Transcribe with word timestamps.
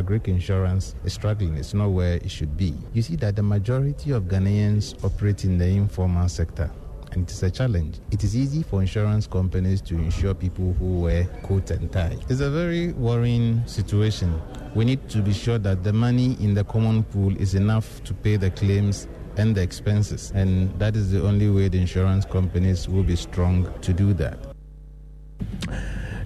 agri 0.00 0.20
insurance 0.24 0.94
is 1.04 1.12
struggling. 1.12 1.56
It's 1.56 1.74
not 1.74 1.88
where 1.88 2.14
it 2.14 2.30
should 2.30 2.56
be. 2.56 2.74
You 2.94 3.02
see 3.02 3.16
that 3.16 3.36
the 3.36 3.42
majority 3.42 4.12
of 4.12 4.24
Ghanaians 4.24 5.04
operate 5.04 5.44
in 5.44 5.58
the 5.58 5.66
informal 5.66 6.28
sector 6.28 6.70
and 7.12 7.24
it 7.24 7.30
is 7.30 7.42
a 7.42 7.50
challenge. 7.50 7.98
It 8.10 8.24
is 8.24 8.36
easy 8.36 8.62
for 8.62 8.80
insurance 8.80 9.26
companies 9.26 9.80
to 9.82 9.94
insure 9.96 10.32
people 10.32 10.74
who 10.78 11.00
wear 11.00 11.24
coat 11.42 11.70
and 11.70 11.90
tie. 11.92 12.16
It's 12.28 12.40
a 12.40 12.50
very 12.50 12.92
worrying 12.92 13.66
situation. 13.66 14.40
We 14.74 14.84
need 14.84 15.08
to 15.10 15.20
be 15.20 15.32
sure 15.32 15.58
that 15.58 15.82
the 15.82 15.92
money 15.92 16.36
in 16.40 16.54
the 16.54 16.64
common 16.64 17.02
pool 17.02 17.36
is 17.36 17.54
enough 17.54 18.02
to 18.04 18.14
pay 18.14 18.36
the 18.36 18.50
claims 18.50 19.08
and 19.36 19.54
the 19.54 19.62
expenses, 19.62 20.32
and 20.34 20.76
that 20.78 20.96
is 20.96 21.10
the 21.10 21.22
only 21.26 21.50
way 21.50 21.68
the 21.68 21.80
insurance 21.80 22.24
companies 22.24 22.88
will 22.88 23.02
be 23.02 23.16
strong 23.16 23.72
to 23.80 23.92
do 23.92 24.12
that. 24.14 24.38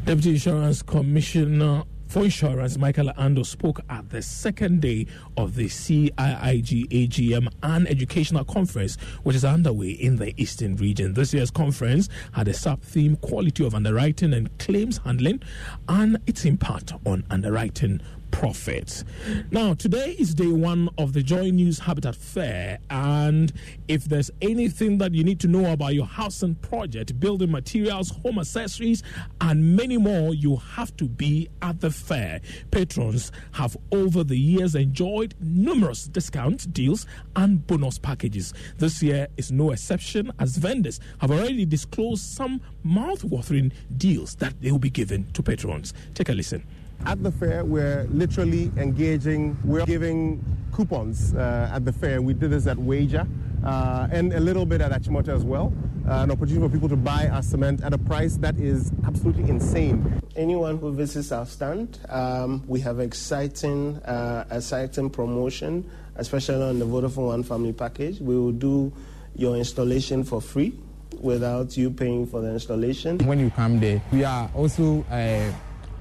Deputy 0.05 0.31
Insurance 0.33 0.83
Commissioner 0.83 1.85
for 2.15 2.23
Insurance, 2.23 2.79
Michael 2.79 3.09
Andoh 3.19 3.45
spoke 3.45 3.81
at 3.91 4.09
the 4.09 4.23
second 4.23 4.81
day 4.83 5.05
of 5.37 5.57
the 5.57 5.65
CIIG 5.65 6.89
AGM 6.89 7.49
and 7.65 7.89
Educational 7.89 8.45
Conference, 8.45 8.95
which 9.25 9.35
is 9.35 9.45
underway 9.45 9.91
in 9.91 10.15
the 10.15 10.33
Eastern 10.41 10.77
region. 10.77 11.15
This 11.15 11.35
year's 11.35 11.51
conference 11.51 12.09
had 12.31 12.47
a 12.47 12.55
sub 12.55 12.81
theme 12.83 13.17
quality 13.17 13.67
of 13.67 13.75
underwriting 13.75 14.33
and 14.33 14.57
claims 14.61 14.99
handling 14.99 15.43
and 15.89 16.19
its 16.29 16.45
impact 16.45 16.93
on 17.05 17.25
underwriting 17.31 18.01
profits. 18.35 19.05
Now, 19.53 19.75
today 19.75 20.17
is 20.19 20.35
day 20.35 20.51
one 20.51 20.89
of 20.99 21.13
the 21.13 21.23
Joy 21.23 21.51
News 21.51 21.79
Habitat 21.79 22.17
Fair, 22.17 22.79
and 22.91 23.53
if 23.87 24.07
there's 24.07 24.29
anything 24.43 24.99
that 24.99 25.15
you 25.15 25.23
need 25.23 25.39
to 25.41 25.47
know 25.47 25.73
about 25.73 25.95
your 25.95 26.07
housing 26.07 26.57
project, 26.57 27.19
building 27.21 27.53
materials, 27.53 28.11
home 28.11 28.41
accessories, 28.41 29.05
and 29.41 29.77
many 29.77 29.99
more, 29.99 30.35
you 30.35 30.57
have 30.57 30.97
to 30.97 31.05
be 31.05 31.49
at 31.63 31.81
the 31.81 31.93
fair. 31.93 32.41
Patrons 32.73 33.31
have 33.53 33.77
over 33.93 34.25
the 34.25 34.37
years 34.37 34.75
enjoyed 34.75 35.37
numerous 35.41 36.05
discount 36.05 36.73
deals 36.73 37.07
and 37.37 37.65
bonus 37.69 37.99
packages. 37.99 38.53
This 38.79 39.01
year 39.01 39.29
is 39.37 39.53
no 39.53 39.71
exception, 39.71 40.33
as 40.41 40.57
vendors 40.57 40.99
have 41.19 41.31
already 41.31 41.65
disclosed 41.65 42.25
some 42.25 42.61
mouth-watering 42.83 43.71
deals 43.97 44.35
that 44.37 44.61
they 44.61 44.73
will 44.73 44.81
be 44.81 44.91
given 44.91 45.31
to 45.35 45.43
patrons. 45.43 45.95
Take 46.15 46.31
a 46.31 46.33
listen. 46.33 46.65
At 47.07 47.23
the 47.23 47.31
fair, 47.33 47.65
we're 47.65 48.07
literally 48.11 48.73
engaging, 48.77 49.57
we're 49.65 49.85
giving 49.85 50.43
coupons 50.75 51.35
uh, 51.35 51.71
at 51.73 51.85
the 51.85 51.93
fair. 51.93 52.23
We 52.23 52.35
did 52.35 52.51
this 52.51 52.67
at 52.67 52.79
Wager 52.79 53.27
uh, 53.65 54.09
and 54.11 54.33
a 54.33 54.41
little 54.41 54.67
bit 54.67 54.81
at 54.81 54.91
Achimota 54.91 55.29
as 55.29 55.45
well. 55.45 55.73
Uh, 56.09 56.23
an 56.23 56.31
opportunity 56.31 56.67
for 56.67 56.73
people 56.73 56.89
to 56.89 56.97
buy 56.97 57.29
our 57.29 57.43
cement 57.43 57.83
at 57.83 57.95
a 57.95 57.99
price 57.99 58.37
that 58.37 58.57
is 58.59 58.93
absolutely 59.07 59.49
insane. 59.49 60.21
Anyone 60.37 60.77
who 60.79 60.93
visits 60.93 61.33
our 61.33 61.47
stand, 61.47 61.99
um, 62.11 62.63
we 62.67 62.81
have 62.81 63.01
exciting, 63.01 63.97
uh, 64.05 64.45
exciting 64.51 65.09
promotion, 65.09 65.89
especially 66.17 66.63
on 66.63 66.79
the 66.79 66.85
Vodafone 66.85 67.27
One 67.29 67.43
Family 67.43 67.73
Package. 67.73 68.21
We 68.21 68.37
will 68.37 68.53
do 68.53 68.93
your 69.35 69.57
installation 69.57 70.25
for 70.25 70.43
free 70.43 70.79
without 71.21 71.77
you 71.77 71.91
paying 71.91 72.27
for 72.27 72.43
the 72.43 72.53
installation. 72.53 73.19
When 73.19 73.39
you 73.39 73.51
come 73.51 73.81
there, 73.81 74.03
we 74.13 74.25
are 74.25 74.51
also 74.55 75.05
uh, 75.11 75.51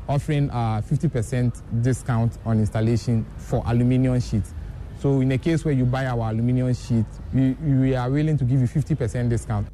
offering 0.08 0.50
a 0.50 0.84
50% 0.88 1.62
discount 1.82 2.38
on 2.46 2.60
installation 2.60 3.26
for 3.38 3.64
aluminium 3.66 4.20
sheets. 4.20 4.54
So 5.00 5.22
in 5.22 5.32
a 5.32 5.38
case 5.38 5.66
where 5.66 5.74
you 5.74 5.86
buy 5.86 6.06
our 6.06 6.30
aluminium 6.30 6.74
sheet, 6.74 7.06
we, 7.34 7.52
we 7.54 7.96
are 7.96 8.10
willing 8.10 8.38
to 8.38 8.46
give 8.46 8.62
you 8.62 8.68
50% 8.68 9.30
discount. 9.30 9.68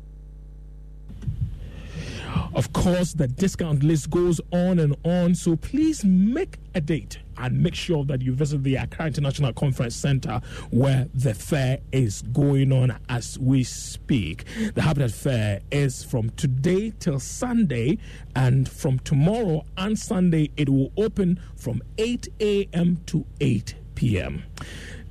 Course, 2.80 3.12
the 3.12 3.28
discount 3.28 3.84
list 3.84 4.10
goes 4.10 4.40
on 4.54 4.80
and 4.80 4.96
on, 5.04 5.36
so 5.36 5.58
please 5.58 6.06
make 6.06 6.58
a 6.74 6.80
date 6.80 7.20
and 7.38 7.62
make 7.62 7.76
sure 7.76 8.06
that 8.06 8.22
you 8.22 8.34
visit 8.34 8.64
the 8.64 8.76
Accra 8.76 9.08
International 9.08 9.52
Conference 9.52 9.96
Center 9.98 10.40
where 10.72 11.10
the 11.14 11.34
fair 11.34 11.80
is 11.92 12.22
going 12.22 12.72
on 12.72 12.98
as 13.10 13.38
we 13.38 13.66
speak. 13.66 14.46
The 14.76 14.82
Habitat 14.82 15.12
Fair 15.12 15.60
is 15.72 16.06
from 16.06 16.30
today 16.32 16.94
till 17.00 17.20
Sunday, 17.20 17.98
and 18.34 18.70
from 18.70 19.00
tomorrow 19.00 19.66
and 19.78 20.00
Sunday, 20.00 20.50
it 20.56 20.70
will 20.70 20.94
open 20.96 21.38
from 21.58 21.82
8 21.98 22.30
a.m. 22.40 23.02
to 23.08 23.26
8 23.42 23.76
p.m. 23.96 24.44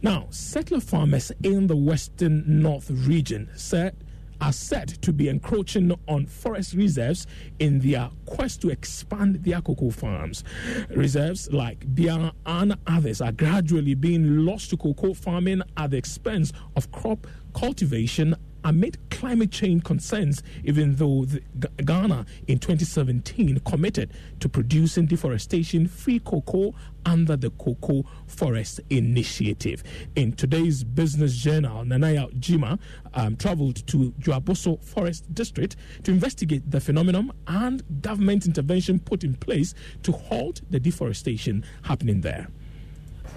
Now, 0.01 0.29
settler 0.31 0.81
farmers 0.81 1.33
in 1.43 1.67
the 1.67 1.77
Western 1.77 2.45
North 2.47 2.91
region 2.91 3.51
said 3.57 3.95
are 4.41 4.53
said 4.53 4.89
to 5.03 5.13
be 5.13 5.29
encroaching 5.29 5.93
on 6.07 6.27
forest 6.27 6.75
reserves 6.75 7.27
in 7.59 7.79
their 7.81 8.11
quest 8.27 8.61
to 8.63 8.71
expand 8.71 9.43
their 9.45 9.61
cocoa 9.61 9.91
farms. 9.91 10.45
Reserves 10.91 11.53
like 11.53 11.95
Bia 11.95 12.33
and 12.47 12.77
others 12.87 13.21
are 13.21 13.33
gradually 13.33 13.95
being 13.95 14.45
lost 14.45 14.71
to 14.71 14.77
cocoa 14.77 15.15
farming 15.15 15.63
at 15.77 15.91
the 15.91 15.97
expense 15.97 16.53
of 16.77 16.91
crop 16.93 17.27
cultivation 17.55 18.35
amid 18.65 18.99
climate 19.11 19.51
change 19.51 19.85
concerns, 19.85 20.43
even 20.65 20.97
though 20.97 21.25
the, 21.25 21.41
G- 21.59 21.85
Ghana 21.85 22.27
in 22.47 22.59
2017 22.59 23.61
committed 23.61 24.13
to 24.41 24.49
producing 24.49 25.07
deforestation 25.07 25.87
free 25.87 26.19
cocoa 26.21 26.75
under 27.07 27.37
the 27.37 27.51
Cocoa 27.51 28.05
Forest 28.27 28.81
Initiative. 28.91 29.83
In 30.15 30.33
today's 30.33 30.85
business 30.85 31.37
journal, 31.37 31.85
Nanaya 31.85 32.33
Jima 32.39 32.79
um, 33.15 33.37
traveled 33.37 33.87
to 33.87 34.13
Juaboso 34.21 34.83
Forest 34.85 35.33
District 35.35 35.77
to 36.05 36.11
investigate 36.11 36.71
the 36.71 36.81
phenomenon 36.81 37.33
and 37.47 37.83
government 38.03 38.47
intervention 38.47 38.99
put 38.99 39.25
in 39.25 39.35
place 39.35 39.75
to 40.03 40.13
halt 40.13 40.61
the 40.71 40.79
deforestation 40.79 41.65
happening 41.83 42.21
there. 42.21 42.49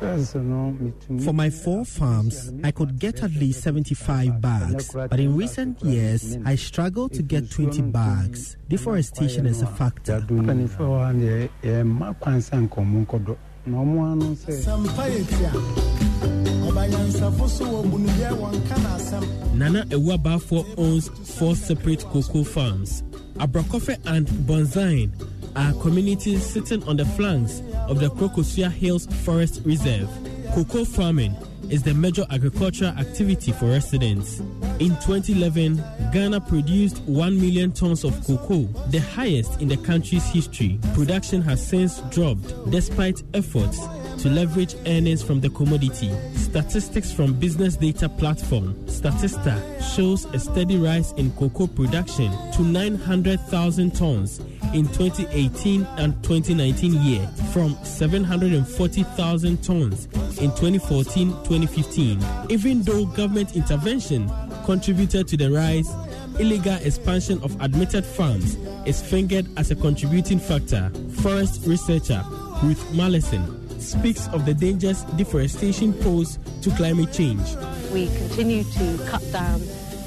For 0.02 1.32
my 1.32 1.52
four 1.52 1.86
farms, 1.86 2.52
I 2.64 2.72
could 2.72 2.98
get 2.98 3.22
at 3.22 3.32
least 3.34 3.62
75 3.62 4.42
bags, 4.42 4.92
but 4.92 5.20
in 5.20 5.36
recent 5.36 5.80
years, 5.84 6.38
I 6.44 6.56
struggled 6.56 7.14
to 7.14 7.22
get 7.22 7.52
20 7.52 7.84
bags. 7.84 8.58
Deforestation 8.68 9.46
is 9.46 9.62
a 9.62 9.68
factor. 9.68 10.26
Nana 19.54 19.86
Ewabafo 19.86 20.66
owns 20.78 21.10
four 21.38 21.56
separate 21.56 22.04
cocoa 22.06 22.44
farms. 22.44 23.04
Abrakofe 23.36 23.98
and 24.06 24.28
Bonzain 24.28 25.12
are 25.56 25.74
communities 25.82 26.46
sitting 26.46 26.84
on 26.88 26.98
the 26.98 27.06
flanks 27.06 27.62
of 27.88 28.00
the 28.00 28.10
Krokosua 28.10 28.72
Hills 28.72 29.06
Forest 29.24 29.62
Reserve. 29.66 30.10
Cocoa 30.54 30.86
farming 30.86 31.36
is 31.70 31.84
the 31.84 31.94
major 31.94 32.26
agricultural 32.30 32.92
activity 32.92 33.52
for 33.52 33.68
residents. 33.68 34.40
In 34.80 34.90
2011, 34.98 35.84
Ghana 36.12 36.42
produced 36.42 37.00
1 37.04 37.40
million 37.40 37.72
tons 37.72 38.04
of 38.04 38.14
cocoa, 38.26 38.64
the 38.90 39.00
highest 39.00 39.62
in 39.62 39.68
the 39.68 39.78
country's 39.78 40.26
history. 40.26 40.80
Production 40.94 41.42
has 41.42 41.66
since 41.66 42.00
dropped 42.10 42.70
despite 42.72 43.24
efforts 43.34 43.80
to 44.22 44.30
leverage 44.30 44.76
earnings 44.86 45.24
from 45.24 45.40
the 45.40 45.50
commodity. 45.50 46.12
Statistics 46.36 47.12
from 47.12 47.34
business 47.34 47.76
data 47.76 48.10
platform 48.10 48.74
Statista 48.86 49.96
shows 49.96 50.26
a 50.26 50.40
steady 50.40 50.78
rise 50.78 51.14
in 51.14 51.32
cocoa 51.32 51.68
production 51.68 52.32
to 52.52 52.62
900,000 52.62 53.96
tons 53.96 54.42
in 54.74 54.88
2018 54.88 55.86
and 55.98 56.22
2019 56.24 56.94
year 57.02 57.28
from 57.52 57.78
740,000 57.84 59.64
tons 59.64 60.06
in 60.40 60.52
2014-2015. 60.52 62.52
Even 62.52 62.82
though 62.84 63.06
government 63.06 63.56
intervention 63.56 64.32
contributed 64.66 65.28
to 65.28 65.38
the 65.38 65.52
rise, 65.52 65.90
illegal 66.40 66.76
expansion 66.76 67.42
of 67.44 67.60
admitted 67.62 68.06
farms 68.06 68.56
is 68.86 69.02
fingered 69.02 69.48
as 69.58 69.72
a 69.72 69.76
contributing 69.76 70.40
factor. 70.40 70.90
Forest 71.22 71.66
researcher 71.66 72.24
Ruth 72.64 72.84
Mallison 72.94 73.58
speaks 73.82 74.28
of 74.30 74.46
the 74.46 74.54
dangers 74.54 75.04
deforestation 75.18 75.94
pose 75.94 76.38
to 76.62 76.70
climate 76.72 77.12
change. 77.12 77.42
We 77.92 78.08
continue 78.08 78.64
to 78.64 79.06
cut 79.08 79.24
down 79.32 79.62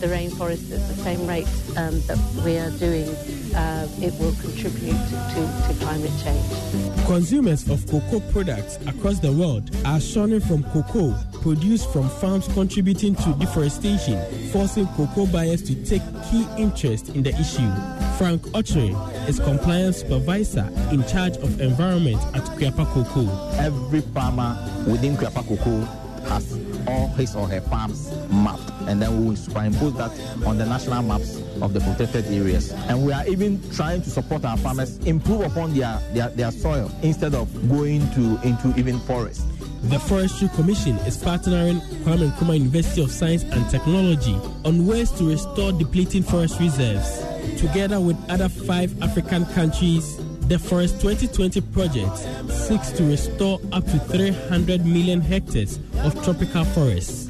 the 0.04 0.14
rainforest 0.14 0.70
at 0.70 0.86
the 0.88 0.94
same 1.02 1.26
rate 1.26 1.46
um, 1.78 1.98
that 2.02 2.18
we 2.44 2.58
are 2.58 2.70
doing, 2.72 3.08
uh, 3.54 3.88
it 4.02 4.12
will 4.20 4.34
contribute 4.34 4.92
to, 5.32 5.40
to 5.66 5.74
climate 5.80 6.12
change. 6.22 7.06
Consumers 7.06 7.68
of 7.70 7.86
cocoa 7.86 8.20
products 8.30 8.76
across 8.86 9.18
the 9.20 9.32
world 9.32 9.70
are 9.86 10.00
shunning 10.00 10.40
from 10.40 10.62
cocoa 10.64 11.14
produced 11.40 11.90
from 11.90 12.08
farms 12.08 12.46
contributing 12.48 13.14
to 13.14 13.32
deforestation, 13.34 14.20
forcing 14.50 14.86
cocoa 14.88 15.24
buyers 15.26 15.62
to 15.62 15.74
take 15.86 16.02
key 16.30 16.46
interest 16.58 17.08
in 17.10 17.22
the 17.22 17.30
issue. 17.40 17.70
Frank 18.18 18.42
Ochre 18.54 18.92
is 19.26 19.40
compliance 19.40 20.00
supervisor 20.00 20.68
in 20.92 21.02
charge 21.06 21.36
of 21.38 21.60
environment 21.62 22.20
at 22.34 22.42
Kuapa 22.58 22.84
Kokoo. 22.92 23.58
Every 23.58 24.00
farmer 24.00 24.54
within 24.86 25.16
Kuapa 25.16 25.42
Kokoo 25.44 25.86
has 26.28 26.63
all 26.86 27.08
his 27.08 27.34
or 27.34 27.48
her 27.48 27.60
farms 27.60 28.10
mapped, 28.30 28.70
and 28.86 29.00
then 29.00 29.18
we 29.20 29.28
will 29.28 29.36
superimpose 29.36 29.94
that 29.94 30.10
on 30.46 30.58
the 30.58 30.66
national 30.66 31.02
maps 31.02 31.40
of 31.60 31.72
the 31.72 31.80
protected 31.80 32.26
areas. 32.26 32.72
And 32.88 33.04
we 33.04 33.12
are 33.12 33.26
even 33.26 33.60
trying 33.72 34.02
to 34.02 34.10
support 34.10 34.44
our 34.44 34.56
farmers 34.56 34.98
improve 34.98 35.42
upon 35.42 35.74
their, 35.74 36.00
their, 36.12 36.28
their 36.30 36.50
soil 36.50 36.90
instead 37.02 37.34
of 37.34 37.48
going 37.68 38.08
to 38.12 38.40
into 38.42 38.74
even 38.78 38.98
forest. 39.00 39.46
The 39.84 39.98
Forestry 39.98 40.48
Commission 40.48 40.96
is 41.00 41.18
partnering 41.18 41.78
Kwame 42.04 42.30
Nkrumah 42.30 42.56
University 42.56 43.02
of 43.02 43.10
Science 43.10 43.42
and 43.42 43.68
Technology 43.68 44.34
on 44.64 44.86
ways 44.86 45.10
to 45.12 45.28
restore 45.28 45.72
depleting 45.72 46.22
forest 46.22 46.58
reserves. 46.58 47.22
Together 47.60 48.00
with 48.00 48.16
other 48.30 48.48
five 48.48 48.90
African 49.02 49.44
countries, 49.52 50.18
the 50.48 50.58
Forest 50.58 51.00
2020 51.00 51.60
project 51.72 52.18
seeks 52.50 52.90
to 52.92 53.04
restore 53.04 53.58
up 53.72 53.84
to 53.86 53.98
300 53.98 54.84
million 54.84 55.20
hectares 55.20 55.78
of 56.02 56.14
tropical 56.22 56.64
forests. 56.64 57.26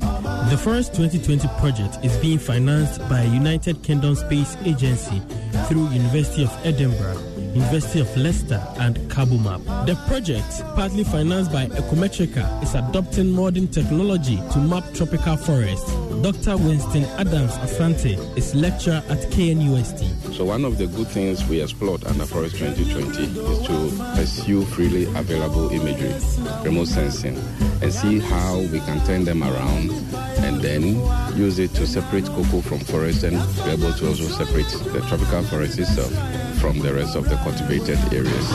The 0.50 0.58
Forest 0.62 0.94
2020 0.94 1.46
project 1.60 2.04
is 2.04 2.16
being 2.18 2.38
financed 2.38 3.00
by 3.08 3.22
United 3.22 3.82
Kingdom 3.82 4.16
Space 4.16 4.56
Agency 4.64 5.22
through 5.68 5.88
University 5.90 6.44
of 6.44 6.66
Edinburgh 6.66 7.22
University 7.54 8.00
of 8.00 8.16
Leicester, 8.16 8.60
and 8.80 8.96
Kabumap. 9.08 9.64
The 9.86 9.94
project, 10.08 10.62
partly 10.74 11.04
financed 11.04 11.52
by 11.52 11.66
Ecometrica, 11.66 12.62
is 12.62 12.74
adopting 12.74 13.30
modern 13.30 13.68
technology 13.68 14.36
to 14.52 14.58
map 14.58 14.84
tropical 14.92 15.36
forests. 15.36 15.92
Dr. 16.24 16.56
Winston 16.56 17.04
Adams 17.18 17.52
Asante 17.58 18.16
is 18.34 18.54
lecturer 18.54 19.02
at 19.10 19.18
KNUST. 19.28 20.32
So 20.32 20.46
one 20.46 20.64
of 20.64 20.78
the 20.78 20.86
good 20.86 21.08
things 21.08 21.46
we 21.48 21.60
explored 21.60 22.02
under 22.06 22.24
Forest 22.24 22.56
2020 22.56 23.24
is 23.24 23.66
to 23.66 24.14
pursue 24.16 24.64
freely 24.64 25.04
available 25.04 25.68
imagery, 25.68 26.14
remote 26.64 26.88
sensing, 26.88 27.36
and 27.82 27.92
see 27.92 28.20
how 28.20 28.56
we 28.72 28.80
can 28.80 29.04
turn 29.04 29.26
them 29.26 29.42
around 29.42 29.90
and 30.38 30.62
then 30.62 30.96
use 31.36 31.58
it 31.58 31.74
to 31.74 31.86
separate 31.86 32.24
cocoa 32.24 32.62
from 32.62 32.78
forest 32.78 33.22
and 33.24 33.36
be 33.62 33.72
able 33.72 33.92
to 33.92 34.08
also 34.08 34.24
separate 34.24 34.70
the 34.94 35.04
tropical 35.06 35.42
forest 35.42 35.78
itself 35.78 36.10
from 36.58 36.78
the 36.78 36.94
rest 36.94 37.16
of 37.16 37.28
the 37.28 37.36
cultivated 37.36 37.98
areas, 38.14 38.50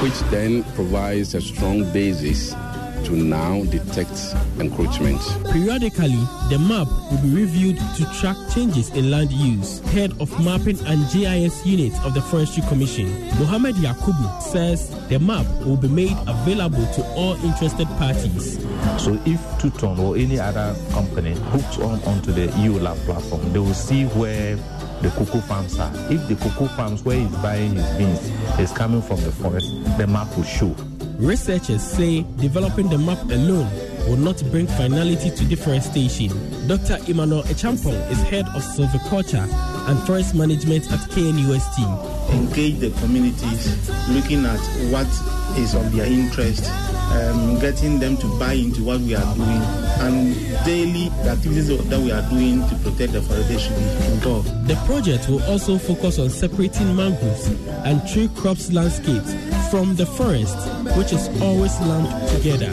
which 0.00 0.18
then 0.30 0.64
provides 0.72 1.34
a 1.34 1.42
strong 1.42 1.84
basis 1.92 2.54
to 3.04 3.12
now 3.12 3.62
detect 3.64 4.34
encroachment. 4.58 5.20
Periodically, 5.50 6.16
the 6.50 6.58
map 6.58 6.86
will 7.10 7.22
be 7.22 7.30
reviewed 7.34 7.78
to 7.96 8.04
track 8.20 8.36
changes 8.54 8.90
in 8.90 9.10
land 9.10 9.32
use. 9.32 9.80
Head 9.92 10.12
of 10.20 10.30
Mapping 10.44 10.78
and 10.86 11.10
GIS 11.12 11.64
Unit 11.66 11.92
of 12.04 12.14
the 12.14 12.22
Forestry 12.22 12.62
Commission, 12.68 13.10
Mohamed 13.38 13.76
Yakubu, 13.76 14.42
says 14.42 14.90
the 15.08 15.18
map 15.18 15.46
will 15.64 15.76
be 15.76 15.88
made 15.88 16.16
available 16.26 16.86
to 16.94 17.04
all 17.14 17.34
interested 17.44 17.86
parties. 17.98 18.58
So 18.98 19.14
if 19.26 19.40
Touton 19.58 19.98
or 19.98 20.16
any 20.16 20.38
other 20.38 20.74
company 20.90 21.34
hooks 21.34 21.78
on 21.78 22.02
onto 22.04 22.32
the 22.32 22.48
EULAB 22.48 22.96
platform, 23.04 23.52
they 23.52 23.58
will 23.58 23.74
see 23.74 24.04
where 24.04 24.56
the 25.02 25.10
cocoa 25.10 25.40
farms 25.40 25.78
are. 25.78 25.92
If 26.12 26.28
the 26.28 26.36
cocoa 26.36 26.68
farms 26.76 27.02
where 27.02 27.18
he's 27.18 27.36
buying 27.36 27.74
his 27.74 27.96
beans 27.96 28.58
is 28.60 28.70
coming 28.72 29.02
from 29.02 29.20
the 29.22 29.32
forest, 29.32 29.66
the 29.98 30.06
map 30.06 30.34
will 30.36 30.44
show. 30.44 30.74
Researchers 31.22 31.80
say 31.80 32.22
developing 32.38 32.88
the 32.88 32.98
map 32.98 33.22
alone 33.30 33.70
will 34.08 34.16
not 34.16 34.42
bring 34.50 34.66
finality 34.66 35.30
to 35.30 35.44
deforestation. 35.44 36.30
Dr. 36.66 36.98
Emmanuel 37.06 37.44
Acheampong 37.44 38.10
is 38.10 38.20
head 38.22 38.44
of 38.56 38.62
silviculture 38.64 39.46
and 39.88 40.00
forest 40.00 40.34
management 40.34 40.90
at 40.90 40.98
KNUST. 41.10 41.78
Engage 42.32 42.80
the 42.80 42.90
communities, 42.98 43.88
looking 44.08 44.44
at 44.44 44.58
what 44.90 45.06
is 45.56 45.76
of 45.76 45.94
their 45.94 46.06
interest, 46.06 46.64
um, 47.12 47.56
getting 47.60 48.00
them 48.00 48.16
to 48.16 48.26
buy 48.40 48.54
into 48.54 48.82
what 48.82 49.00
we 49.02 49.14
are 49.14 49.34
doing, 49.36 49.62
and 50.02 50.34
daily 50.64 51.08
the 51.22 51.30
activities 51.30 51.68
that 51.68 52.00
we 52.00 52.10
are 52.10 52.28
doing 52.30 52.68
to 52.68 52.74
protect 52.82 53.12
the 53.12 53.22
forest 53.22 53.66
should 53.68 53.76
be 53.76 54.12
involved. 54.12 54.66
The 54.66 54.74
project 54.86 55.28
will 55.28 55.42
also 55.44 55.78
focus 55.78 56.18
on 56.18 56.30
separating 56.30 56.96
mangroves 56.96 57.46
and 57.86 58.04
tree 58.08 58.28
crops 58.34 58.72
landscapes 58.72 59.32
from 59.72 59.96
the 59.96 60.04
forest, 60.04 60.54
which 60.98 61.14
is 61.14 61.30
always 61.40 61.80
lumped 61.80 62.28
together. 62.28 62.70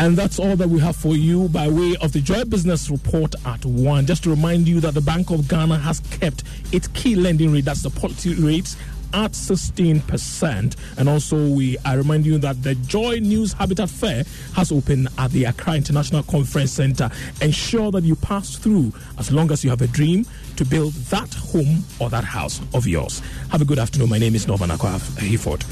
And 0.00 0.16
that's 0.16 0.38
all 0.38 0.56
that 0.56 0.68
we 0.68 0.80
have 0.80 0.96
for 0.96 1.16
you 1.16 1.48
by 1.50 1.68
way 1.68 1.94
of 2.00 2.12
the 2.12 2.20
Joy 2.20 2.44
Business 2.44 2.88
Report 2.88 3.34
at 3.44 3.64
1. 3.64 4.06
Just 4.06 4.24
to 4.24 4.30
remind 4.30 4.66
you 4.66 4.80
that 4.80 4.94
the 4.94 5.00
Bank 5.02 5.30
of 5.30 5.48
Ghana 5.48 5.78
has 5.78 6.00
kept 6.00 6.44
its 6.72 6.88
key 6.88 7.14
lending 7.14 7.52
rate, 7.52 7.66
that's 7.66 7.82
the 7.82 7.90
policy 7.90 8.34
rates, 8.34 8.76
at 9.14 9.32
16%. 9.32 10.76
And 10.98 11.08
also, 11.08 11.48
we 11.48 11.78
I 11.84 11.94
remind 11.94 12.26
you 12.26 12.36
that 12.38 12.62
the 12.62 12.74
Joy 12.74 13.20
News 13.20 13.52
Habitat 13.52 13.88
Fair 13.88 14.24
has 14.54 14.72
opened 14.72 15.08
at 15.16 15.30
the 15.30 15.44
Accra 15.44 15.74
International 15.74 16.22
Conference 16.24 16.72
Center. 16.72 17.08
Ensure 17.40 17.90
that 17.92 18.02
you 18.02 18.16
pass 18.16 18.56
through 18.56 18.92
as 19.18 19.30
long 19.32 19.50
as 19.52 19.64
you 19.64 19.70
have 19.70 19.80
a 19.82 19.86
dream 19.86 20.26
to 20.56 20.64
build 20.64 20.92
that 20.94 21.32
home 21.34 21.84
or 22.00 22.10
that 22.10 22.24
house 22.24 22.60
of 22.74 22.86
yours. 22.86 23.22
Have 23.50 23.62
a 23.62 23.64
good 23.64 23.78
afternoon. 23.78 24.10
My 24.10 24.18
name 24.18 24.34
is 24.34 24.46
Norman 24.46 24.70
Akwa 24.70 24.98
Hayford. 25.18 25.62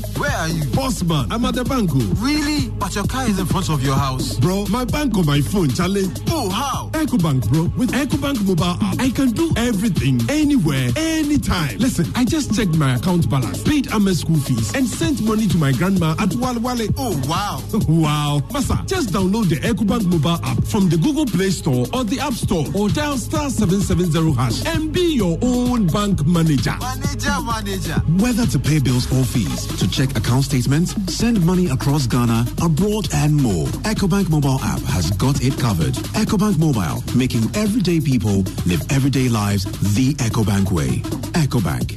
Where 0.00 0.30
are 0.30 0.48
you? 0.48 0.64
Boss 0.70 1.02
man, 1.02 1.30
I'm 1.30 1.44
at 1.44 1.54
the 1.54 1.64
bank. 1.64 1.90
Oh. 1.92 1.98
Really? 2.24 2.70
But 2.70 2.94
your 2.94 3.04
car 3.06 3.26
is 3.28 3.38
in 3.38 3.46
front 3.46 3.68
of 3.68 3.82
your 3.84 3.94
house. 3.94 4.38
Bro, 4.38 4.66
my 4.70 4.84
bank 4.84 5.16
on 5.18 5.26
my 5.26 5.40
phone, 5.40 5.68
Charlie. 5.70 6.08
Oh, 6.28 6.48
how? 6.48 6.88
EcoBank, 6.92 7.50
bro. 7.50 7.70
With 7.76 7.92
EcoBank 7.92 8.46
mobile 8.46 8.76
app, 8.80 8.98
I 8.98 9.10
can 9.10 9.30
do 9.30 9.52
everything, 9.56 10.20
anywhere, 10.30 10.88
anytime. 10.96 11.78
Listen, 11.78 12.06
I 12.14 12.24
just 12.24 12.54
checked 12.54 12.76
my 12.76 12.94
account 12.94 13.28
balance, 13.28 13.62
paid 13.62 13.90
Amma 13.92 14.14
school 14.14 14.38
fees, 14.38 14.74
and 14.74 14.86
sent 14.86 15.20
money 15.22 15.46
to 15.48 15.56
my 15.58 15.72
grandma 15.72 16.14
at 16.18 16.32
Wale 16.34 16.60
Wale. 16.60 16.88
Oh, 16.96 17.20
wow. 17.28 17.60
wow. 17.88 18.40
Masa, 18.48 18.86
just 18.86 19.10
download 19.10 19.48
the 19.48 19.56
EcoBank 19.56 20.06
mobile 20.06 20.40
app 20.44 20.64
from 20.64 20.88
the 20.88 20.96
Google 20.96 21.26
Play 21.26 21.50
Store 21.50 21.86
or 21.92 22.04
the 22.04 22.18
App 22.20 22.32
Store 22.34 22.66
or 22.74 22.88
dial 22.88 23.18
star 23.18 23.50
770 23.50 24.32
hash 24.32 24.64
and 24.66 24.92
be 24.92 25.14
your 25.14 25.38
own 25.42 25.86
bank 25.88 26.24
manager. 26.26 26.76
Manager, 26.80 27.36
manager. 27.42 28.00
Whether 28.22 28.46
to 28.46 28.58
pay 28.58 28.78
bills 28.78 29.10
or 29.12 29.24
fees, 29.24 29.66
to 29.82 29.90
check 29.90 30.16
account 30.16 30.44
statements, 30.44 30.94
send 31.12 31.44
money 31.44 31.68
across 31.68 32.06
Ghana, 32.06 32.46
abroad, 32.62 33.08
and 33.14 33.34
more. 33.34 33.66
EcoBank 33.82 34.30
mobile 34.30 34.60
app 34.62 34.80
has 34.82 35.10
got 35.12 35.42
it 35.42 35.58
covered. 35.58 35.94
EcoBank 36.14 36.56
mobile, 36.58 37.02
making 37.16 37.44
everyday 37.56 38.00
people 38.00 38.44
live 38.64 38.80
everyday 38.92 39.28
lives 39.28 39.64
the 39.96 40.14
EcoBank 40.14 40.70
way. 40.70 41.02
EcoBank, 41.34 41.88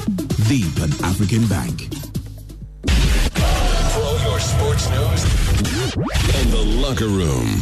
the 0.50 0.64
Pan 0.76 0.92
African 1.06 1.46
Bank. 1.48 1.94
Follow 3.94 4.18
your 4.30 4.40
sports 4.40 4.90
news 4.90 5.24
in 6.42 6.52
the 6.52 6.64
locker 6.82 7.08
room. 7.08 7.62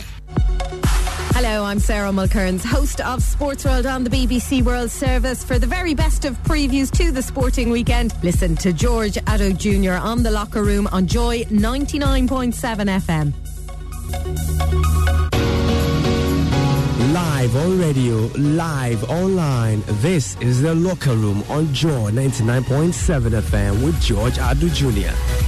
Hello, 1.35 1.63
I'm 1.63 1.79
Sarah 1.79 2.11
Mulkerrins, 2.11 2.63
host 2.63 3.01
of 3.01 3.23
Sports 3.23 3.65
World 3.65 3.87
on 3.87 4.03
the 4.03 4.09
BBC 4.11 4.61
World 4.61 4.91
Service. 4.91 5.43
For 5.43 5.57
the 5.57 5.65
very 5.65 5.95
best 5.95 6.25
of 6.25 6.37
previews 6.43 6.91
to 6.91 7.11
the 7.11 7.23
sporting 7.23 7.71
weekend, 7.71 8.13
listen 8.23 8.55
to 8.57 8.71
George 8.71 9.13
Addo 9.13 9.57
Jr. 9.57 9.93
on 9.93 10.21
the 10.21 10.29
locker 10.29 10.63
room 10.63 10.87
on 10.91 11.07
Joy 11.07 11.43
99.7 11.45 12.53
FM. 12.53 13.33
Live 17.13 17.55
on 17.55 17.79
radio, 17.79 18.15
live 18.37 19.03
online. 19.09 19.83
This 20.01 20.37
is 20.39 20.61
the 20.61 20.75
locker 20.75 21.15
room 21.15 21.43
on 21.49 21.73
Joy 21.73 22.11
99.7 22.11 23.41
FM 23.41 23.83
with 23.83 23.99
George 23.99 24.35
Addo 24.35 24.71
Jr. 24.71 25.42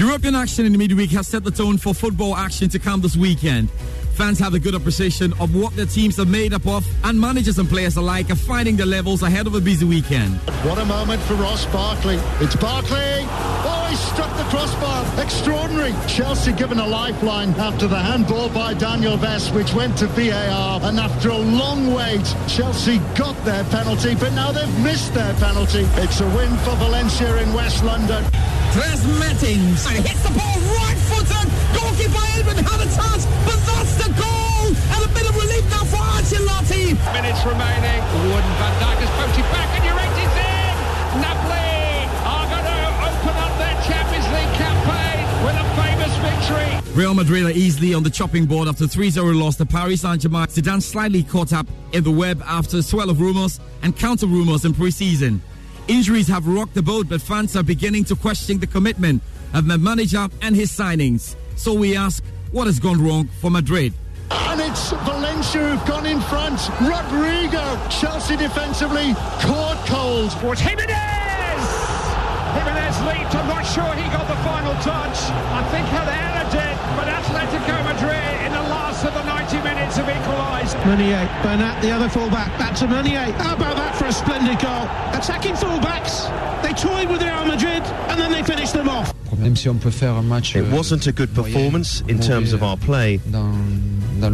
European 0.00 0.34
action 0.34 0.64
in 0.64 0.72
the 0.72 0.78
midweek 0.78 1.10
has 1.10 1.28
set 1.28 1.44
the 1.44 1.50
tone 1.50 1.76
for 1.76 1.92
football 1.92 2.34
action 2.34 2.70
to 2.70 2.78
come 2.78 3.02
this 3.02 3.18
weekend. 3.18 3.68
Fans 4.14 4.38
have 4.38 4.54
a 4.54 4.58
good 4.58 4.74
appreciation 4.74 5.34
of 5.34 5.54
what 5.54 5.76
their 5.76 5.84
teams 5.84 6.18
are 6.18 6.24
made 6.24 6.54
up 6.54 6.66
of, 6.66 6.86
and 7.04 7.20
managers 7.20 7.58
and 7.58 7.68
players 7.68 7.98
alike 7.98 8.30
are 8.30 8.34
finding 8.34 8.76
their 8.76 8.86
levels 8.86 9.22
ahead 9.22 9.46
of 9.46 9.54
a 9.54 9.60
busy 9.60 9.84
weekend. 9.84 10.36
What 10.64 10.78
a 10.78 10.86
moment 10.86 11.20
for 11.24 11.34
Ross 11.34 11.66
Barkley. 11.66 12.18
It's 12.40 12.56
Barkley. 12.56 12.96
Oh, 12.96 13.86
he 13.90 13.96
struck 13.96 14.34
the 14.38 14.44
crossbar. 14.44 15.04
Extraordinary. 15.22 15.92
Chelsea 16.08 16.52
given 16.52 16.78
a 16.78 16.86
lifeline 16.86 17.50
after 17.60 17.86
the 17.86 17.98
handball 17.98 18.48
by 18.48 18.72
Daniel 18.72 19.18
Wass, 19.18 19.50
which 19.50 19.74
went 19.74 19.98
to 19.98 20.06
VAR. 20.06 20.80
And 20.82 20.98
after 20.98 21.28
a 21.28 21.36
long 21.36 21.92
wait, 21.92 22.24
Chelsea 22.48 23.00
got 23.18 23.36
their 23.44 23.64
penalty, 23.64 24.14
but 24.14 24.32
now 24.32 24.50
they've 24.50 24.78
missed 24.82 25.12
their 25.12 25.34
penalty. 25.34 25.86
It's 25.96 26.22
a 26.22 26.26
win 26.28 26.56
for 26.64 26.74
Valencia 26.76 27.36
in 27.42 27.52
West 27.52 27.84
London. 27.84 28.24
Dries 28.72 29.02
Mertens. 29.18 29.82
And 29.86 30.06
hits 30.06 30.22
the 30.22 30.30
ball 30.30 30.58
right 30.78 31.00
footed. 31.10 31.48
Goalkeeper 31.74 32.22
Edmund 32.38 32.62
had 32.62 32.80
a 32.80 32.88
chance, 32.94 33.26
but 33.42 33.58
that's 33.66 33.94
the 33.98 34.10
goal. 34.14 34.70
And 34.94 35.00
a 35.02 35.10
bit 35.10 35.26
of 35.26 35.34
relief 35.34 35.66
now 35.74 35.84
for 35.90 35.98
Ancelotti. 35.98 36.94
Minutes 37.10 37.42
remaining. 37.42 38.00
Wood 38.30 38.46
Van 38.62 38.74
Dijk 38.78 38.98
has 39.02 39.10
poked 39.18 39.38
it 39.42 39.48
back, 39.50 39.68
and 39.74 39.82
Llorente's 39.90 40.34
in. 40.38 40.74
Napoli 41.18 42.06
are 42.22 42.46
going 42.46 42.66
to 42.70 42.78
open 43.10 43.34
up 43.42 43.52
their 43.58 43.76
Champions 43.82 44.28
League 44.30 44.54
campaign 44.54 45.18
with 45.42 45.56
a 45.58 45.66
famous 45.74 46.14
victory. 46.22 46.70
Real 46.94 47.14
Madrid 47.14 47.46
are 47.46 47.50
easily 47.50 47.94
on 47.94 48.02
the 48.04 48.10
chopping 48.10 48.46
board 48.46 48.68
after 48.68 48.84
3-0 48.84 49.40
loss 49.40 49.56
to 49.56 49.66
Paris 49.66 50.02
Saint-Germain. 50.02 50.46
Zidane 50.46 50.82
slightly 50.82 51.24
caught 51.24 51.52
up 51.52 51.66
in 51.92 52.04
the 52.04 52.10
web 52.10 52.40
after 52.46 52.78
a 52.78 52.82
swell 52.82 53.10
of 53.10 53.20
rumours 53.20 53.58
and 53.82 53.96
counter-rumours 53.96 54.64
in 54.64 54.74
pre-season. 54.74 55.42
Injuries 55.88 56.28
have 56.28 56.46
rocked 56.46 56.74
the 56.74 56.82
boat, 56.82 57.08
but 57.08 57.20
fans 57.20 57.56
are 57.56 57.62
beginning 57.62 58.04
to 58.04 58.16
question 58.16 58.58
the 58.58 58.66
commitment 58.66 59.22
of 59.54 59.66
the 59.66 59.78
manager 59.78 60.28
and 60.42 60.54
his 60.54 60.70
signings. 60.70 61.34
So 61.56 61.74
we 61.74 61.96
ask, 61.96 62.22
what 62.52 62.66
has 62.66 62.78
gone 62.78 63.02
wrong 63.02 63.28
for 63.40 63.50
Madrid? 63.50 63.92
And 64.30 64.60
it's 64.60 64.90
Valencia 64.90 65.60
who've 65.60 65.88
gone 65.88 66.06
in 66.06 66.20
front. 66.20 66.60
Rodrigo, 66.80 67.64
Chelsea 67.88 68.36
defensively, 68.36 69.14
caught 69.42 69.82
cold. 69.86 70.30
Towards 70.40 70.60
Jimenez! 70.60 70.90
Jimenez 72.54 72.96
leaped. 73.06 73.34
I'm 73.34 73.48
not 73.48 73.66
sure 73.66 73.92
he 73.94 74.06
got 74.10 74.28
the 74.28 74.36
final 74.46 74.74
touch. 74.82 75.18
I 75.50 75.62
think 75.70 75.86
Herrera 75.88 76.39
90 79.90 79.96
minutes 79.96 79.96
have 79.96 80.08
equalised. 80.08 80.76
Meunier, 80.86 81.28
Bernat, 81.42 81.82
the 81.82 81.90
other 81.90 82.08
fullback, 82.08 82.56
back 82.58 82.74
to 82.76 82.86
Meunier. 82.86 83.32
How 83.32 83.54
about 83.54 83.76
that 83.76 83.96
for 83.96 84.06
a 84.06 84.12
splendid 84.12 84.58
goal? 84.60 84.84
Attacking 85.18 85.54
fullbacks, 85.54 86.30
they 86.62 86.72
toyed 86.72 87.10
with 87.10 87.22
Real 87.22 87.44
Madrid 87.44 87.82
and 88.08 88.20
then 88.20 88.30
they 88.32 88.42
finished 88.42 88.72
them 88.72 88.88
off. 88.88 89.12
It 89.32 90.72
wasn't 90.72 91.06
a 91.06 91.12
good 91.12 91.34
performance 91.34 92.02
in 92.02 92.20
terms 92.20 92.52
of 92.52 92.62
our 92.62 92.76
play, 92.76 93.18
but 93.18 94.32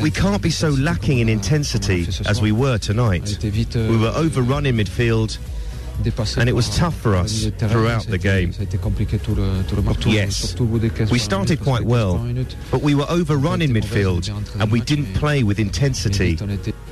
we 0.00 0.10
can't 0.10 0.42
be 0.42 0.50
so 0.50 0.68
lacking 0.70 1.18
in 1.18 1.28
intensity 1.28 2.06
as 2.26 2.40
we 2.40 2.52
were 2.52 2.78
tonight. 2.78 3.38
We 3.42 3.96
were 3.98 4.12
overrun 4.14 4.66
in 4.66 4.76
midfield, 4.76 5.38
and 6.36 6.48
it 6.48 6.54
was 6.54 6.76
tough 6.76 6.96
for 6.96 7.14
us 7.14 7.46
throughout 7.58 8.06
the 8.06 8.18
game. 8.18 8.52
Yes, 10.06 10.58
we 11.10 11.18
started 11.18 11.60
quite 11.60 11.82
well, 11.84 12.18
but 12.70 12.82
we 12.82 12.94
were 12.94 13.06
overrun 13.08 13.62
in 13.62 13.70
midfield, 13.70 14.28
and 14.60 14.70
we 14.70 14.80
didn't 14.80 15.12
play 15.14 15.42
with 15.42 15.58
intensity. 15.58 16.36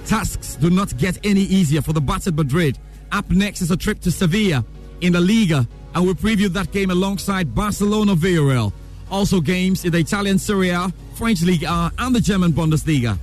Tasks 0.06 0.56
do 0.56 0.70
not 0.70 0.96
get 0.96 1.18
any 1.24 1.42
easier 1.42 1.82
for 1.82 1.92
the 1.92 2.00
battered 2.00 2.36
Madrid. 2.36 2.78
Up 3.12 3.30
next 3.30 3.62
is 3.62 3.70
a 3.70 3.76
trip 3.76 4.00
to 4.00 4.10
Sevilla 4.10 4.64
in 5.00 5.12
the 5.12 5.20
Liga, 5.20 5.66
and 5.94 6.04
we'll 6.04 6.14
preview 6.14 6.48
that 6.48 6.72
game 6.72 6.90
alongside 6.90 7.54
Barcelona 7.54 8.14
Villarreal. 8.14 8.72
Also 9.10 9.40
games 9.40 9.84
in 9.84 9.92
the 9.92 9.98
Italian 9.98 10.38
Serie 10.38 10.70
A, 10.70 10.92
French 11.14 11.42
Ligue 11.42 11.64
A, 11.64 11.90
and 11.98 12.14
the 12.14 12.20
German 12.20 12.52
Bundesliga. 12.52 13.18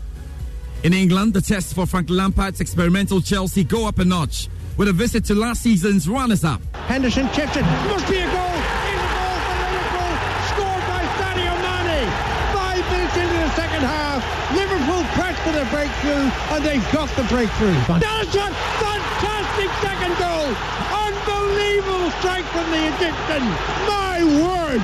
In 0.84 0.94
England, 0.94 1.34
the 1.34 1.42
tests 1.42 1.74
for 1.74 1.86
Frank 1.86 2.10
Lampard's 2.10 2.62
experimental 2.62 3.22
Chelsea 3.22 3.64
go 3.64 3.88
up 3.88 4.00
a 4.00 4.06
notch 4.06 4.50
with 4.78 4.88
a 4.88 4.94
visit 4.94 5.24
to 5.26 5.36
last 5.36 5.62
season's 5.62 6.08
runners-up. 6.08 6.62
Henderson 6.88 7.28
kept 7.30 7.56
it. 7.58 7.64
Must 7.88 8.08
be 8.10 8.20
a 8.20 8.28
goal. 8.28 8.56
It's 8.92 9.04
a 9.04 9.12
goal 9.16 9.38
for 9.46 9.56
Liverpool. 9.64 10.14
Scored 10.52 10.84
by 10.90 11.02
Sadio 11.16 11.54
Mane. 11.64 12.04
Five 12.52 12.84
minutes 12.92 13.16
into 13.16 13.38
the 13.40 13.52
second 13.56 13.84
half. 13.88 14.20
Liverpool 14.52 15.04
pressed 15.16 15.42
for 15.48 15.54
the 15.56 15.66
breakthrough, 15.72 16.28
and 16.54 16.60
they've 16.64 16.88
got 16.92 17.10
the 17.16 17.24
breakthrough. 17.32 17.76
Dalton, 18.00 18.52
fantastic 18.84 19.70
second 19.80 20.14
goal. 20.20 20.52
Unbelievable 20.92 22.12
strike 22.20 22.46
from 22.52 22.68
the 22.72 22.84
Egyptian. 23.00 23.44
My 23.88 24.20
word. 24.44 24.84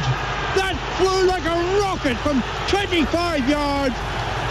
That 0.55 0.75
flew 0.99 1.27
like 1.27 1.47
a 1.47 1.55
rocket 1.79 2.17
from 2.19 2.43
25 2.67 3.47
yards 3.47 3.95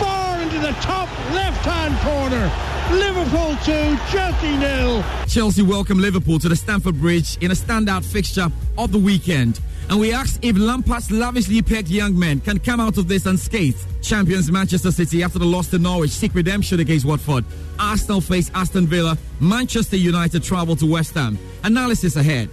far 0.00 0.40
into 0.40 0.58
the 0.58 0.72
top 0.80 1.08
left-hand 1.36 1.92
corner. 2.00 2.48
Liverpool 2.90 3.56
2, 3.64 3.96
Chelsea 4.10 4.56
nil. 4.56 5.04
Chelsea 5.28 5.62
welcome 5.62 5.98
Liverpool 5.98 6.38
to 6.40 6.48
the 6.48 6.56
Stamford 6.56 7.00
Bridge 7.00 7.36
in 7.40 7.52
a 7.52 7.54
standout 7.54 8.04
fixture 8.04 8.48
of 8.76 8.90
the 8.90 8.98
weekend. 8.98 9.60
And 9.88 10.00
we 10.00 10.12
asked 10.12 10.44
if 10.44 10.56
Lampard's 10.56 11.10
lavishly 11.10 11.62
picked 11.62 11.88
young 11.88 12.18
men 12.18 12.40
can 12.40 12.58
come 12.58 12.80
out 12.80 12.98
of 12.98 13.06
this 13.06 13.26
unscathed. 13.26 13.84
Champions 14.02 14.50
Manchester 14.50 14.90
City 14.90 15.22
after 15.22 15.38
the 15.38 15.44
loss 15.44 15.68
to 15.70 15.78
Norwich 15.78 16.10
seek 16.10 16.34
redemption 16.34 16.80
against 16.80 17.04
Watford. 17.04 17.44
Arsenal 17.78 18.20
face 18.20 18.50
Aston 18.54 18.86
Villa. 18.86 19.16
Manchester 19.40 19.96
United 19.96 20.42
travel 20.42 20.74
to 20.76 20.86
West 20.86 21.14
Ham. 21.14 21.38
Analysis 21.62 22.16
ahead. 22.16 22.48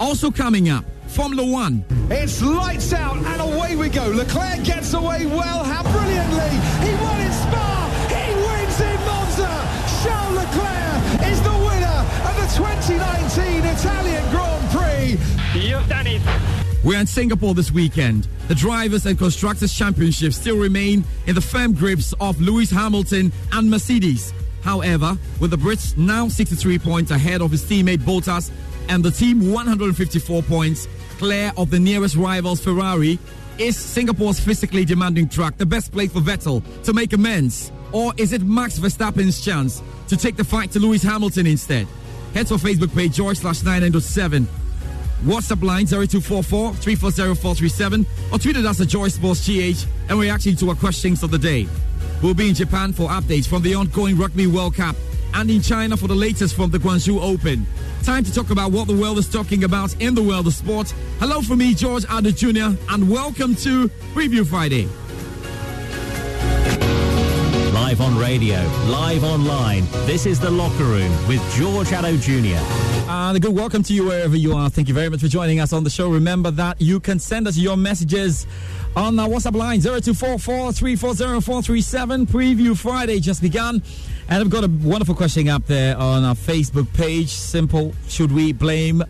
Also 0.00 0.30
coming 0.30 0.68
up, 0.68 0.84
Formula 1.06 1.48
One. 1.48 1.84
It's 2.10 2.42
lights 2.42 2.92
out 2.92 3.18
and 3.18 3.40
away 3.40 3.76
we 3.76 3.88
go. 3.88 4.08
Leclerc 4.08 4.64
gets 4.64 4.94
away 4.94 5.26
well, 5.26 5.62
how 5.62 5.82
brilliantly. 5.82 6.88
He 6.88 6.94
won 7.04 7.20
in 7.20 7.32
Spa. 7.32 7.79
2019 12.60 13.64
Italian 13.64 14.30
Grand 14.30 14.70
Prix. 14.70 15.18
You've 15.58 15.88
done 15.88 16.06
it. 16.06 16.20
We're 16.84 17.00
in 17.00 17.06
Singapore 17.06 17.54
this 17.54 17.72
weekend. 17.72 18.28
The 18.48 18.54
Drivers' 18.54 19.06
and 19.06 19.18
Constructors' 19.18 19.72
Championship 19.72 20.34
still 20.34 20.58
remain 20.58 21.02
in 21.26 21.34
the 21.34 21.40
firm 21.40 21.72
grips 21.72 22.12
of 22.20 22.38
Lewis 22.38 22.70
Hamilton 22.70 23.32
and 23.52 23.70
Mercedes. 23.70 24.34
However, 24.62 25.16
with 25.40 25.52
the 25.52 25.56
Brits 25.56 25.96
now 25.96 26.28
63 26.28 26.78
points 26.78 27.10
ahead 27.10 27.40
of 27.40 27.50
his 27.50 27.64
teammate 27.64 28.00
Bottas 28.00 28.50
and 28.90 29.02
the 29.02 29.10
team 29.10 29.50
154 29.50 30.42
points 30.42 30.86
clear 31.16 31.52
of 31.56 31.70
the 31.70 31.80
nearest 31.80 32.14
rivals 32.14 32.60
Ferrari, 32.62 33.18
is 33.56 33.74
Singapore's 33.74 34.38
physically 34.38 34.84
demanding 34.84 35.30
track 35.30 35.56
the 35.56 35.64
best 35.64 35.92
place 35.92 36.12
for 36.12 36.20
Vettel 36.20 36.62
to 36.84 36.92
make 36.92 37.14
amends? 37.14 37.72
Or 37.92 38.12
is 38.18 38.34
it 38.34 38.42
Max 38.42 38.78
Verstappen's 38.78 39.42
chance 39.42 39.82
to 40.08 40.16
take 40.18 40.36
the 40.36 40.44
fight 40.44 40.72
to 40.72 40.78
Lewis 40.78 41.02
Hamilton 41.02 41.46
instead? 41.46 41.86
Head 42.34 42.46
to 42.46 42.54
our 42.54 42.60
Facebook 42.60 42.94
page, 42.94 43.14
George 43.14 43.38
slash 43.38 43.62
997. 43.62 44.46
WhatsApp 45.24 45.62
line 45.62 45.86
0244 45.86 46.74
340 46.74 47.34
437 47.40 48.06
or 48.32 48.38
tweet 48.38 48.56
at 48.56 48.64
us 48.64 48.80
at 48.80 48.88
Joy 48.88 49.08
Sports 49.08 49.46
GH 49.46 49.84
and 50.08 50.16
we're 50.16 50.24
reacting 50.24 50.56
to 50.56 50.70
our 50.70 50.74
questions 50.74 51.22
of 51.22 51.30
the 51.30 51.38
day. 51.38 51.66
We'll 52.22 52.32
be 52.32 52.48
in 52.48 52.54
Japan 52.54 52.94
for 52.94 53.08
updates 53.08 53.46
from 53.46 53.62
the 53.62 53.74
ongoing 53.74 54.16
Rugby 54.16 54.46
World 54.46 54.76
Cup 54.76 54.96
and 55.34 55.50
in 55.50 55.60
China 55.60 55.96
for 55.96 56.06
the 56.06 56.14
latest 56.14 56.54
from 56.54 56.70
the 56.70 56.78
Guangzhou 56.78 57.20
Open. 57.20 57.66
Time 58.02 58.24
to 58.24 58.32
talk 58.32 58.50
about 58.50 58.72
what 58.72 58.88
the 58.88 58.96
world 58.96 59.18
is 59.18 59.28
talking 59.28 59.64
about 59.64 59.94
in 60.00 60.14
the 60.14 60.22
world 60.22 60.46
of 60.46 60.54
sport. 60.54 60.88
Hello 61.18 61.42
from 61.42 61.58
me, 61.58 61.74
George 61.74 62.04
Addo 62.04 62.34
Jr., 62.34 62.78
and 62.92 63.10
welcome 63.10 63.54
to 63.56 63.88
Preview 64.14 64.46
Friday. 64.46 64.88
Live 67.80 68.02
on 68.02 68.18
radio, 68.18 68.58
live 68.88 69.24
online. 69.24 69.86
This 70.04 70.26
is 70.26 70.38
The 70.38 70.50
Locker 70.50 70.84
Room 70.84 71.10
with 71.26 71.40
George 71.54 71.88
Addo 71.88 72.20
Jr. 72.20 72.62
And 73.10 73.38
a 73.38 73.40
good 73.40 73.54
welcome 73.54 73.82
to 73.84 73.94
you 73.94 74.04
wherever 74.04 74.36
you 74.36 74.54
are. 74.54 74.68
Thank 74.68 74.88
you 74.88 74.92
very 74.94 75.08
much 75.08 75.20
for 75.20 75.28
joining 75.28 75.60
us 75.60 75.72
on 75.72 75.82
the 75.82 75.88
show. 75.88 76.10
Remember 76.10 76.50
that 76.50 76.78
you 76.78 77.00
can 77.00 77.18
send 77.18 77.48
us 77.48 77.56
your 77.56 77.78
messages 77.78 78.46
on 78.94 79.18
our 79.18 79.26
WhatsApp 79.28 79.56
line 79.56 79.80
0244 79.80 80.74
340 80.74 81.40
437. 81.40 82.26
Preview 82.26 82.76
Friday 82.76 83.18
just 83.18 83.40
begun. 83.40 83.82
And 84.28 84.44
I've 84.44 84.50
got 84.50 84.62
a 84.62 84.68
wonderful 84.68 85.14
question 85.14 85.48
up 85.48 85.66
there 85.66 85.96
on 85.96 86.22
our 86.22 86.34
Facebook 86.34 86.92
page. 86.92 87.30
Simple. 87.30 87.94
Should 88.08 88.30
we 88.30 88.52
blame 88.52 89.02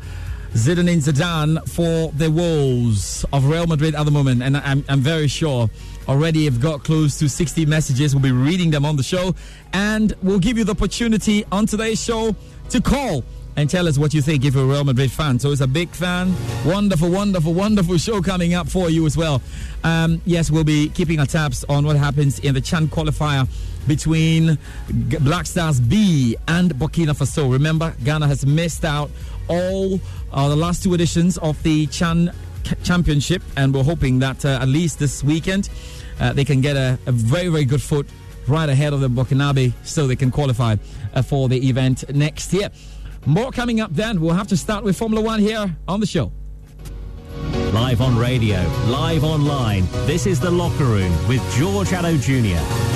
Zidane 0.53 1.03
Zidane 1.03 1.69
for 1.69 2.13
the 2.13 2.31
woes 2.31 3.27
of 3.33 3.47
Real 3.47 3.67
Madrid 3.67 3.97
at 3.97 4.05
the 4.05 4.13
moment? 4.13 4.45
And 4.45 4.57
I'm, 4.57 4.85
I'm 4.89 5.01
very 5.01 5.27
sure 5.27 5.69
already 6.11 6.45
have 6.45 6.61
got 6.61 6.83
close 6.83 7.19
to 7.21 7.29
60 7.29 7.67
messages. 7.67 8.15
We'll 8.15 8.23
be 8.23 8.33
reading 8.33 8.71
them 8.71 8.85
on 8.85 8.97
the 8.97 9.03
show. 9.03 9.35
And 9.73 10.13
we'll 10.23 10.41
give 10.41 10.59
you 10.59 10.65
the 10.65 10.73
opportunity 10.73 11.45
on 11.53 11.67
today's 11.67 12.03
show 12.03 12.35
to 12.71 12.81
call 12.81 13.25
and 13.57 13.71
tell 13.71 13.87
us 13.87 13.97
what 13.97 14.13
you 14.13 14.21
think 14.21 14.45
if 14.45 14.55
you're 14.55 14.65
a 14.65 14.67
Real 14.67 14.85
Madrid 14.85 15.13
fan. 15.13 15.39
So 15.39 15.53
it's 15.53 15.61
a 15.61 15.69
big 15.69 15.91
fan. 15.91 16.35
Wonderful, 16.65 17.11
wonderful, 17.11 17.55
wonderful 17.55 17.97
show 17.99 18.21
coming 18.23 18.55
up 18.55 18.69
for 18.69 18.91
you 18.91 19.07
as 19.07 19.17
well. 19.17 19.41
Um, 19.85 20.21
yes, 20.25 20.51
we'll 20.51 20.65
be 20.65 20.89
keeping 20.89 21.21
our 21.21 21.27
tabs 21.27 21.65
on 21.69 21.85
what 21.85 21.97
happens 21.97 22.41
in 22.41 22.55
the 22.55 22.61
Chan 22.61 22.89
qualifier 22.89 23.49
between 23.87 24.59
Black 25.21 25.47
Stars 25.47 25.81
B 25.81 26.37
and 26.49 26.75
Burkina 26.75 27.17
Faso. 27.17 27.53
Remember, 27.53 27.95
Ghana 28.03 28.27
has 28.27 28.45
missed 28.45 28.85
out 28.85 29.11
all 29.49 30.01
uh, 30.33 30.49
the 30.49 30.57
last 30.57 30.83
two 30.83 30.95
editions 30.95 31.39
of 31.39 31.61
the 31.63 31.87
Chan 31.87 32.33
Championship, 32.83 33.43
and 33.57 33.75
we're 33.75 33.85
hoping 33.85 34.19
that 34.21 34.45
uh, 34.45 34.59
at 34.61 34.69
least 34.69 34.99
this 34.99 35.23
weekend 35.25 35.69
uh, 36.21 36.33
they 36.33 36.45
can 36.45 36.61
get 36.61 36.77
a, 36.77 36.99
a 37.07 37.13
very, 37.13 37.49
very 37.49 37.65
good 37.65 37.83
foot 37.83 38.07
right 38.47 38.69
ahead 38.69 38.93
of 38.93 39.01
the 39.01 39.09
Burkinabe 39.09 39.73
so 39.85 40.07
they 40.07 40.17
can 40.17 40.31
qualify 40.31 40.77
uh, 41.15 41.23
for 41.23 41.49
the 41.49 41.69
event 41.69 42.05
next 42.15 42.53
year. 42.53 42.71
More 43.27 43.53
coming 43.53 43.81
up 43.81 43.93
then. 43.93 44.21
We'll 44.21 44.35
have 44.35 44.49
to 44.49 44.57
start 44.57 44.85
with 44.85 44.97
Formula 44.97 45.25
One 45.25 45.41
here 45.41 45.77
on 45.87 46.01
the 46.01 46.07
show. 46.07 46.33
Live 47.73 48.01
on 48.01 48.17
radio, 48.17 48.61
live 48.89 49.23
online. 49.23 49.87
This 50.07 50.27
is 50.27 50.41
The 50.41 50.51
Locker 50.51 50.85
Room 50.85 51.13
with 51.29 51.41
George 51.57 51.89
Addo 51.89 52.21
Jr. 52.21 52.90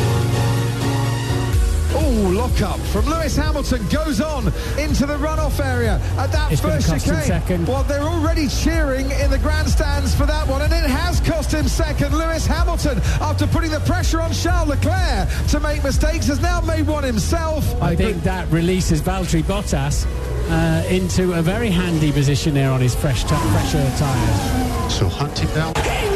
Oh, 2.16 2.28
lock 2.30 2.60
up 2.62 2.78
from 2.92 3.06
Lewis 3.06 3.34
Hamilton 3.36 3.84
goes 3.88 4.20
on 4.20 4.46
into 4.78 5.04
the 5.04 5.16
runoff 5.16 5.58
area 5.58 6.00
at 6.16 6.30
that 6.30 6.52
It's 6.52 6.60
first 6.60 6.86
chicane. 6.88 7.22
second. 7.22 7.66
Well, 7.66 7.82
they're 7.82 8.02
already 8.02 8.46
cheering 8.46 9.10
in 9.10 9.30
the 9.30 9.38
grandstands 9.38 10.14
for 10.14 10.24
that 10.26 10.46
one, 10.46 10.62
and 10.62 10.72
it 10.72 10.88
has 10.88 11.18
cost 11.20 11.50
him 11.52 11.66
second. 11.66 12.16
Lewis 12.16 12.46
Hamilton, 12.46 12.98
after 13.20 13.48
putting 13.48 13.72
the 13.72 13.80
pressure 13.80 14.20
on 14.20 14.32
Charles 14.32 14.68
Leclerc 14.68 15.28
to 15.48 15.58
make 15.58 15.82
mistakes, 15.82 16.26
has 16.28 16.40
now 16.40 16.60
made 16.60 16.86
one 16.86 17.02
himself. 17.02 17.64
I 17.82 17.96
think 17.96 18.22
that 18.22 18.48
releases 18.52 19.00
Valtteri 19.02 19.42
Bottas 19.42 20.06
uh, 20.50 20.86
into 20.88 21.32
a 21.32 21.42
very 21.42 21.68
handy 21.70 22.12
position 22.12 22.54
there 22.54 22.70
on 22.70 22.80
his 22.80 22.94
fresh 22.94 23.22
t- 23.24 23.28
fresher 23.34 23.82
tyres. 23.98 24.94
So 24.94 25.08
hunting 25.08 25.48
now. 25.56 25.72
He 25.82 26.13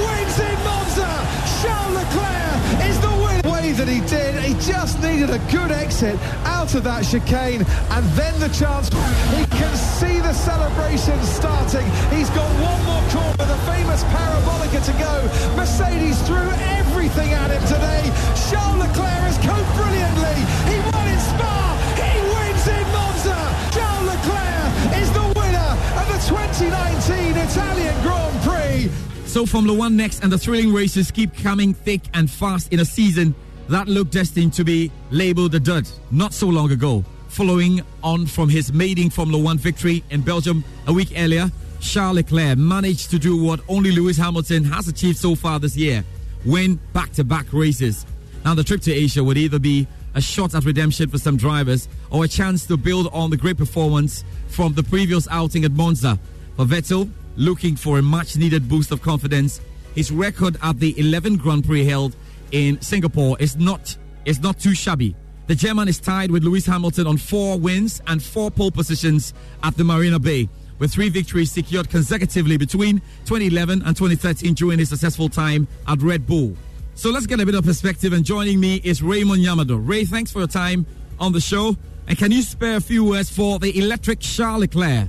that 3.73 3.89
he 3.89 4.01
did. 4.09 4.35
He 4.41 4.55
just 4.65 5.01
needed 5.03 5.31
a 5.31 5.39
good 5.53 5.71
exit 5.71 6.17
out 6.45 6.75
of 6.75 6.85
that 6.85 7.05
chicane 7.05 7.67
and 7.67 8.05
then 8.17 8.33
the 8.41 8.49
chance. 8.49 8.89
He 9.37 9.45
can 9.53 9.75
see 9.77 10.21
the 10.21 10.33
celebration 10.33 11.19
starting. 11.25 11.85
He's 12.09 12.31
got 12.33 12.49
one 12.65 12.81
more 12.89 13.05
corner, 13.13 13.45
the 13.45 13.61
famous 13.69 14.01
parabolica 14.09 14.81
to 14.89 14.95
go. 14.97 15.15
Mercedes 15.57 16.17
threw 16.25 16.49
everything 16.81 17.37
at 17.37 17.51
him 17.51 17.63
today. 17.69 18.09
Charles 18.49 18.79
Leclerc 18.81 19.21
has 19.29 19.37
coped 19.45 19.73
brilliantly. 19.77 20.39
He 20.73 20.77
won 20.89 21.07
in 21.11 21.21
Spa. 21.21 21.57
He 22.01 22.17
wins 22.25 22.65
in 22.73 22.87
Monza. 22.97 23.39
Charles 23.75 24.07
Leclerc 24.17 24.71
is 24.97 25.09
the 25.13 25.27
winner 25.37 25.71
of 26.01 26.07
the 26.09 26.21
2019 26.25 27.37
Italian 27.37 27.97
Grand 28.01 28.37
Prix. 28.47 28.89
So 29.29 29.45
Formula 29.45 29.77
One 29.77 29.95
next, 29.95 30.25
and 30.25 30.33
the 30.33 30.39
thrilling 30.39 30.73
races 30.73 31.11
keep 31.11 31.37
coming 31.37 31.75
thick 31.75 32.01
and 32.15 32.31
fast 32.31 32.73
in 32.73 32.81
a 32.81 32.85
season 32.85 33.35
that 33.69 33.89
looked 33.89 34.13
destined 34.13 34.53
to 34.55 34.65
be 34.65 34.91
labeled 35.11 35.55
a 35.55 35.61
dud 35.61 35.89
not 36.11 36.33
so 36.33 36.49
long 36.49 36.73
ago. 36.73 37.05
Following 37.29 37.83
on 38.03 38.27
from 38.27 38.49
his 38.49 38.73
maiden 38.73 39.11
Formula 39.11 39.43
One 39.43 39.59
victory 39.59 40.03
in 40.11 40.23
Belgium 40.23 40.65
a 40.87 40.93
week 40.93 41.13
earlier, 41.17 41.51
Charles 41.81 42.17
Leclerc 42.17 42.59
managed 42.59 43.11
to 43.11 43.19
do 43.19 43.43
what 43.43 43.61
only 43.69 43.93
Lewis 43.93 44.17
Hamilton 44.17 44.65
has 44.65 44.89
achieved 44.89 45.19
so 45.19 45.35
far 45.35 45.59
this 45.61 45.77
year 45.77 46.05
win 46.45 46.79
back 46.93 47.13
to 47.13 47.25
back 47.25 47.53
races. 47.53 48.07
Now, 48.45 48.55
the 48.55 48.65
trip 48.65 48.81
to 48.83 48.93
Asia 48.93 49.23
would 49.23 49.37
either 49.37 49.59
be 49.59 49.87
a 50.15 50.21
shot 50.21 50.55
at 50.55 50.65
redemption 50.65 51.09
for 51.09 51.19
some 51.19 51.37
drivers 51.37 51.89
or 52.11 52.25
a 52.25 52.29
chance 52.29 52.67
to 52.67 52.77
build 52.77 53.09
on 53.13 53.31
the 53.31 53.37
great 53.37 53.59
performance 53.59 54.25
from 54.49 54.73
the 54.75 54.83
previous 54.83 55.29
outing 55.29 55.65
at 55.65 55.73
Monza. 55.73 56.19
For 56.57 56.65
Vettel, 56.65 57.11
looking 57.37 57.77
for 57.77 57.99
a 57.99 58.03
much 58.03 58.37
needed 58.37 58.69
boost 58.69 58.91
of 58.91 59.03
confidence, 59.03 59.61
his 59.95 60.11
record 60.11 60.57
at 60.63 60.79
the 60.81 60.95
11th 60.95 61.41
Grand 61.41 61.65
Prix 61.65 61.85
held 61.85 62.17
in 62.53 62.81
Singapore 62.81 63.37
is 63.41 63.57
not 63.57 63.97
is 64.25 64.41
not 64.41 64.59
too 64.59 64.75
shabby. 64.75 65.15
The 65.47 65.55
German 65.55 65.89
is 65.89 65.99
tied 65.99 66.31
with 66.31 66.45
Lewis 66.45 66.67
Hamilton 66.67 67.07
on 67.07 67.17
four 67.17 67.59
wins 67.59 68.03
and 68.07 68.23
four 68.23 68.51
pole 68.51 68.71
positions 68.71 69.33
at 69.63 69.77
the 69.77 69.85
Marina 69.85 70.19
Bay, 70.19 70.49
with 70.79 70.93
three 70.93 71.09
victories 71.09 71.51
secured 71.51 71.89
consecutively 71.89 72.59
between 72.59 73.01
2011 73.25 73.83
and 73.87 73.97
2013 73.97 74.53
during 74.55 74.79
his 74.79 74.91
successful 74.91 75.31
time 75.31 75.67
at 75.87 76.03
Red 76.03 76.27
Bull. 76.27 76.55
So 76.95 77.11
let's 77.11 77.27
get 77.27 77.41
a 77.41 77.47
bit 77.47 77.55
of 77.55 77.65
perspective. 77.65 78.13
And 78.13 78.25
joining 78.25 78.61
me 78.61 78.77
is 78.85 79.03
Raymond 79.03 79.43
Yamado. 79.43 79.81
Ray, 79.81 80.05
thanks 80.05 80.33
for 80.33 80.41
your 80.41 80.49
time 80.49 80.85
on 81.19 81.33
the 81.33 81.41
show. 81.41 81.77
And 82.09 82.19
can 82.19 82.33
you 82.33 82.43
spare 82.43 82.77
a 82.77 82.81
few 82.81 83.05
words 83.05 83.31
for 83.31 83.59
the 83.59 83.79
electric 83.79 84.21
Charles 84.21 84.61
Leclerc? 84.63 85.09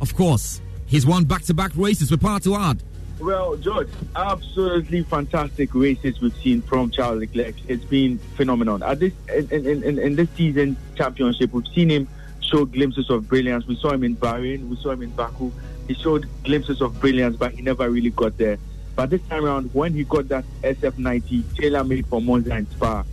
Of 0.00 0.16
course, 0.16 0.60
he's 0.86 1.06
won 1.06 1.24
back 1.24 1.42
to 1.42 1.54
back 1.54 1.72
races 1.76 2.10
with 2.10 2.24
add. 2.24 2.82
Well, 3.18 3.56
George, 3.56 3.88
absolutely 4.14 5.02
fantastic 5.02 5.74
races 5.74 6.20
we've 6.20 6.36
seen 6.36 6.60
from 6.60 6.90
Charles 6.90 7.20
Leclerc. 7.20 7.54
It's 7.66 7.84
been 7.84 8.18
phenomenal. 8.18 8.84
At 8.84 9.00
this 9.00 9.14
in, 9.34 9.66
in, 9.66 9.98
in, 9.98 10.16
this 10.16 10.28
season 10.36 10.76
championship, 10.96 11.52
we've 11.52 11.66
seen 11.68 11.88
him 11.88 12.08
show 12.40 12.66
glimpses 12.66 13.08
of 13.08 13.26
brilliance. 13.26 13.66
We 13.66 13.76
saw 13.76 13.92
him 13.92 14.04
in 14.04 14.16
Bahrain, 14.16 14.68
we 14.68 14.76
saw 14.76 14.90
him 14.90 15.02
in 15.02 15.10
Baku. 15.10 15.50
He 15.88 15.94
showed 15.94 16.28
glimpses 16.44 16.82
of 16.82 17.00
brilliance, 17.00 17.36
but 17.36 17.52
he 17.52 17.62
never 17.62 17.88
really 17.88 18.10
got 18.10 18.36
there. 18.36 18.58
But 18.94 19.10
this 19.10 19.22
time 19.28 19.46
around, 19.46 19.72
when 19.72 19.94
he 19.94 20.04
got 20.04 20.28
that 20.28 20.44
SF90 20.62 21.54
tailor 21.56 21.84
made 21.84 22.06
for 22.06 22.20
Monza 22.20 22.54
and 22.54 22.68
Spa, 22.68 23.04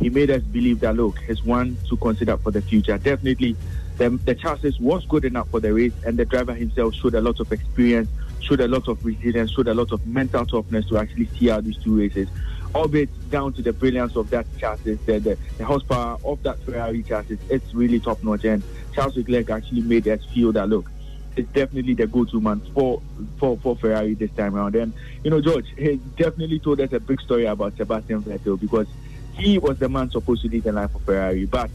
he 0.00 0.10
made 0.10 0.30
us 0.30 0.42
believe 0.42 0.80
that 0.80 0.96
look, 0.96 1.18
he's 1.20 1.44
one 1.44 1.76
to 1.88 1.96
consider 1.96 2.36
for 2.36 2.50
the 2.50 2.62
future. 2.62 2.98
Definitely, 2.98 3.56
the, 3.98 4.10
the 4.10 4.34
chassis 4.34 4.76
was 4.80 5.06
good 5.06 5.24
enough 5.24 5.48
for 5.50 5.60
the 5.60 5.72
race, 5.72 5.92
and 6.04 6.18
the 6.18 6.24
driver 6.24 6.54
himself 6.54 6.94
showed 6.94 7.14
a 7.14 7.20
lot 7.20 7.38
of 7.38 7.52
experience, 7.52 8.08
showed 8.42 8.60
a 8.60 8.68
lot 8.68 8.88
of 8.88 9.04
resilience, 9.04 9.52
showed 9.52 9.68
a 9.68 9.74
lot 9.74 9.92
of 9.92 10.06
mental 10.06 10.44
toughness 10.44 10.86
to 10.88 10.98
actually 10.98 11.26
see 11.38 11.50
out 11.50 11.64
these 11.64 11.78
two 11.78 11.98
races. 11.98 12.28
Albeit 12.74 13.10
down 13.30 13.52
to 13.52 13.62
the 13.62 13.72
brilliance 13.72 14.16
of 14.16 14.30
that 14.30 14.46
chassis, 14.58 14.94
the, 15.06 15.18
the, 15.18 15.38
the 15.58 15.64
horsepower 15.64 16.18
of 16.24 16.42
that 16.42 16.58
Ferrari 16.60 17.02
chassis, 17.02 17.38
it's 17.50 17.74
really 17.74 18.00
top 18.00 18.22
notch. 18.24 18.44
And 18.44 18.62
Charles 18.94 19.16
Leclerc 19.16 19.50
actually 19.50 19.82
made 19.82 20.08
us 20.08 20.24
feel 20.26 20.52
that 20.52 20.68
look, 20.68 20.90
it's 21.36 21.50
definitely 21.52 21.94
the 21.94 22.06
go-to 22.06 22.40
man 22.40 22.60
for, 22.74 23.00
for 23.38 23.56
for 23.58 23.76
Ferrari 23.76 24.14
this 24.14 24.30
time 24.32 24.54
around. 24.54 24.74
And 24.74 24.92
you 25.24 25.30
know, 25.30 25.40
George, 25.40 25.66
he 25.76 25.96
definitely 26.16 26.58
told 26.58 26.80
us 26.80 26.92
a 26.92 27.00
big 27.00 27.20
story 27.20 27.46
about 27.46 27.76
Sebastian 27.76 28.22
Vettel 28.22 28.60
because 28.60 28.86
he 29.34 29.58
was 29.58 29.78
the 29.78 29.88
man 29.88 30.10
supposed 30.10 30.42
to 30.42 30.48
lead 30.48 30.64
the 30.64 30.72
line 30.72 30.88
for 30.88 30.98
Ferrari, 31.00 31.46
but 31.46 31.70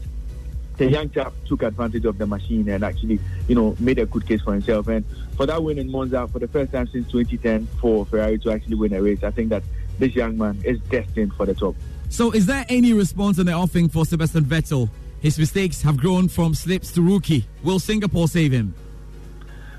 the 0.78 0.88
young 0.88 1.10
chap 1.10 1.32
took 1.46 1.62
advantage 1.62 2.04
of 2.04 2.18
the 2.18 2.26
machine 2.26 2.68
and 2.68 2.84
actually, 2.84 3.20
you 3.48 3.54
know, 3.54 3.76
made 3.80 3.98
a 3.98 4.06
good 4.06 4.26
case 4.26 4.40
for 4.40 4.52
himself. 4.52 4.88
And 4.88 5.04
for 5.36 5.44
that 5.44 5.62
win 5.62 5.78
in 5.78 5.90
Monza, 5.90 6.26
for 6.28 6.38
the 6.38 6.48
first 6.48 6.72
time 6.72 6.86
since 6.86 7.10
2010, 7.10 7.66
for 7.80 8.06
Ferrari 8.06 8.38
to 8.38 8.52
actually 8.52 8.76
win 8.76 8.92
a 8.92 9.02
race, 9.02 9.22
I 9.22 9.30
think 9.32 9.50
that 9.50 9.64
this 9.98 10.14
young 10.14 10.38
man 10.38 10.60
is 10.64 10.80
destined 10.82 11.34
for 11.34 11.46
the 11.46 11.54
top. 11.54 11.74
So, 12.08 12.30
is 12.30 12.46
there 12.46 12.64
any 12.68 12.92
response 12.92 13.38
in 13.38 13.46
the 13.46 13.52
offing 13.52 13.88
for 13.88 14.06
Sebastian 14.06 14.44
Vettel? 14.44 14.88
His 15.20 15.38
mistakes 15.38 15.82
have 15.82 15.96
grown 15.96 16.28
from 16.28 16.54
slips 16.54 16.92
to 16.92 17.02
rookie. 17.02 17.44
Will 17.64 17.80
Singapore 17.80 18.28
save 18.28 18.52
him? 18.52 18.72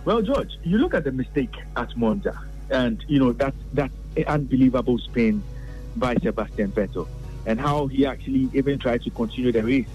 Well, 0.04 0.22
George, 0.22 0.52
you 0.64 0.78
look 0.78 0.94
at 0.94 1.06
the 1.06 1.12
mistake 1.12 1.56
at 1.78 1.96
Monza, 1.96 2.38
and 2.70 3.04
you 3.08 3.20
know 3.20 3.32
that 3.34 3.54
that 3.74 3.90
unbelievable 4.28 4.98
spin 4.98 5.42
by 5.96 6.16
Sebastian 6.16 6.72
Vettel, 6.72 7.08
and 7.46 7.60
how 7.60 7.88
he 7.88 8.06
actually 8.06 8.50
even 8.54 8.78
tried 8.78 9.02
to 9.04 9.10
continue 9.12 9.52
the 9.52 9.64
race, 9.64 9.88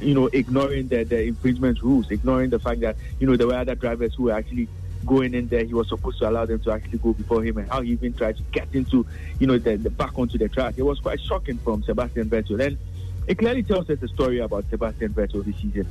you 0.00 0.14
know, 0.14 0.28
ignoring 0.32 0.88
the, 0.88 1.04
the 1.04 1.22
infringement 1.24 1.82
rules, 1.82 2.10
ignoring 2.10 2.50
the 2.50 2.58
fact 2.58 2.80
that 2.80 2.96
you 3.20 3.26
know 3.26 3.36
there 3.36 3.46
were 3.46 3.54
other 3.54 3.74
drivers 3.74 4.14
who 4.14 4.24
were 4.24 4.32
actually 4.32 4.68
going 5.06 5.34
in 5.34 5.48
there. 5.48 5.64
He 5.64 5.74
was 5.74 5.88
supposed 5.88 6.18
to 6.20 6.28
allow 6.28 6.46
them 6.46 6.60
to 6.60 6.72
actually 6.72 6.98
go 6.98 7.12
before 7.12 7.42
him, 7.42 7.58
and 7.58 7.70
how 7.70 7.80
he 7.80 7.92
even 7.92 8.12
tried 8.12 8.36
to 8.36 8.42
get 8.52 8.68
into, 8.72 9.06
you 9.38 9.46
know, 9.46 9.58
the, 9.58 9.76
the 9.76 9.90
back 9.90 10.18
onto 10.18 10.38
the 10.38 10.48
track. 10.48 10.74
It 10.76 10.82
was 10.82 11.00
quite 11.00 11.20
shocking 11.20 11.58
from 11.58 11.82
Sebastian 11.82 12.30
Vettel, 12.30 12.64
and 12.64 12.78
it 13.26 13.38
clearly 13.38 13.62
tells 13.62 13.88
us 13.90 14.02
a 14.02 14.08
story 14.08 14.38
about 14.40 14.64
Sebastian 14.70 15.12
Vettel 15.12 15.44
this 15.44 15.56
season 15.56 15.86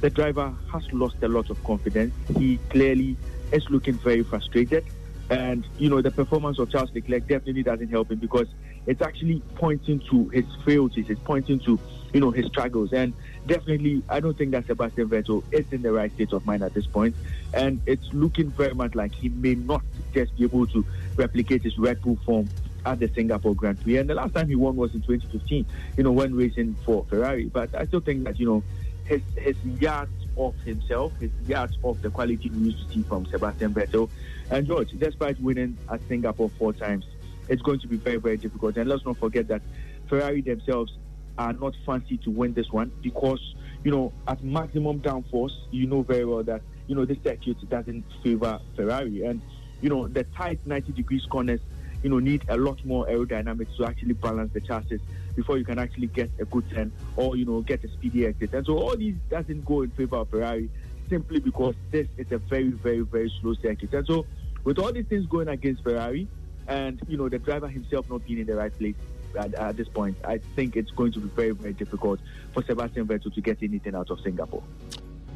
the 0.00 0.10
driver 0.10 0.54
has 0.72 0.92
lost 0.92 1.16
a 1.22 1.28
lot 1.28 1.50
of 1.50 1.62
confidence. 1.64 2.14
He 2.36 2.58
clearly 2.70 3.16
is 3.52 3.68
looking 3.70 3.94
very 3.94 4.22
frustrated. 4.22 4.84
And, 5.30 5.66
you 5.78 5.90
know, 5.90 6.00
the 6.00 6.10
performance 6.10 6.58
of 6.58 6.70
Charles 6.70 6.90
Leclerc 6.94 7.26
definitely 7.26 7.62
doesn't 7.62 7.88
help 7.88 8.10
him 8.10 8.18
because 8.18 8.46
it's 8.86 9.02
actually 9.02 9.42
pointing 9.56 10.00
to 10.10 10.28
his 10.28 10.44
frailties, 10.64 11.06
it's 11.10 11.20
pointing 11.22 11.58
to, 11.60 11.78
you 12.14 12.20
know, 12.20 12.30
his 12.30 12.46
struggles. 12.46 12.92
And 12.92 13.12
definitely, 13.48 14.02
I 14.08 14.20
don't 14.20 14.38
think 14.38 14.52
that 14.52 14.66
Sebastian 14.66 15.08
Vettel 15.08 15.42
is 15.50 15.66
in 15.72 15.82
the 15.82 15.92
right 15.92 16.12
state 16.12 16.32
of 16.32 16.46
mind 16.46 16.62
at 16.62 16.74
this 16.74 16.86
point. 16.86 17.16
And 17.52 17.80
it's 17.86 18.12
looking 18.12 18.50
very 18.50 18.74
much 18.74 18.94
like 18.94 19.12
he 19.12 19.30
may 19.30 19.56
not 19.56 19.82
just 20.14 20.36
be 20.36 20.44
able 20.44 20.66
to 20.68 20.84
replicate 21.16 21.62
his 21.62 21.76
Red 21.78 22.00
Bull 22.02 22.18
form 22.24 22.48
at 22.86 23.00
the 23.00 23.08
Singapore 23.08 23.54
Grand 23.54 23.80
Prix. 23.82 23.96
And 23.96 24.08
the 24.08 24.14
last 24.14 24.34
time 24.34 24.48
he 24.48 24.54
won 24.54 24.76
was 24.76 24.94
in 24.94 25.00
2015, 25.00 25.66
you 25.96 26.04
know, 26.04 26.12
when 26.12 26.34
racing 26.34 26.76
for 26.84 27.04
Ferrari. 27.06 27.46
But 27.46 27.74
I 27.74 27.86
still 27.86 28.00
think 28.00 28.24
that, 28.24 28.38
you 28.38 28.46
know, 28.46 28.62
his 29.04 29.22
his 29.36 29.56
yards 29.80 30.12
of 30.36 30.54
himself, 30.60 31.12
his 31.18 31.30
yards 31.46 31.76
of 31.82 32.00
the 32.02 32.10
quality 32.10 32.50
we 32.50 32.70
used 32.70 32.86
to 32.86 32.94
see 32.94 33.02
from 33.02 33.26
Sebastian 33.26 33.74
Vettel. 33.74 34.08
And 34.50 34.66
George, 34.66 34.90
despite 34.96 35.40
winning 35.40 35.76
at 35.90 36.00
Singapore 36.08 36.50
four 36.58 36.72
times, 36.72 37.04
it's 37.48 37.62
going 37.62 37.80
to 37.80 37.88
be 37.88 37.96
very, 37.96 38.18
very 38.18 38.36
difficult. 38.36 38.76
And 38.76 38.88
let's 38.88 39.04
not 39.04 39.16
forget 39.16 39.48
that 39.48 39.62
Ferrari 40.06 40.42
themselves 40.42 40.92
are 41.38 41.52
not 41.52 41.74
fancy 41.86 42.18
to 42.18 42.30
win 42.30 42.52
this 42.52 42.70
one 42.70 42.92
because, 43.02 43.54
you 43.84 43.90
know, 43.90 44.12
at 44.26 44.42
maximum 44.42 45.00
downforce, 45.00 45.52
you 45.70 45.86
know 45.86 46.02
very 46.02 46.24
well 46.24 46.42
that, 46.42 46.60
you 46.86 46.94
know, 46.94 47.04
this 47.04 47.18
circuit 47.22 47.56
doesn't 47.70 48.04
favor 48.22 48.60
Ferrari. 48.76 49.24
And, 49.24 49.40
you 49.80 49.88
know, 49.88 50.08
the 50.08 50.24
tight 50.24 50.58
90 50.66 50.92
degrees 50.92 51.24
corners 51.26 51.60
you 52.02 52.10
know, 52.10 52.18
need 52.18 52.44
a 52.48 52.56
lot 52.56 52.84
more 52.84 53.06
aerodynamics 53.06 53.76
to 53.76 53.84
actually 53.84 54.14
balance 54.14 54.52
the 54.52 54.60
chassis 54.60 55.00
before 55.34 55.58
you 55.58 55.64
can 55.64 55.78
actually 55.78 56.06
get 56.08 56.30
a 56.38 56.44
good 56.44 56.68
turn 56.70 56.92
or, 57.16 57.36
you 57.36 57.44
know, 57.44 57.60
get 57.60 57.82
a 57.84 57.88
speedy 57.88 58.26
exit. 58.26 58.54
And 58.54 58.64
so 58.64 58.78
all 58.78 58.96
these 58.96 59.16
doesn't 59.28 59.64
go 59.64 59.82
in 59.82 59.90
favor 59.90 60.16
of 60.16 60.28
Ferrari 60.28 60.70
simply 61.08 61.40
because 61.40 61.74
this 61.90 62.06
is 62.16 62.30
a 62.32 62.38
very, 62.38 62.70
very, 62.70 63.00
very 63.00 63.32
slow 63.40 63.54
circuit. 63.54 63.92
And 63.92 64.06
so 64.06 64.26
with 64.64 64.78
all 64.78 64.92
these 64.92 65.06
things 65.06 65.26
going 65.26 65.48
against 65.48 65.82
Ferrari 65.82 66.28
and, 66.68 67.00
you 67.08 67.16
know, 67.16 67.28
the 67.28 67.38
driver 67.38 67.68
himself 67.68 68.08
not 68.10 68.24
being 68.26 68.40
in 68.40 68.46
the 68.46 68.54
right 68.54 68.76
place 68.76 68.94
at, 69.36 69.54
at 69.54 69.76
this 69.76 69.88
point, 69.88 70.16
I 70.24 70.38
think 70.56 70.76
it's 70.76 70.90
going 70.90 71.12
to 71.12 71.20
be 71.20 71.28
very, 71.28 71.50
very 71.50 71.72
difficult 71.72 72.20
for 72.52 72.62
Sebastian 72.62 73.06
Vettel 73.06 73.34
to 73.34 73.40
get 73.40 73.62
anything 73.62 73.94
out 73.94 74.10
of 74.10 74.20
Singapore. 74.20 74.62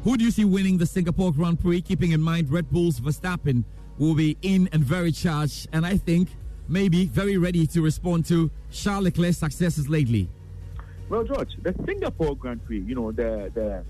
Who 0.03 0.17
do 0.17 0.25
you 0.25 0.31
see 0.31 0.45
winning 0.45 0.77
the 0.77 0.85
Singapore 0.85 1.31
Grand 1.31 1.59
Prix, 1.59 1.81
keeping 1.81 2.11
in 2.11 2.21
mind 2.21 2.51
Red 2.51 2.69
Bull's 2.69 2.99
Verstappen 2.99 3.63
will 3.97 4.15
be 4.15 4.37
in 4.41 4.69
and 4.73 4.83
very 4.83 5.11
charged? 5.11 5.67
And 5.71 5.85
I 5.85 5.97
think 5.97 6.29
maybe 6.67 7.05
very 7.05 7.37
ready 7.37 7.67
to 7.67 7.81
respond 7.81 8.25
to 8.25 8.49
Charles 8.71 9.05
Leclerc's 9.05 9.37
successes 9.37 9.89
lately? 9.89 10.29
Well, 11.09 11.23
George, 11.23 11.49
the 11.61 11.75
Singapore 11.85 12.35
Grand 12.35 12.63
Prix, 12.65 12.81
you 12.81 12.95
know, 12.95 13.11
the 13.11 13.51
the 13.53 13.83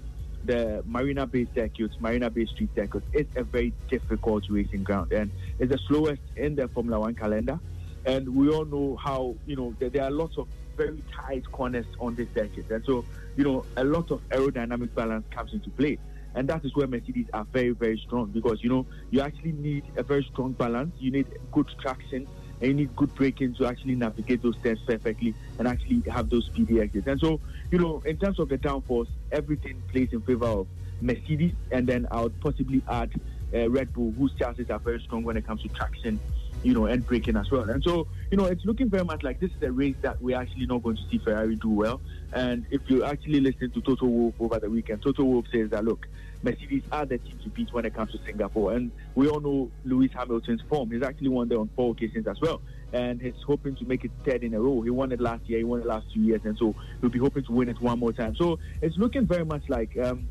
the 0.45 0.83
Marina 0.85 1.25
Bay 1.25 1.47
circuit, 1.55 1.91
Marina 2.01 2.29
Bay 2.29 2.45
Street 2.45 2.69
circuit, 2.75 3.03
is 3.13 3.25
a 3.35 3.43
very 3.43 3.71
difficult 3.89 4.43
racing 4.49 4.83
ground, 4.83 5.13
and 5.13 5.31
it's 5.59 5.71
the 5.71 5.79
slowest 5.87 6.21
in 6.35 6.55
the 6.55 6.67
Formula 6.67 6.99
One 6.99 7.15
calendar. 7.15 7.59
And 8.05 8.29
we 8.29 8.49
all 8.49 8.65
know 8.65 8.97
how 9.01 9.35
you 9.45 9.55
know 9.55 9.75
there, 9.79 9.89
there 9.89 10.03
are 10.03 10.11
lots 10.11 10.37
of 10.37 10.47
very 10.75 11.03
tight 11.27 11.43
corners 11.51 11.85
on 11.99 12.15
this 12.15 12.27
circuit, 12.37 12.65
and 12.69 12.83
so 12.85 13.05
you 13.35 13.43
know 13.43 13.65
a 13.77 13.83
lot 13.83 14.11
of 14.11 14.21
aerodynamic 14.33 14.93
balance 14.95 15.25
comes 15.33 15.51
into 15.53 15.71
play 15.71 15.99
and 16.35 16.47
that 16.49 16.65
is 16.65 16.71
where 16.75 16.87
Mercedes 16.87 17.27
are 17.33 17.45
very, 17.53 17.71
very 17.71 18.01
strong 18.03 18.31
because 18.31 18.59
you 18.63 18.69
know 18.69 18.87
you 19.11 19.21
actually 19.21 19.51
need 19.51 19.85
a 19.97 20.03
very 20.03 20.27
strong 20.31 20.53
balance. 20.53 20.95
You 20.97 21.11
need 21.11 21.27
good 21.51 21.67
traction 21.81 22.27
and 22.59 22.69
you 22.69 22.73
need 22.73 22.95
good 22.95 23.13
braking 23.13 23.55
to 23.59 23.65
actually 23.65 23.95
navigate 23.95 24.41
those 24.41 24.57
turns 24.63 24.81
perfectly 24.87 25.35
and 25.59 25.67
actually 25.67 26.03
have 26.09 26.29
those 26.29 26.45
speedy 26.45 26.79
exits. 26.79 27.07
And 27.07 27.19
so, 27.19 27.39
you 27.71 27.77
know, 27.77 28.01
in 28.05 28.17
terms 28.17 28.39
of 28.39 28.49
the 28.49 28.57
downforce, 28.57 29.07
everything 29.31 29.83
plays 29.91 30.09
in 30.11 30.21
favor 30.21 30.45
of 30.47 30.67
Mercedes, 31.01 31.53
and 31.71 31.87
then 31.87 32.07
I 32.11 32.21
would 32.21 32.39
possibly 32.39 32.83
add 32.89 33.11
uh, 33.53 33.69
Red 33.69 33.91
Bull, 33.93 34.13
whose 34.17 34.33
chances 34.39 34.67
are 34.69 34.79
very 34.79 35.01
strong 35.01 35.23
when 35.23 35.37
it 35.37 35.45
comes 35.45 35.61
to 35.63 35.69
traction, 35.69 36.21
you 36.63 36.73
know, 36.73 36.85
and 36.85 37.05
braking 37.05 37.35
as 37.35 37.51
well. 37.51 37.69
And 37.69 37.83
so, 37.83 38.07
you 38.31 38.37
know, 38.37 38.45
it's 38.45 38.65
looking 38.65 38.89
very 38.89 39.03
much 39.03 39.21
like 39.21 39.39
this 39.39 39.51
is 39.51 39.61
a 39.61 39.71
race 39.71 39.95
that 40.01 40.21
we're 40.21 40.37
actually 40.37 40.65
not 40.65 40.81
going 40.81 40.95
to 40.95 41.03
see 41.11 41.17
Ferrari 41.17 41.55
do 41.55 41.69
well. 41.69 42.01
And 42.31 42.65
if 42.71 42.81
you 42.87 43.03
actually 43.03 43.41
listen 43.41 43.71
to 43.71 43.81
Toto 43.81 44.05
Wolff 44.05 44.35
over 44.39 44.59
the 44.59 44.69
weekend, 44.69 45.01
Toto 45.01 45.23
Wolff 45.23 45.45
says 45.51 45.69
that 45.71 45.83
look, 45.83 46.07
Mercedes 46.41 46.83
are 46.91 47.05
the 47.05 47.17
team 47.17 47.39
to 47.43 47.49
beat 47.49 47.71
when 47.71 47.85
it 47.85 47.93
comes 47.93 48.11
to 48.11 48.19
Singapore. 48.25 48.73
And 48.73 48.91
we 49.15 49.27
all 49.27 49.39
know 49.39 49.71
Lewis 49.85 50.11
Hamilton's 50.13 50.61
form. 50.69 50.91
He's 50.91 51.03
actually 51.03 51.29
won 51.29 51.47
there 51.47 51.59
on 51.59 51.69
four 51.75 51.91
occasions 51.91 52.27
as 52.27 52.39
well. 52.41 52.61
And 52.91 53.21
he's 53.21 53.33
hoping 53.45 53.75
to 53.77 53.85
make 53.85 54.03
it 54.05 54.11
third 54.25 54.43
in 54.43 54.53
a 54.53 54.59
row. 54.59 54.81
He 54.81 54.89
won 54.89 55.11
it 55.11 55.19
last 55.19 55.49
year, 55.49 55.59
he 55.59 55.63
won 55.63 55.81
it 55.81 55.85
last 55.85 56.05
two 56.13 56.21
years, 56.21 56.41
and 56.43 56.57
so 56.57 56.75
he'll 57.01 57.09
be 57.09 57.19
hoping 57.19 57.43
to 57.45 57.51
win 57.51 57.69
it 57.69 57.81
one 57.81 57.99
more 57.99 58.13
time. 58.13 58.35
So 58.35 58.59
it's 58.81 58.97
looking 58.97 59.25
very 59.25 59.45
much 59.45 59.63
like 59.67 59.97
um, 59.97 60.27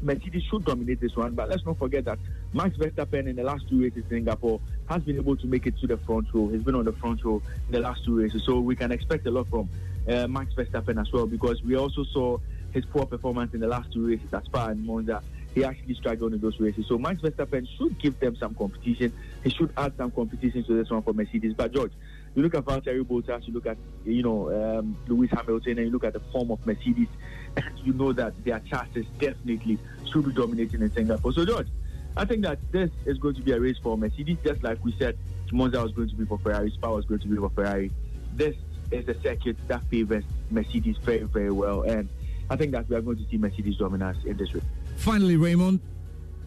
Mercedes 0.00 0.42
should 0.50 0.64
dominate 0.64 1.00
this 1.00 1.16
one, 1.16 1.34
but 1.34 1.48
let's 1.48 1.64
not 1.64 1.78
forget 1.78 2.04
that 2.04 2.18
Max 2.52 2.76
Verstappen 2.76 3.26
in 3.26 3.36
the 3.36 3.42
last 3.42 3.68
two 3.68 3.82
races 3.82 4.04
in 4.04 4.08
Singapore 4.10 4.60
has 4.88 5.02
been 5.02 5.16
able 5.16 5.36
to 5.36 5.46
make 5.46 5.66
it 5.66 5.78
to 5.78 5.86
the 5.86 5.96
front 5.96 6.26
row. 6.32 6.48
He's 6.48 6.62
been 6.62 6.74
on 6.74 6.84
the 6.84 6.92
front 6.92 7.24
row 7.24 7.42
in 7.66 7.72
the 7.72 7.80
last 7.80 8.04
two 8.04 8.18
races, 8.20 8.42
so 8.44 8.60
we 8.60 8.76
can 8.76 8.92
expect 8.92 9.26
a 9.26 9.30
lot 9.30 9.48
from 9.48 9.68
uh, 10.08 10.26
Max 10.26 10.52
Verstappen 10.54 11.00
as 11.00 11.12
well 11.12 11.26
because 11.26 11.62
we 11.62 11.76
also 11.76 12.04
saw 12.04 12.38
his 12.72 12.84
poor 12.84 13.06
performance 13.06 13.54
in 13.54 13.60
the 13.60 13.68
last 13.68 13.92
two 13.92 14.06
races 14.06 14.32
at 14.32 14.44
Spa 14.44 14.66
and 14.68 14.84
Monza. 14.84 15.22
He 15.54 15.64
actually 15.64 15.94
struggled 15.94 16.34
in 16.34 16.40
those 16.40 16.58
races. 16.58 16.86
So 16.88 16.98
Max 16.98 17.22
Verstappen 17.22 17.68
should 17.78 17.98
give 18.00 18.18
them 18.18 18.34
some 18.36 18.54
competition. 18.54 19.12
He 19.44 19.50
should 19.50 19.72
add 19.76 19.96
some 19.96 20.10
competition 20.10 20.64
to 20.64 20.74
this 20.74 20.90
one 20.90 21.02
for 21.02 21.12
Mercedes. 21.12 21.54
But 21.54 21.72
George, 21.72 21.92
you 22.34 22.42
look 22.42 22.56
at 22.56 22.64
Valtteri 22.64 23.04
Bottas, 23.04 23.46
you 23.46 23.54
look 23.54 23.66
at 23.66 23.76
you 24.04 24.24
know 24.24 24.50
um, 24.50 24.96
Lewis 25.06 25.30
Hamilton, 25.30 25.78
and 25.78 25.86
you 25.86 25.92
look 25.92 26.02
at 26.02 26.12
the 26.12 26.20
form 26.32 26.50
of 26.50 26.66
Mercedes, 26.66 27.06
and 27.56 27.64
you 27.84 27.92
know 27.92 28.12
that 28.12 28.32
their 28.44 28.58
chances 28.60 29.06
definitely 29.20 29.78
should 30.10 30.24
be 30.24 30.32
dominating 30.32 30.82
in 30.82 30.92
Singapore. 30.92 31.32
So 31.32 31.44
George, 31.46 31.68
I 32.16 32.24
think 32.24 32.42
that 32.42 32.58
this 32.70 32.90
is 33.06 33.18
going 33.18 33.34
to 33.34 33.42
be 33.42 33.52
a 33.52 33.60
race 33.60 33.76
for 33.82 33.98
Mercedes, 33.98 34.38
just 34.44 34.62
like 34.62 34.82
we 34.84 34.94
said, 34.98 35.18
Monza 35.52 35.82
was 35.82 35.92
going 35.92 36.08
to 36.08 36.14
be 36.14 36.24
for 36.24 36.38
Ferrari, 36.38 36.70
Spa 36.70 36.92
was 36.92 37.04
going 37.04 37.20
to 37.20 37.28
be 37.28 37.36
for 37.36 37.50
Ferrari. 37.50 37.90
This 38.34 38.56
is 38.90 39.06
a 39.08 39.20
circuit 39.20 39.56
that 39.68 39.82
favors 39.84 40.24
Mercedes 40.50 40.96
very, 40.98 41.22
very 41.22 41.50
well, 41.50 41.82
and 41.82 42.08
I 42.50 42.56
think 42.56 42.72
that 42.72 42.88
we 42.88 42.96
are 42.96 43.00
going 43.00 43.18
to 43.18 43.30
see 43.30 43.36
Mercedes 43.36 43.76
dominance 43.76 44.18
in 44.24 44.36
this 44.36 44.54
race. 44.54 44.64
Finally, 44.96 45.36
Raymond, 45.36 45.80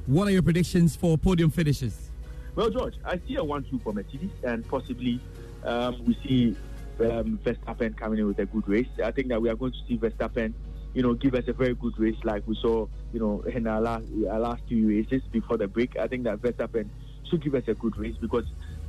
what 0.06 0.27
are 0.27 0.32
your 0.32 0.41
predictions 0.41 0.95
for 0.95 1.17
podium 1.17 1.49
finishes? 1.49 2.12
Well, 2.56 2.69
George, 2.69 2.95
I 3.06 3.19
see 3.27 3.36
a 3.36 3.43
one-two 3.43 3.80
for 3.80 3.93
Mercedes, 3.93 4.32
and 4.43 4.67
possibly 4.67 5.19
um, 5.63 6.03
we 6.06 6.17
see 6.25 6.56
um, 6.99 7.39
Verstappen 7.43 7.95
coming 7.95 8.19
in 8.19 8.27
with 8.27 8.39
a 8.39 8.45
good 8.45 8.67
race. 8.67 8.88
I 9.03 9.12
think 9.12 9.27
that 9.30 9.41
we 9.41 9.49
are 9.49 9.56
going 9.56 9.73
to 9.73 9.80
see 9.88 9.97
Verstappen, 9.97 10.53
you 10.93 11.04
know, 11.04 11.13
give 11.13 11.36
us 11.36 11.43
a 11.47 11.54
very 11.54 11.76
good 11.76 11.97
race 12.00 12.17
like 12.23 12.43
we 12.47 12.56
saw, 12.62 12.88
you 13.13 13.19
know, 13.19 13.41
in 13.41 13.67
our 13.67 13.82
last, 13.82 14.06
our 14.30 14.39
last 14.39 14.63
two 14.67 14.88
races 14.88 15.21
before 15.32 15.58
the 15.58 15.67
break. 15.67 15.97
I 15.97 16.08
think 16.08 16.23
that 16.23 16.41
Verstappen 16.41 16.89
should 17.30 17.43
give 17.43 17.56
us 17.56 17.63
a 17.67 17.73
good 17.73 17.97
race 17.97 18.15
because 18.19 18.45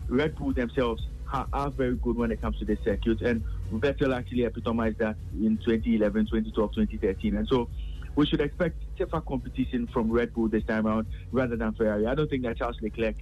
Red 0.09 0.37
Bull 0.37 0.53
themselves 0.53 1.07
are, 1.33 1.47
are 1.53 1.71
very 1.71 1.97
good 1.97 2.17
when 2.17 2.31
it 2.31 2.41
comes 2.41 2.59
to 2.61 2.65
the 2.65 2.79
circuit, 2.85 3.21
and 3.21 3.43
Vettel 3.73 4.17
actually 4.17 4.45
epitomized 4.45 4.99
that 4.99 5.17
in 5.35 5.59
2011, 5.59 6.27
2012, 6.27 6.75
2013, 6.75 7.37
and 7.37 7.49
so 7.49 7.69
we 8.17 8.27
should 8.27 8.41
expect 8.41 8.77
tougher 8.99 9.21
competition 9.21 9.87
from 9.87 10.11
Red 10.11 10.35
Bull 10.35 10.49
this 10.49 10.65
time 10.65 10.87
around 10.87 11.07
rather 11.31 11.57
than 11.57 11.73
Ferrari. 11.75 12.07
I 12.07 12.15
don't 12.15 12.29
think 12.29 12.43
that 12.45 12.57
Charles 12.57 12.77
Leclerc 12.81 13.17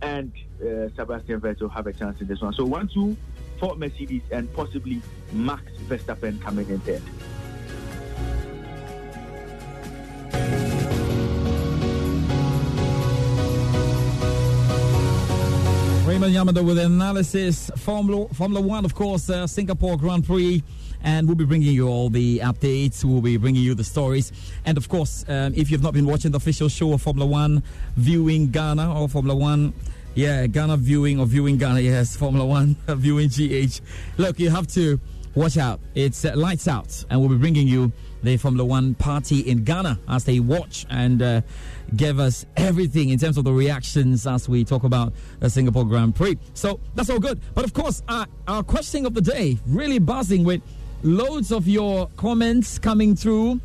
and 0.00 0.32
uh, 0.62 0.88
Sebastian 0.96 1.40
Vettel 1.40 1.70
have 1.72 1.86
a 1.86 1.92
chance 1.92 2.20
in 2.20 2.28
this 2.28 2.40
one. 2.40 2.52
So 2.52 2.64
one, 2.64 2.88
two, 2.88 3.16
for 3.58 3.74
Mercedes 3.74 4.22
and 4.30 4.52
possibly 4.54 5.02
Max 5.32 5.62
Verstappen 5.88 6.40
coming 6.40 6.68
in 6.68 6.78
third. 6.80 7.02
Raymond 16.08 16.34
Yamada 16.34 16.64
with 16.64 16.78
analysis. 16.78 17.70
Formula, 17.76 18.26
Formula 18.34 18.60
One, 18.60 18.84
of 18.84 18.94
course, 18.94 19.30
uh, 19.30 19.46
Singapore 19.46 19.96
Grand 19.96 20.26
Prix. 20.26 20.64
And 21.02 21.28
we'll 21.28 21.36
be 21.36 21.44
bringing 21.44 21.72
you 21.72 21.86
all 21.86 22.10
the 22.10 22.38
updates. 22.38 23.04
We'll 23.04 23.20
be 23.20 23.36
bringing 23.36 23.62
you 23.62 23.74
the 23.74 23.84
stories. 23.84 24.32
And 24.64 24.76
of 24.76 24.88
course, 24.88 25.24
um, 25.28 25.54
if 25.54 25.70
you've 25.70 25.82
not 25.82 25.94
been 25.94 26.06
watching 26.06 26.32
the 26.32 26.38
official 26.38 26.68
show 26.68 26.92
of 26.92 27.02
Formula 27.02 27.24
One, 27.24 27.62
viewing 27.96 28.50
Ghana 28.50 29.00
or 29.00 29.08
Formula 29.08 29.38
One, 29.38 29.72
yeah, 30.14 30.46
Ghana 30.48 30.78
viewing 30.78 31.20
or 31.20 31.26
viewing 31.26 31.56
Ghana, 31.56 31.80
yes, 31.80 32.16
Formula 32.16 32.44
One 32.44 32.74
viewing 32.88 33.28
GH. 33.28 33.80
Look, 34.16 34.40
you 34.40 34.50
have 34.50 34.66
to 34.68 34.98
watch 35.34 35.56
out. 35.56 35.80
It's 35.94 36.24
uh, 36.24 36.32
lights 36.36 36.68
out, 36.68 37.04
and 37.10 37.20
we'll 37.20 37.28
be 37.28 37.36
bringing 37.36 37.68
you 37.68 37.92
the 38.22 38.36
Formula 38.36 38.64
One 38.64 38.94
party 38.94 39.40
in 39.40 39.64
Ghana 39.64 39.98
as 40.08 40.24
they 40.24 40.40
watch 40.40 40.86
and 40.90 41.22
uh, 41.22 41.40
give 41.96 42.18
us 42.18 42.46
everything 42.56 43.10
in 43.10 43.18
terms 43.18 43.38
of 43.38 43.44
the 43.44 43.52
reactions 43.52 44.26
as 44.26 44.48
we 44.48 44.64
talk 44.64 44.84
about 44.84 45.12
the 45.40 45.48
Singapore 45.48 45.84
Grand 45.84 46.14
Prix. 46.14 46.38
So 46.54 46.80
that's 46.94 47.10
all 47.10 47.20
good. 47.20 47.40
But 47.54 47.64
of 47.64 47.72
course, 47.72 48.02
uh, 48.08 48.26
our 48.46 48.62
question 48.62 49.06
of 49.06 49.14
the 49.14 49.20
day 49.20 49.58
really 49.66 49.98
buzzing 49.98 50.44
with 50.44 50.62
loads 51.02 51.52
of 51.52 51.68
your 51.68 52.08
comments 52.16 52.78
coming 52.78 53.14
through. 53.14 53.60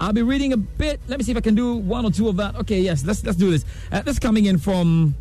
I'll 0.00 0.12
be 0.12 0.22
reading 0.22 0.52
a 0.52 0.56
bit. 0.56 1.00
Let 1.08 1.18
me 1.18 1.24
see 1.24 1.32
if 1.32 1.36
I 1.36 1.40
can 1.40 1.56
do 1.56 1.74
one 1.74 2.04
or 2.04 2.10
two 2.10 2.28
of 2.28 2.36
that. 2.36 2.54
Okay, 2.56 2.80
yes, 2.80 3.04
let's 3.04 3.24
let's 3.24 3.36
do 3.36 3.50
this. 3.50 3.64
Uh, 3.90 4.00
this 4.02 4.18
coming 4.18 4.44
in 4.46 4.56
from 4.56 5.14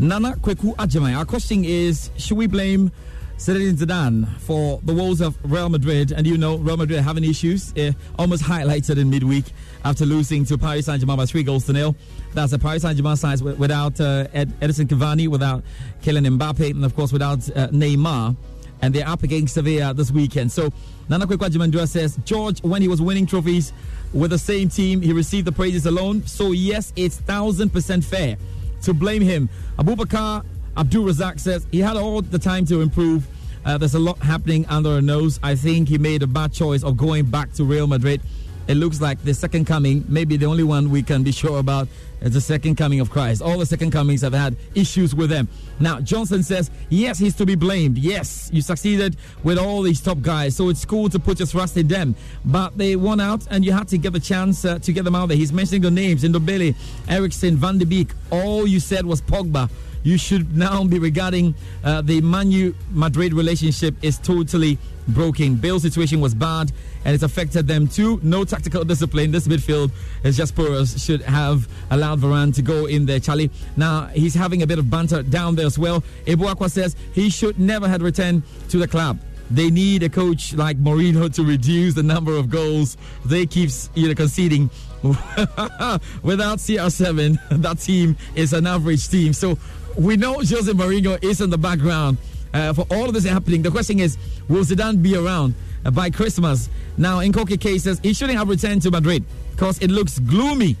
Nana 0.00 0.32
Kweku 0.32 0.74
Ajamai. 0.76 1.16
Our 1.16 1.24
question 1.24 1.64
is: 1.64 2.10
Should 2.16 2.38
we 2.38 2.48
blame 2.48 2.90
Zinedine 3.38 3.76
Zidane 3.76 4.28
for 4.40 4.80
the 4.82 4.92
woes 4.92 5.20
of 5.20 5.38
Real 5.44 5.68
Madrid? 5.68 6.12
And 6.12 6.26
you 6.26 6.36
know, 6.36 6.56
Real 6.56 6.76
Madrid 6.76 7.00
having 7.00 7.24
issues, 7.24 7.72
uh, 7.76 7.92
almost 8.18 8.42
highlighted 8.42 8.98
in 8.98 9.08
midweek 9.08 9.44
after 9.84 10.04
losing 10.04 10.44
to 10.46 10.58
Paris 10.58 10.86
Saint 10.86 11.00
Germain 11.00 11.16
by 11.16 11.24
three 11.24 11.44
goals 11.44 11.64
to 11.66 11.72
nil. 11.72 11.94
That's 12.34 12.52
a 12.52 12.58
Paris 12.58 12.82
Saint 12.82 12.96
Germain 12.96 13.16
side 13.16 13.40
without 13.40 14.00
uh, 14.00 14.26
Ed- 14.32 14.52
Edinson 14.60 14.86
Cavani, 14.86 15.28
without 15.28 15.62
Kylian 16.02 16.36
Mbappe, 16.36 16.70
and 16.70 16.84
of 16.84 16.96
course 16.96 17.12
without 17.12 17.38
uh, 17.50 17.68
Neymar 17.68 18.36
and 18.80 18.94
they're 18.94 19.08
up 19.08 19.22
against 19.22 19.54
Sevilla 19.54 19.94
this 19.94 20.10
weekend. 20.10 20.52
So 20.52 20.72
Nana 21.08 21.26
Kwekwa 21.26 21.88
says 21.88 22.18
George, 22.24 22.62
when 22.62 22.82
he 22.82 22.88
was 22.88 23.00
winning 23.02 23.26
trophies 23.26 23.72
with 24.12 24.30
the 24.30 24.38
same 24.38 24.68
team, 24.68 25.00
he 25.00 25.12
received 25.12 25.46
the 25.46 25.52
praises 25.52 25.86
alone. 25.86 26.26
So 26.26 26.52
yes, 26.52 26.92
it's 26.96 27.18
thousand 27.18 27.70
percent 27.70 28.04
fair 28.04 28.36
to 28.82 28.94
blame 28.94 29.22
him. 29.22 29.48
Abubakar 29.78 30.44
Abdul 30.78 31.06
Razak 31.06 31.40
says 31.40 31.66
he 31.72 31.80
had 31.80 31.96
all 31.96 32.22
the 32.22 32.38
time 32.38 32.64
to 32.66 32.80
improve. 32.80 33.26
Uh, 33.64 33.76
there's 33.78 33.94
a 33.94 33.98
lot 33.98 34.16
happening 34.18 34.64
under 34.66 34.90
our 34.90 35.02
nose. 35.02 35.40
I 35.42 35.56
think 35.56 35.88
he 35.88 35.98
made 35.98 36.22
a 36.22 36.26
bad 36.28 36.52
choice 36.52 36.84
of 36.84 36.96
going 36.96 37.26
back 37.26 37.52
to 37.54 37.64
Real 37.64 37.88
Madrid. 37.88 38.20
It 38.68 38.76
looks 38.76 39.00
like 39.00 39.20
the 39.24 39.34
second 39.34 39.66
coming, 39.66 40.04
maybe 40.08 40.36
the 40.36 40.46
only 40.46 40.62
one 40.62 40.90
we 40.90 41.02
can 41.02 41.22
be 41.24 41.32
sure 41.32 41.58
about 41.58 41.88
is 42.20 42.34
the 42.34 42.40
second 42.40 42.76
coming 42.76 43.00
of 43.00 43.10
Christ. 43.10 43.42
All 43.42 43.58
the 43.58 43.66
second 43.66 43.90
comings 43.90 44.20
have 44.20 44.34
had 44.34 44.56
issues 44.74 45.14
with 45.14 45.30
them. 45.30 45.48
Now, 45.80 46.00
Johnson 46.00 46.42
says, 46.42 46.70
yes, 46.90 47.18
he's 47.18 47.34
to 47.36 47.46
be 47.46 47.54
blamed. 47.54 47.98
Yes, 47.98 48.50
you 48.52 48.60
succeeded 48.60 49.16
with 49.42 49.58
all 49.58 49.82
these 49.82 50.00
top 50.00 50.20
guys, 50.20 50.54
so 50.54 50.68
it's 50.68 50.84
cool 50.84 51.08
to 51.08 51.18
put 51.18 51.38
your 51.40 51.48
trust 51.48 51.76
in 51.76 51.88
them. 51.88 52.14
But 52.44 52.76
they 52.76 52.94
won 52.94 53.20
out, 53.20 53.46
and 53.50 53.64
you 53.64 53.72
had 53.72 53.88
to 53.88 53.98
get 53.98 54.12
the 54.12 54.20
chance 54.20 54.64
uh, 54.64 54.78
to 54.80 54.92
get 54.92 55.04
them 55.04 55.14
out 55.14 55.28
there. 55.28 55.36
He's 55.36 55.52
mentioning 55.52 55.82
the 55.82 55.90
names 55.90 56.22
Ndombele, 56.22 56.74
Eriksen, 57.08 57.56
Van 57.56 57.78
de 57.78 57.86
Beek. 57.86 58.10
All 58.30 58.66
you 58.66 58.80
said 58.80 59.06
was 59.06 59.22
Pogba 59.22 59.70
you 60.02 60.18
should 60.18 60.56
now 60.56 60.84
be 60.84 60.98
regarding 60.98 61.54
uh, 61.84 62.00
the 62.02 62.20
Manu 62.20 62.74
Madrid 62.90 63.32
relationship 63.32 63.94
is 64.02 64.18
totally 64.18 64.78
broken. 65.08 65.56
Bale's 65.56 65.82
situation 65.82 66.20
was 66.20 66.34
bad 66.34 66.70
and 67.04 67.14
it's 67.14 67.22
affected 67.22 67.66
them 67.66 67.88
too. 67.88 68.20
No 68.22 68.44
tactical 68.44 68.84
discipline. 68.84 69.30
This 69.30 69.48
midfield 69.48 69.90
is 70.22 70.36
just 70.36 70.54
porous. 70.54 71.02
Should 71.02 71.22
have 71.22 71.68
allowed 71.90 72.20
Varane 72.20 72.54
to 72.54 72.62
go 72.62 72.86
in 72.86 73.06
there, 73.06 73.20
Charlie. 73.20 73.50
Now 73.76 74.06
he's 74.06 74.34
having 74.34 74.62
a 74.62 74.66
bit 74.66 74.78
of 74.78 74.90
banter 74.90 75.22
down 75.22 75.54
there 75.56 75.66
as 75.66 75.78
well. 75.78 76.02
Ebuakwa 76.26 76.70
says 76.70 76.96
he 77.12 77.30
should 77.30 77.58
never 77.58 77.88
have 77.88 78.02
returned 78.02 78.42
to 78.68 78.78
the 78.78 78.88
club. 78.88 79.18
They 79.50 79.70
need 79.70 80.02
a 80.02 80.10
coach 80.10 80.52
like 80.54 80.76
Mourinho 80.76 81.32
to 81.34 81.42
reduce 81.42 81.94
the 81.94 82.02
number 82.02 82.36
of 82.36 82.50
goals 82.50 82.98
they 83.24 83.46
keep 83.46 83.70
you 83.94 84.08
know, 84.08 84.14
conceding. 84.14 84.68
Without 85.02 86.58
CR7, 86.58 87.38
that 87.62 87.78
team 87.78 88.16
is 88.34 88.52
an 88.52 88.66
average 88.66 89.08
team. 89.08 89.32
So 89.32 89.56
we 89.98 90.16
know 90.16 90.34
Jose 90.34 90.72
Mourinho 90.72 91.22
is 91.22 91.40
in 91.40 91.50
the 91.50 91.58
background 91.58 92.18
uh, 92.54 92.72
for 92.72 92.86
all 92.90 93.08
of 93.08 93.14
this 93.14 93.24
happening. 93.24 93.62
The 93.62 93.70
question 93.70 93.98
is, 93.98 94.16
will 94.48 94.62
Zidane 94.62 95.02
be 95.02 95.16
around 95.16 95.54
uh, 95.84 95.90
by 95.90 96.08
Christmas? 96.08 96.70
Now, 96.96 97.18
in 97.18 97.32
Koke 97.32 97.60
cases, 97.60 97.98
he 98.00 98.14
shouldn't 98.14 98.38
have 98.38 98.48
returned 98.48 98.82
to 98.82 98.90
Madrid 98.92 99.24
because 99.50 99.78
it 99.80 99.90
looks 99.90 100.20
gloomy 100.20 100.76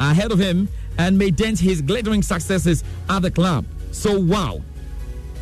ahead 0.00 0.32
of 0.32 0.38
him 0.38 0.68
and 0.98 1.18
may 1.18 1.30
dent 1.30 1.58
his 1.58 1.82
glittering 1.82 2.22
successes 2.22 2.82
at 3.10 3.20
the 3.20 3.30
club. 3.30 3.66
So, 3.92 4.18
wow. 4.18 4.62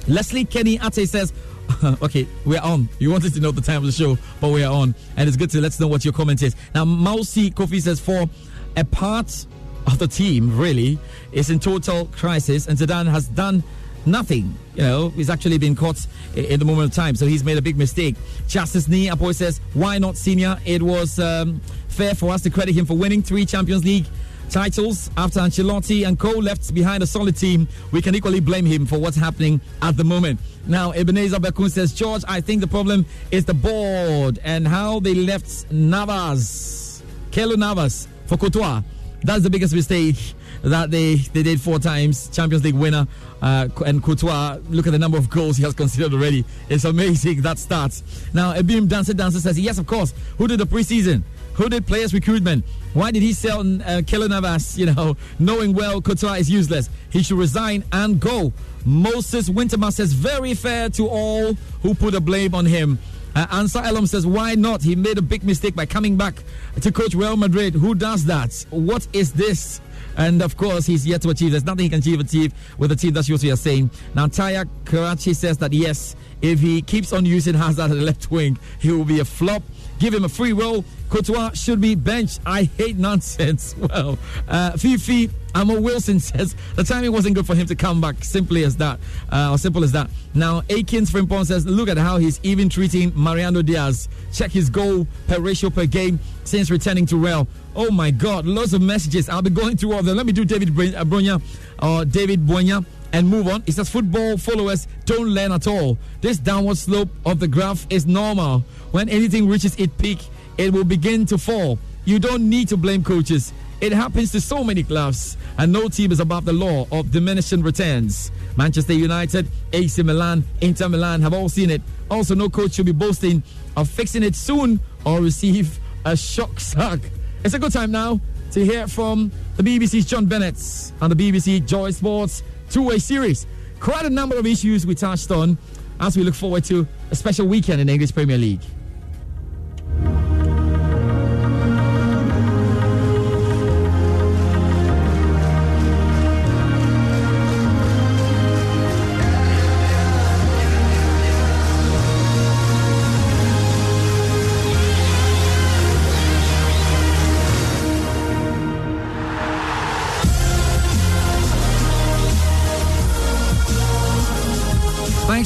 Leslie 0.09 0.45
Kenny 0.45 0.81
Ate 0.83 1.09
says, 1.09 1.33
okay, 2.03 2.27
we're 2.45 2.61
on. 2.61 2.89
You 2.99 3.13
wanted 3.13 3.33
to 3.35 3.41
know 3.41 3.53
the 3.53 3.61
time 3.61 3.77
of 3.77 3.85
the 3.85 3.93
show, 3.93 4.19
but 4.41 4.51
we 4.51 4.65
are 4.65 4.73
on. 4.73 4.95
And 5.17 5.29
it's 5.29 5.37
good 5.37 5.51
to 5.51 5.61
let 5.61 5.69
us 5.69 5.79
know 5.79 5.87
what 5.87 6.05
your 6.05 6.13
comment 6.13 6.43
is. 6.43 6.57
Now, 6.75 6.85
Mausi 6.85 7.55
Kofi 7.55 7.81
says, 7.81 8.01
for 8.01 8.29
a 8.77 8.85
part 8.85 9.47
of 9.87 9.99
the 9.99 10.09
team, 10.09 10.57
really, 10.57 10.99
is 11.33 11.51
in 11.51 11.61
total 11.61 12.07
crisis, 12.07 12.67
and 12.67 12.79
Zidane 12.79 13.07
has 13.11 13.29
done 13.29 13.63
nothing. 14.07 14.55
You 14.75 14.83
know, 14.83 15.09
he's 15.11 15.31
actually 15.31 15.59
been 15.59 15.77
caught 15.77 16.07
in 16.35 16.59
the 16.59 16.65
moment 16.65 16.91
of 16.91 16.95
time, 16.95 17.17
so 17.17 17.27
he's 17.27 17.45
made 17.45 17.59
a 17.59 17.63
big 17.63 17.77
mistake. 17.77 18.17
Justice 18.49 18.89
Knee, 18.89 19.09
Apoy 19.09 19.35
says, 19.35 19.61
why 19.75 19.99
not 19.99 20.17
senior? 20.17 20.59
It 20.65 20.83
was 20.83 21.19
um, 21.19 21.61
fair 21.89 22.15
for 22.15 22.33
us 22.33 22.43
to 22.43 22.51
credit 22.51 22.75
him 22.75 22.87
for 22.87 22.97
winning 22.97 23.23
three 23.23 23.45
Champions 23.45 23.85
League 23.85 24.07
titles 24.49 25.11
after 25.17 25.39
Ancelotti 25.39 26.07
and 26.07 26.19
Co 26.19 26.31
left 26.31 26.75
behind 26.75 27.03
a 27.03 27.07
solid 27.07 27.37
team. 27.37 27.69
We 27.93 28.03
can 28.03 28.15
equally 28.15 28.41
blame 28.41 28.67
him 28.67 28.85
for 28.85 28.99
what's 28.99 29.17
happening 29.17 29.61
at 29.81 29.97
the 29.97 30.05
moment. 30.05 30.41
Now, 30.67 30.91
Ebenezer 30.91 31.37
Bekun 31.39 31.71
says, 31.71 31.93
George, 31.93 32.25
I 32.27 32.41
think 32.41 32.61
the 32.61 32.67
problem 32.67 33.07
is 33.31 33.45
the 33.45 33.55
board 33.55 34.41
and 34.43 34.67
how 34.67 35.01
they 35.01 35.15
left 35.15 35.71
Navas, 35.71 37.03
Keylor 37.31 37.57
Navas 37.57 38.09
for 38.27 38.37
Courtois. 38.37 38.83
That's 39.23 39.43
the 39.43 39.51
biggest 39.51 39.75
mistake 39.75 40.17
that 40.63 40.91
they, 40.91 41.17
they 41.17 41.43
did 41.43 41.61
four 41.61 41.79
times. 41.79 42.29
Champions 42.29 42.65
League 42.65 42.75
winner. 42.75 43.07
Uh, 43.43 43.69
and 43.87 44.03
Courtois, 44.03 44.59
look 44.69 44.87
at 44.87 44.93
the 44.93 44.99
number 44.99 45.17
of 45.17 45.31
goals 45.31 45.57
he 45.57 45.63
has 45.63 45.75
considered 45.75 46.13
already. 46.13 46.45
It's 46.69 46.85
amazing 46.85 47.43
that 47.43 47.59
starts. 47.59 48.03
Now, 48.35 48.53
Abim 48.55 48.89
Dancer 48.89 49.15
Dancer 49.15 49.41
says, 49.41 49.59
yes, 49.59 49.79
of 49.79 49.87
course. 49.87 50.13
Who 50.39 50.47
did 50.47 50.61
the 50.61 50.67
preseason? 50.67 51.23
Who 51.55 51.69
did 51.69 51.87
players 51.87 52.15
recruitment? 52.15 52.65
Why 52.95 53.11
did 53.11 53.23
he 53.23 53.33
sell 53.33 53.61
uh, 53.61 54.01
Navas, 54.01 54.79
you 54.79 54.87
know, 54.87 55.17
knowing 55.39 55.75
well 55.75 56.01
Courtois 56.01 56.35
is 56.35 56.51
useless? 56.51 56.89
He 57.11 57.23
should 57.23 57.39
resign 57.39 57.85
and 57.93 58.21
go. 58.21 58.53
Moses 58.85 59.49
Winterman 59.51 59.93
says, 59.93 60.13
very 60.13 60.55
fair 60.55 60.89
to 60.91 61.07
all 61.07 61.55
who 61.83 61.95
put 61.95 62.13
the 62.13 62.21
blame 62.21 62.55
on 62.55 62.67
him. 62.67 62.99
Uh, 63.35 63.47
Ansar 63.53 63.85
Elam 63.85 64.07
says, 64.07 64.27
why 64.27 64.55
not? 64.55 64.83
He 64.83 64.97
made 64.97 65.19
a 65.19 65.23
big 65.23 65.45
mistake 65.45 65.77
by 65.77 65.87
coming 65.87 66.17
back 66.17 66.43
to 66.81 66.91
coach 66.91 67.15
Real 67.15 67.37
Madrid. 67.37 67.75
Who 67.75 67.95
does 67.95 68.25
that? 68.27 68.65
What 68.71 69.07
is 69.13 69.33
this? 69.33 69.81
And 70.21 70.43
of 70.43 70.59
course, 70.59 70.85
he's 70.85 71.07
yet 71.07 71.23
to 71.23 71.31
achieve. 71.31 71.53
There's 71.53 71.65
nothing 71.65 71.85
he 71.85 71.89
can 71.89 72.01
achieve, 72.01 72.21
achieve 72.21 72.53
with 72.77 72.91
the 72.91 72.97
team. 72.97 73.15
That's 73.15 73.31
what 73.31 73.43
we 73.43 73.51
are 73.51 73.57
saying. 73.57 73.91
Now, 74.15 74.27
Taya 74.27 74.69
Karachi 74.85 75.33
says 75.33 75.57
that 75.59 75.73
yes, 75.73 76.15
if 76.43 76.61
he 76.61 76.83
keeps 76.83 77.15
on 77.15 77.25
using 77.25 77.55
Hazard 77.55 77.91
at 77.91 77.97
the 77.97 78.03
left 78.03 78.31
wing, 78.31 78.59
he 78.81 78.93
will 78.93 79.07
be 79.07 79.21
a 79.21 79.25
flop. 79.25 79.63
Give 79.99 80.13
him 80.13 80.25
a 80.25 80.29
free 80.29 80.53
roll. 80.53 80.85
Courtois 81.09 81.53
should 81.55 81.81
be 81.81 81.95
benched. 81.95 82.41
I 82.45 82.65
hate 82.65 82.97
nonsense. 82.97 83.75
Well, 83.91 84.19
uh, 84.47 84.77
Fifi 84.77 85.31
Amo 85.55 85.81
Wilson 85.81 86.21
says 86.21 86.55
the 86.77 86.85
timing 86.85 87.13
wasn't 87.13 87.35
good 87.35 87.47
for 87.47 87.55
him 87.55 87.67
to 87.67 87.75
come 87.75 88.01
back. 88.01 88.23
Simply 88.23 88.63
as 88.65 88.77
that, 88.77 89.01
uh, 89.33 89.51
or 89.51 89.59
simple 89.59 89.83
as 89.83 89.93
that. 89.93 90.11
Now, 90.35 90.63
Akins 90.69 91.11
Frimpong 91.11 91.47
says, 91.47 91.67
look 91.67 91.89
at 91.89 91.97
how 91.97 92.19
he's 92.19 92.39
even 92.43 92.69
treating 92.69 93.13
Mariano 93.17 93.63
Diaz. 93.63 94.09
Check 94.33 94.53
his 94.53 94.71
goal 94.71 95.07
per 95.27 95.41
ratio 95.41 95.71
per 95.71 95.87
game 95.87 96.21
since 96.45 96.71
returning 96.71 97.07
to 97.07 97.17
Real. 97.17 97.49
Oh 97.75 97.91
my 97.91 98.11
God, 98.11 98.47
lots 98.47 98.73
of 98.73 98.83
messages. 98.83 99.29
I'll 99.29 99.43
be 99.43 99.51
going 99.51 99.77
through 99.77 99.93
all 99.93 100.01
of 100.01 100.05
them. 100.05 100.17
Let 100.17 100.27
me 100.27 100.33
do 100.33 100.45
David 100.45 100.75
Br- 100.75 100.97
uh, 100.97 101.05
Bronya 101.05 101.41
or 101.83 102.05
David 102.05 102.45
Bonya 102.47 102.85
and 103.13 103.29
move 103.29 103.49
on. 103.49 103.63
It 103.67 103.73
says 103.73 103.89
football 103.89 104.37
followers 104.37 104.89
don't 105.05 105.29
learn 105.29 105.53
at 105.53 105.67
all. 105.67 105.97
This 106.21 106.39
downward 106.39 106.79
slope 106.79 107.09
of 107.25 107.39
the 107.41 107.49
graph 107.49 107.87
is 107.91 108.07
normal. 108.07 108.61
When 108.91 109.09
anything 109.09 109.49
reaches 109.49 109.77
its 109.77 109.95
peak, 109.99 110.19
it 110.59 110.73
will 110.73 110.85
begin 110.85 111.27
to 111.27 111.39
fall. 111.39 111.79
You 112.05 112.19
don't 112.19 112.49
need 112.49 112.69
to 112.69 112.77
blame 112.77 113.05
coaches. 113.05 113.53
It 113.81 113.93
happens 113.93 114.31
to 114.33 114.41
so 114.43 114.63
many 114.63 114.83
clubs, 114.83 115.39
and 115.57 115.73
no 115.73 115.89
team 115.89 116.13
is 116.13 116.21
above 116.21 116.45
the 116.45 116.53
law 116.53 116.87
of 116.93 117.11
diminishing 117.11 117.63
returns. 117.63 118.31
Manchester 118.57 118.93
United, 118.93 119.49
AC 119.73 120.03
Milan, 120.03 120.45
Inter 120.61 120.89
Milan 120.89 121.23
have 121.23 121.33
all 121.33 121.49
seen 121.49 121.71
it. 121.71 121.81
Also, 122.11 122.35
no 122.35 122.51
coach 122.51 122.73
should 122.73 122.85
be 122.85 122.93
boasting 122.93 123.43
of 123.77 123.89
fixing 123.89 124.23
it 124.23 124.35
soon 124.35 124.81
or 125.07 125.21
receive 125.21 125.79
a 126.05 126.15
shock 126.17 126.61
sack. 126.61 127.01
It's 127.43 127.55
a 127.55 127.59
good 127.59 127.73
time 127.73 127.91
now 127.91 128.21
to 128.53 128.65
hear 128.65 128.87
from 128.87 129.31
the 129.57 129.63
BBC's 129.63 130.05
John 130.05 130.27
Bennett 130.27 130.57
on 131.01 131.09
the 131.11 131.17
BBC 131.17 131.67
Joy 131.67 131.91
Sports 131.91 132.43
two 132.69 132.83
way 132.83 132.99
series. 132.99 133.47
Quite 133.79 134.05
a 134.05 134.11
number 134.11 134.37
of 134.39 134.47
issues 134.47 134.87
we 134.87 134.95
touched 134.95 135.31
on 135.31 135.57
as 136.01 136.17
we 136.17 136.23
look 136.23 136.35
forward 136.35 136.65
to 136.65 136.87
a 137.11 137.15
special 137.17 137.47
weekend 137.47 137.81
in 137.81 137.87
the 137.87 137.93
English 137.95 138.13
Premier 138.13 138.37
League. 138.37 138.61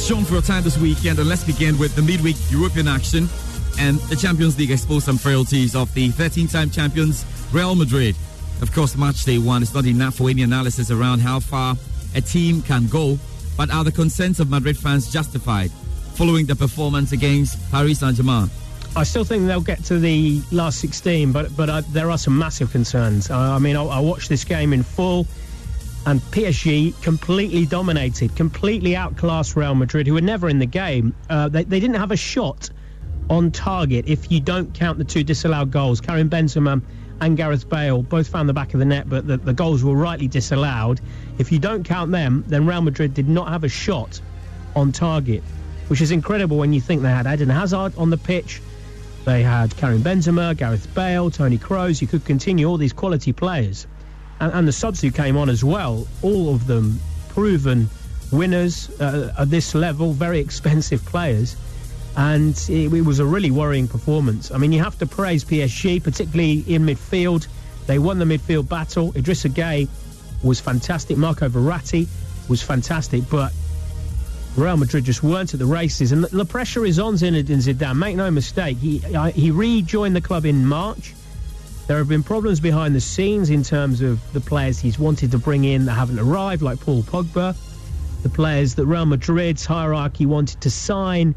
Sean, 0.05 0.23
for 0.23 0.35
your 0.35 0.43
time 0.43 0.63
this 0.63 0.77
weekend. 0.77 1.19
And 1.19 1.27
let's 1.27 1.45
begin 1.45 1.79
with 1.79 1.97
the 1.97 2.03
midweek 2.03 2.37
European 2.51 2.89
action 2.89 3.27
and 3.79 3.99
the 4.11 4.17
Champions 4.17 4.59
League 4.59 4.71
exposed 4.71 5.07
some 5.07 5.17
frailties 5.17 5.75
of 5.75 5.93
the 5.95 6.11
13 6.11 6.47
time 6.47 6.69
champions 6.69 7.25
Real 7.53 7.75
Madrid. 7.75 8.15
Of 8.61 8.71
course, 8.75 8.99
match 8.99 9.25
day 9.25 9.39
one 9.39 9.63
is 9.63 9.73
not 9.73 9.87
enough 9.87 10.17
for 10.17 10.29
any 10.29 10.43
analysis 10.43 10.91
around 10.91 11.21
how 11.21 11.41
far 11.41 11.77
a 12.15 12.21
team 12.21 12.61
can 12.61 12.87
go, 12.89 13.19
but 13.57 13.71
are 13.71 13.83
the 13.83 13.93
concerns 13.93 14.41
of 14.41 14.51
Madrid 14.51 14.77
fans 14.77 15.11
justified 15.11 15.71
following 16.13 16.45
the 16.45 16.55
performance 16.55 17.13
against 17.13 17.59
Paris 17.71 18.01
Saint 18.01 18.17
Germain? 18.17 18.51
I 18.97 19.05
still 19.05 19.25
think 19.25 19.47
they'll 19.47 19.63
get 19.63 19.85
to 19.85 19.99
the 19.99 20.43
last 20.53 20.81
16, 20.81 21.33
but 21.33 21.57
but 21.57 21.71
uh, 21.71 21.81
there 21.93 22.11
are 22.11 22.19
some 22.19 22.39
massive 22.39 22.71
concerns. 22.71 23.31
Uh, 23.31 23.39
I 23.39 23.59
mean, 23.59 23.75
I, 23.75 23.83
I 23.85 24.01
watched 24.01 24.29
this 24.29 24.45
game 24.45 24.75
in 24.75 24.83
full, 24.83 25.27
and 26.07 26.21
PSG 26.21 27.01
completely 27.03 27.67
dominated, 27.67 28.37
completely 28.37 28.95
outclassed 28.95 29.57
Real 29.57 29.75
Madrid, 29.75 30.07
who 30.07 30.15
were 30.15 30.21
never 30.21 30.49
in 30.49 30.59
the 30.59 30.67
game. 30.67 31.15
Uh, 31.31 31.49
they, 31.49 31.65
they 31.65 31.81
didn't 31.81 31.97
have 31.97 32.11
a 32.11 32.17
shot 32.17 32.71
on 33.31 33.51
target 33.51 34.07
if 34.07 34.31
you 34.31 34.41
don't 34.41 34.75
count 34.75 34.99
the 34.99 35.05
two 35.05 35.25
disallowed 35.25 35.71
goals. 35.71 36.01
Karim 36.01 36.29
Benzema 36.29 36.83
and 37.21 37.37
Gareth 37.37 37.69
Bale 37.69 38.03
both 38.03 38.29
found 38.29 38.49
the 38.49 38.53
back 38.53 38.75
of 38.75 38.81
the 38.81 38.87
net, 38.87 39.09
but 39.09 39.27
the, 39.27 39.39
the 39.39 39.53
goals 39.53 39.83
were 39.83 39.95
rightly 39.95 40.29
disallowed. 40.29 41.01
If 41.39 41.51
you 41.51 41.59
don't 41.59 41.85
count 41.85 42.11
them, 42.11 42.45
then 42.49 42.67
Real 42.67 42.83
Madrid 42.83 43.15
did 43.15 43.29
not 43.29 43.49
have 43.49 43.65
a 43.65 43.69
shot 43.69 44.21
on 44.77 44.93
target, 44.93 45.43
which 45.89 46.01
is 46.01 46.11
incredible 46.11 46.59
when 46.59 46.73
you 46.73 46.81
think 46.81 47.03
they 47.03 47.09
had 47.09 47.27
Eden 47.27 47.49
Hazard 47.49 47.97
on 47.97 48.11
the 48.11 48.19
pitch. 48.19 48.61
They 49.25 49.43
had 49.43 49.75
Karim 49.77 50.03
Benzema, 50.03 50.55
Gareth 50.55 50.93
Bale, 50.95 51.31
Tony 51.31 51.57
Kroos. 51.57 52.03
You 52.03 52.07
could 52.07 52.27
continue 52.27 52.69
all 52.69 52.77
these 52.77 52.93
quality 52.93 53.33
players. 53.33 53.87
And, 54.41 54.53
and 54.53 54.69
the 54.69 54.73
subs 54.73 55.01
who 55.01 55.11
came 55.11 55.37
on 55.37 55.49
as 55.49 55.65
well, 55.65 56.07
all 56.23 56.55
of 56.55 56.67
them 56.67 57.01
proven 57.29 57.89
winners 58.31 58.89
uh, 59.01 59.33
at 59.39 59.51
this 59.51 59.75
level, 59.75 60.13
very 60.13 60.41
expensive 60.41 61.05
players. 61.07 61.57
And 62.17 62.55
it, 62.69 62.93
it 62.93 63.03
was 63.03 63.19
a 63.19 63.25
really 63.25 63.51
worrying 63.51 63.89
performance. 63.89 64.51
I 64.51 64.59
mean, 64.59 64.73
you 64.73 64.83
have 64.83 64.99
to 64.99 65.07
praise 65.07 65.45
PSG, 65.45 66.03
particularly 66.03 66.65
in 66.67 66.85
midfield. 66.85 67.49
They 67.87 67.99
won 67.99 68.19
the 68.19 68.25
midfield 68.25 68.69
battle. 68.69 69.13
Idrissa 69.13 69.51
Gueye 69.51 69.89
was 70.43 70.61
fantastic. 70.61 71.17
Marco 71.17 71.49
Verratti 71.49 72.07
was 72.49 72.63
fantastic. 72.63 73.29
But 73.29 73.53
Real 74.57 74.77
Madrid 74.77 75.05
just 75.05 75.23
weren't 75.23 75.53
at 75.53 75.59
the 75.59 75.67
races, 75.67 76.13
and 76.13 76.25
the, 76.25 76.45
pressure 76.45 76.87
is 76.87 77.01
on 77.01 77.15
Zinedine 77.15 77.61
Zidane. 77.61 77.97
Make 77.97 78.15
no 78.17 78.31
mistake, 78.31 78.79
he 78.79 78.99
he 79.35 79.51
rejoined 79.51 80.15
the 80.15 80.21
club 80.21 80.45
in 80.45 80.65
March. 80.65 81.15
There 81.87 81.99
have 81.99 82.09
been 82.09 82.23
problems 82.23 82.61
behind 82.61 82.95
the 82.95 83.01
scenes 83.01 83.51
in 83.51 83.63
terms 83.63 84.01
of 84.01 84.19
the 84.33 84.41
players 84.41 84.79
he's 84.79 84.99
wanted 84.99 85.31
to 85.33 85.39
bring 85.39 85.65
in 85.65 85.85
that 85.85 85.93
haven't 85.93 86.19
arrived, 86.19 86.63
like 86.63 86.81
Paul 86.81 87.03
Pogba, 87.03 87.55
the 88.23 88.29
players 88.31 88.75
that 88.77 88.87
Real 88.87 89.05
Madrid's 89.05 89.67
hierarchy 89.67 90.25
wanted 90.25 90.63
to 90.63 90.71
sign, 90.71 91.35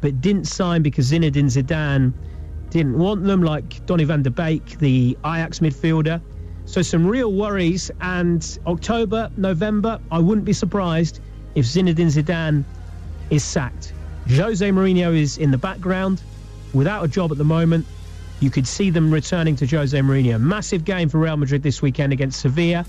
but 0.00 0.22
didn't 0.22 0.46
sign 0.46 0.80
because 0.82 1.10
Zinedine 1.10 1.44
Zidane 1.44 2.14
didn't 2.70 2.98
want 2.98 3.24
them, 3.24 3.42
like 3.42 3.84
Donny 3.84 4.04
van 4.04 4.22
de 4.22 4.30
Beek, 4.30 4.78
the 4.78 5.16
Ajax 5.26 5.58
midfielder. 5.58 6.22
So 6.64 6.80
some 6.80 7.06
real 7.06 7.30
worries, 7.30 7.90
and 8.00 8.58
October, 8.66 9.30
November, 9.36 10.00
I 10.10 10.18
wouldn't 10.18 10.46
be 10.46 10.54
surprised 10.54 11.20
if 11.54 11.66
Zinedine 11.66 12.10
Zidane 12.10 12.64
is 13.28 13.44
sacked. 13.44 13.92
Jose 14.30 14.66
Mourinho 14.70 15.14
is 15.14 15.36
in 15.36 15.50
the 15.50 15.58
background, 15.58 16.22
without 16.72 17.04
a 17.04 17.08
job 17.08 17.30
at 17.30 17.36
the 17.36 17.44
moment. 17.44 17.84
You 18.42 18.50
could 18.50 18.66
see 18.66 18.90
them 18.90 19.12
returning 19.12 19.54
to 19.56 19.66
Jose 19.66 19.96
Mourinho. 19.96 20.40
Massive 20.40 20.84
game 20.84 21.08
for 21.08 21.18
Real 21.18 21.36
Madrid 21.36 21.62
this 21.62 21.80
weekend 21.80 22.12
against 22.12 22.40
Sevilla. 22.40 22.84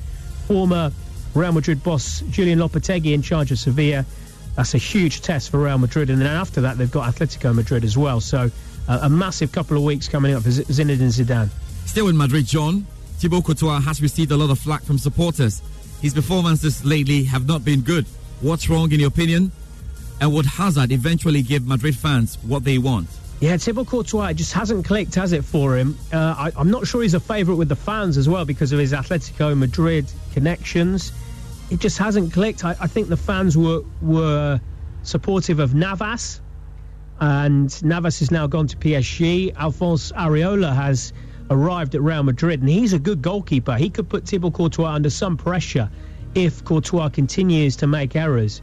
Former 0.47 0.91
Real 1.35 1.51
Madrid 1.51 1.83
boss 1.83 2.21
Julian 2.31 2.57
Lopetegui 2.57 3.13
in 3.13 3.21
charge 3.21 3.51
of 3.51 3.59
Sevilla. 3.59 4.03
That's 4.55 4.73
a 4.73 4.79
huge 4.79 5.21
test 5.21 5.51
for 5.51 5.59
Real 5.59 5.77
Madrid. 5.77 6.09
And 6.09 6.19
then 6.19 6.27
after 6.27 6.61
that, 6.61 6.79
they've 6.79 6.89
got 6.89 7.13
Atletico 7.13 7.53
Madrid 7.53 7.83
as 7.83 7.95
well. 7.95 8.19
So 8.19 8.49
uh, 8.87 8.99
a 9.03 9.09
massive 9.09 9.51
couple 9.51 9.77
of 9.77 9.83
weeks 9.83 10.07
coming 10.07 10.33
up 10.33 10.41
for 10.41 10.49
Zinedine 10.49 11.13
Zidane. 11.13 11.49
Still 11.85 12.07
in 12.07 12.17
Madrid, 12.17 12.47
John, 12.47 12.87
Thibaut 13.17 13.45
Courtois 13.45 13.79
has 13.81 14.01
received 14.01 14.31
a 14.31 14.37
lot 14.37 14.49
of 14.49 14.57
flack 14.57 14.81
from 14.81 14.97
supporters. 14.97 15.61
His 16.01 16.15
performances 16.15 16.83
lately 16.83 17.25
have 17.25 17.47
not 17.47 17.63
been 17.63 17.81
good. 17.81 18.07
What's 18.41 18.69
wrong 18.69 18.91
in 18.91 18.99
your 18.99 19.09
opinion? 19.09 19.51
And 20.19 20.33
would 20.33 20.47
Hazard 20.47 20.91
eventually 20.91 21.43
give 21.43 21.67
Madrid 21.67 21.95
fans 21.95 22.39
what 22.41 22.63
they 22.63 22.79
want? 22.79 23.07
Yeah, 23.43 23.57
Thibaut 23.57 23.87
Courtois 23.87 24.31
just 24.31 24.53
hasn't 24.53 24.85
clicked, 24.85 25.15
has 25.15 25.33
it, 25.33 25.43
for 25.43 25.75
him? 25.77 25.97
Uh, 26.13 26.33
I, 26.37 26.51
I'm 26.55 26.71
not 26.71 26.87
sure 26.87 27.01
he's 27.01 27.13
a 27.13 27.19
favourite 27.19 27.57
with 27.57 27.67
the 27.67 27.75
fans 27.75 28.15
as 28.15 28.29
well 28.29 28.45
because 28.45 28.71
of 28.71 28.79
his 28.79 28.93
Atletico 28.93 29.53
Madrid 29.53 30.09
connections. 30.31 31.11
it 31.69 31.81
just 31.81 31.97
hasn't 31.97 32.31
clicked. 32.31 32.63
I, 32.63 32.73
I 32.79 32.87
think 32.87 33.09
the 33.09 33.17
fans 33.17 33.57
were 33.57 33.81
were 34.01 34.61
supportive 35.01 35.59
of 35.59 35.75
Navas, 35.75 36.39
and 37.19 37.83
Navas 37.83 38.19
has 38.19 38.31
now 38.31 38.47
gone 38.47 38.65
to 38.67 38.77
PSG. 38.77 39.53
Alphonse 39.57 40.13
Areola 40.13 40.73
has 40.73 41.11
arrived 41.49 41.95
at 41.95 42.01
Real 42.01 42.23
Madrid, 42.23 42.61
and 42.61 42.69
he's 42.69 42.93
a 42.93 42.99
good 42.99 43.21
goalkeeper. 43.21 43.75
He 43.75 43.89
could 43.89 44.07
put 44.07 44.25
Thibaut 44.25 44.53
Courtois 44.53 44.93
under 44.93 45.09
some 45.09 45.35
pressure 45.35 45.89
if 46.33 46.63
Courtois 46.63 47.09
continues 47.09 47.75
to 47.75 47.87
make 47.87 48.15
errors. 48.15 48.61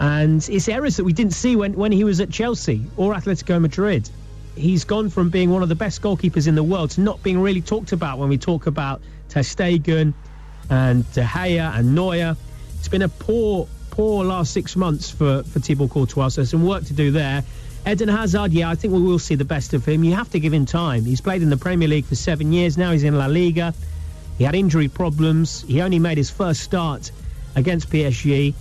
And 0.00 0.48
it's 0.48 0.66
errors 0.66 0.96
that 0.96 1.04
we 1.04 1.12
didn't 1.12 1.34
see 1.34 1.56
when, 1.56 1.74
when 1.74 1.92
he 1.92 2.04
was 2.04 2.20
at 2.20 2.30
Chelsea 2.30 2.82
or 2.96 3.12
Atletico 3.14 3.60
Madrid. 3.60 4.08
He's 4.56 4.82
gone 4.82 5.10
from 5.10 5.28
being 5.28 5.50
one 5.50 5.62
of 5.62 5.68
the 5.68 5.74
best 5.74 6.00
goalkeepers 6.00 6.48
in 6.48 6.54
the 6.54 6.62
world 6.62 6.90
to 6.92 7.02
not 7.02 7.22
being 7.22 7.38
really 7.40 7.60
talked 7.60 7.92
about 7.92 8.18
when 8.18 8.30
we 8.30 8.38
talk 8.38 8.66
about 8.66 9.02
Ter 9.28 9.40
Stegen 9.40 10.14
and 10.70 11.10
De 11.12 11.22
Gea 11.22 11.78
and 11.78 11.94
Neuer. 11.94 12.34
It's 12.78 12.88
been 12.88 13.02
a 13.02 13.08
poor, 13.08 13.68
poor 13.90 14.24
last 14.24 14.54
six 14.54 14.74
months 14.74 15.10
for, 15.10 15.42
for 15.44 15.60
Thibaut 15.60 15.90
Courtois, 15.90 16.28
so 16.28 16.44
some 16.44 16.66
work 16.66 16.84
to 16.86 16.94
do 16.94 17.10
there. 17.10 17.44
Eden 17.86 18.08
Hazard, 18.08 18.52
yeah, 18.52 18.70
I 18.70 18.74
think 18.76 18.94
we 18.94 19.02
will 19.02 19.18
see 19.18 19.34
the 19.34 19.44
best 19.44 19.74
of 19.74 19.84
him. 19.84 20.02
You 20.02 20.14
have 20.14 20.30
to 20.30 20.40
give 20.40 20.52
him 20.52 20.64
time. 20.64 21.04
He's 21.04 21.20
played 21.20 21.42
in 21.42 21.50
the 21.50 21.56
Premier 21.56 21.88
League 21.88 22.06
for 22.06 22.14
seven 22.14 22.52
years 22.52 22.78
now. 22.78 22.92
He's 22.92 23.04
in 23.04 23.18
La 23.18 23.26
Liga. 23.26 23.74
He 24.38 24.44
had 24.44 24.54
injury 24.54 24.88
problems. 24.88 25.62
He 25.62 25.82
only 25.82 25.98
made 25.98 26.16
his 26.16 26.30
first 26.30 26.60
start 26.60 27.10
against 27.54 27.90
PSG. 27.90 28.54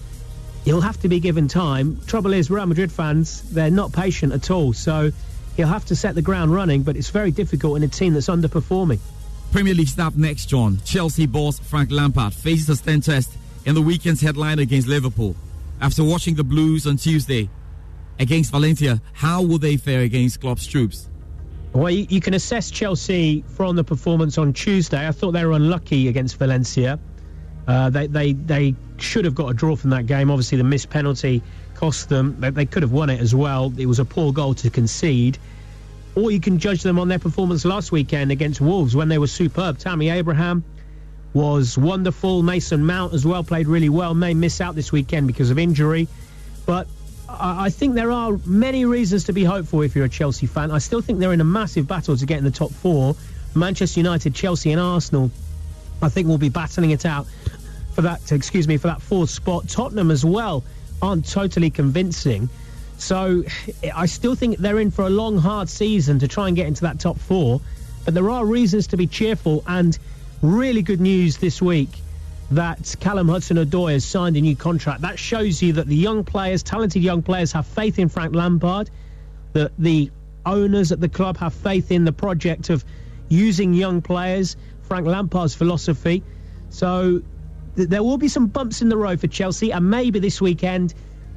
He'll 0.65 0.82
have 0.82 1.00
to 1.02 1.08
be 1.08 1.19
given 1.19 1.48
time. 1.48 2.00
Trouble 2.06 2.34
is, 2.34 2.52
Real 2.52 2.65
Madrid 2.65 2.91
fans, 2.91 3.41
they're 3.52 3.72
not 3.72 3.93
patient 3.93 4.34
at 4.34 4.52
all. 4.52 4.74
So 4.74 5.12
he'll 5.56 5.67
have 5.67 5.86
to 5.86 5.95
set 5.95 6.15
the 6.15 6.22
ground 6.22 6.54
running, 6.54 6.84
but 6.84 6.95
it's 6.95 7.10
very 7.10 7.32
difficult 7.32 7.78
in 7.78 7.84
a 7.84 7.88
team 7.88 8.13
that's 8.13 8.28
underperforming. 8.28 9.00
Premier 9.52 9.74
League 9.74 9.88
start 9.88 10.15
next, 10.15 10.45
John. 10.45 10.80
Chelsea 10.86 11.26
boss 11.26 11.60
Frank 11.60 11.91
Lampard 11.91 12.34
faces 12.34 12.69
a 12.69 12.76
stand 12.76 13.04
test 13.04 13.32
in 13.65 13.74
the 13.74 13.82
weekend's 13.82 14.22
headline 14.22 14.60
against 14.60 14.88
Liverpool. 14.88 15.36
After 15.82 16.04
watching 16.04 16.36
the 16.36 16.43
Blues 16.43 16.86
on 16.86 16.98
Tuesday 16.98 17.50
against 18.19 18.52
Valencia, 18.52 19.02
how 19.13 19.41
will 19.41 19.58
they 19.58 19.78
fare 19.78 20.02
against 20.02 20.41
Klopp's 20.41 20.67
troops? 20.67 21.10
Well, 21.74 21.89
you, 21.89 22.06
you, 22.10 22.19
can 22.19 22.34
assess 22.34 22.72
Chelsea 22.72 23.43
from 23.48 23.76
the 23.76 23.84
performance 23.84 24.38
on 24.38 24.54
Tuesday. 24.54 25.08
I 25.08 25.12
thought 25.12 25.32
they 25.32 25.45
were 25.45 25.54
unlucky 25.54 26.08
against 26.08 26.38
Valencia. 26.38 27.00
Uh, 27.70 27.88
they, 27.88 28.08
they, 28.08 28.34
they 28.34 28.74
should 28.98 29.26
have 29.26 29.36
got 29.36 29.50
a 29.50 29.54
draw 29.54 29.76
from 29.76 29.92
that 29.92 30.08
game. 30.08 30.32
Obviously, 30.32 30.58
the 30.58 30.64
missed 30.64 30.90
penalty 30.90 31.44
cost 31.76 32.10
them. 32.10 32.36
They, 32.40 32.50
they 32.50 32.66
could 32.66 32.82
have 32.82 32.92
won 32.92 33.12
it 33.12 33.20
as 33.20 33.36
well. 33.36 33.72
It 33.78 33.86
was 33.86 34.00
a 34.00 34.06
poor 34.06 34.34
goal 34.34 34.56
to 34.56 34.72
concede. 34.72 35.38
Or 36.16 36.32
you 36.32 36.40
can 36.40 36.58
judge 36.58 36.82
them 36.82 36.98
on 36.98 37.10
their 37.10 37.20
performance 37.20 37.66
last 37.66 37.92
weekend 37.92 38.32
against 38.32 38.60
Wolves 38.60 38.96
when 38.96 39.08
they 39.08 39.20
were 39.20 39.28
superb. 39.28 39.78
Tammy 39.78 40.10
Abraham 40.10 40.64
was 41.36 41.78
wonderful. 41.78 42.42
Mason 42.42 42.84
Mount 42.84 43.14
as 43.14 43.24
well 43.24 43.44
played 43.44 43.68
really 43.68 43.90
well. 43.90 44.16
May 44.16 44.34
miss 44.34 44.62
out 44.62 44.74
this 44.74 44.92
weekend 44.92 45.28
because 45.28 45.52
of 45.52 45.60
injury. 45.60 46.08
But 46.66 46.88
I 47.30 47.70
think 47.70 47.94
there 47.94 48.10
are 48.10 48.40
many 48.48 48.86
reasons 48.86 49.26
to 49.26 49.34
be 49.34 49.44
hopeful 49.44 49.84
if 49.84 49.96
you're 49.96 50.06
a 50.06 50.10
Chelsea 50.10 50.48
fan. 50.48 50.72
I 50.72 50.80
still 50.80 51.02
think 51.02 51.20
they're 51.20 51.34
in 51.34 51.42
a 51.42 51.44
massive 51.44 51.88
battle 51.88 52.18
to 52.18 52.26
get 52.26 52.40
in 52.40 52.46
the 52.46 52.50
top 52.50 52.72
four. 52.72 53.16
Manchester 53.54 54.00
United, 54.00 54.34
Chelsea, 54.34 54.72
and 54.72 54.82
Arsenal, 54.82 55.30
I 56.02 56.10
think, 56.10 56.28
we'll 56.28 56.38
be 56.38 56.50
battling 56.50 56.92
it 56.92 57.06
out 57.06 57.28
for 57.94 58.02
that. 58.02 58.32
Excuse 58.32 58.68
me, 58.68 58.78
for 58.78 58.88
that 58.88 59.02
fourth 59.02 59.30
spot. 59.30 59.68
Tottenham 59.68 60.12
as 60.12 60.24
well 60.24 60.64
aren't 61.02 61.30
totally 61.30 61.70
convincing. 61.70 62.50
So 62.98 63.44
I 63.96 64.06
still 64.06 64.36
think 64.36 64.58
they're 64.58 64.80
in 64.80 64.92
for 64.92 65.06
a 65.06 65.10
long, 65.10 65.38
hard 65.38 65.70
season 65.70 66.20
to 66.20 66.28
try 66.28 66.48
and 66.48 66.56
get 66.56 66.68
into 66.68 66.82
that 66.82 67.00
top 67.00 67.18
four. 67.18 67.62
But 68.06 68.14
there 68.14 68.30
are 68.30 68.46
reasons 68.46 68.88
to 68.88 68.98
be 68.98 69.08
cheerful 69.08 69.64
and 69.68 69.98
really 70.42 70.82
good 70.82 71.02
news 71.02 71.38
this 71.38 71.62
week 71.62 71.90
that 72.52 72.96
Callum 73.00 73.30
Hudson-Odoi 73.30 73.94
has 73.94 74.06
signed 74.06 74.36
a 74.36 74.42
new 74.42 74.56
contract. 74.56 75.02
That 75.02 75.20
shows 75.20 75.62
you 75.62 75.74
that 75.74 75.88
the 75.88 75.96
young 75.96 76.24
players, 76.24 76.64
talented 76.64 77.04
young 77.04 77.22
players, 77.22 77.52
have 77.52 77.68
faith 77.68 78.00
in 78.00 78.10
Frank 78.10 78.34
Lampard. 78.36 78.90
That 79.54 79.72
the 79.78 80.12
owners 80.46 80.92
at 80.92 81.00
the 81.00 81.10
club 81.10 81.38
have 81.38 81.54
faith 81.54 81.92
in 81.92 82.06
the 82.06 82.12
project 82.12 82.70
of 82.70 82.84
using 83.30 83.74
young 83.74 84.02
players. 84.02 84.58
Frank 84.89 85.08
Lampard's 85.08 85.56
philosophy. 85.56 86.23
So 86.71 87.21
th- 87.78 87.88
there 87.88 88.04
will 88.04 88.17
be 88.17 88.28
some 88.28 88.47
bumps 88.47 88.82
in 88.82 88.89
the 88.89 88.97
road 88.97 89.21
for 89.21 89.28
Chelsea, 89.28 89.71
and 89.71 89.89
maybe 89.89 90.19
this 90.19 90.41
weekend 90.41 90.93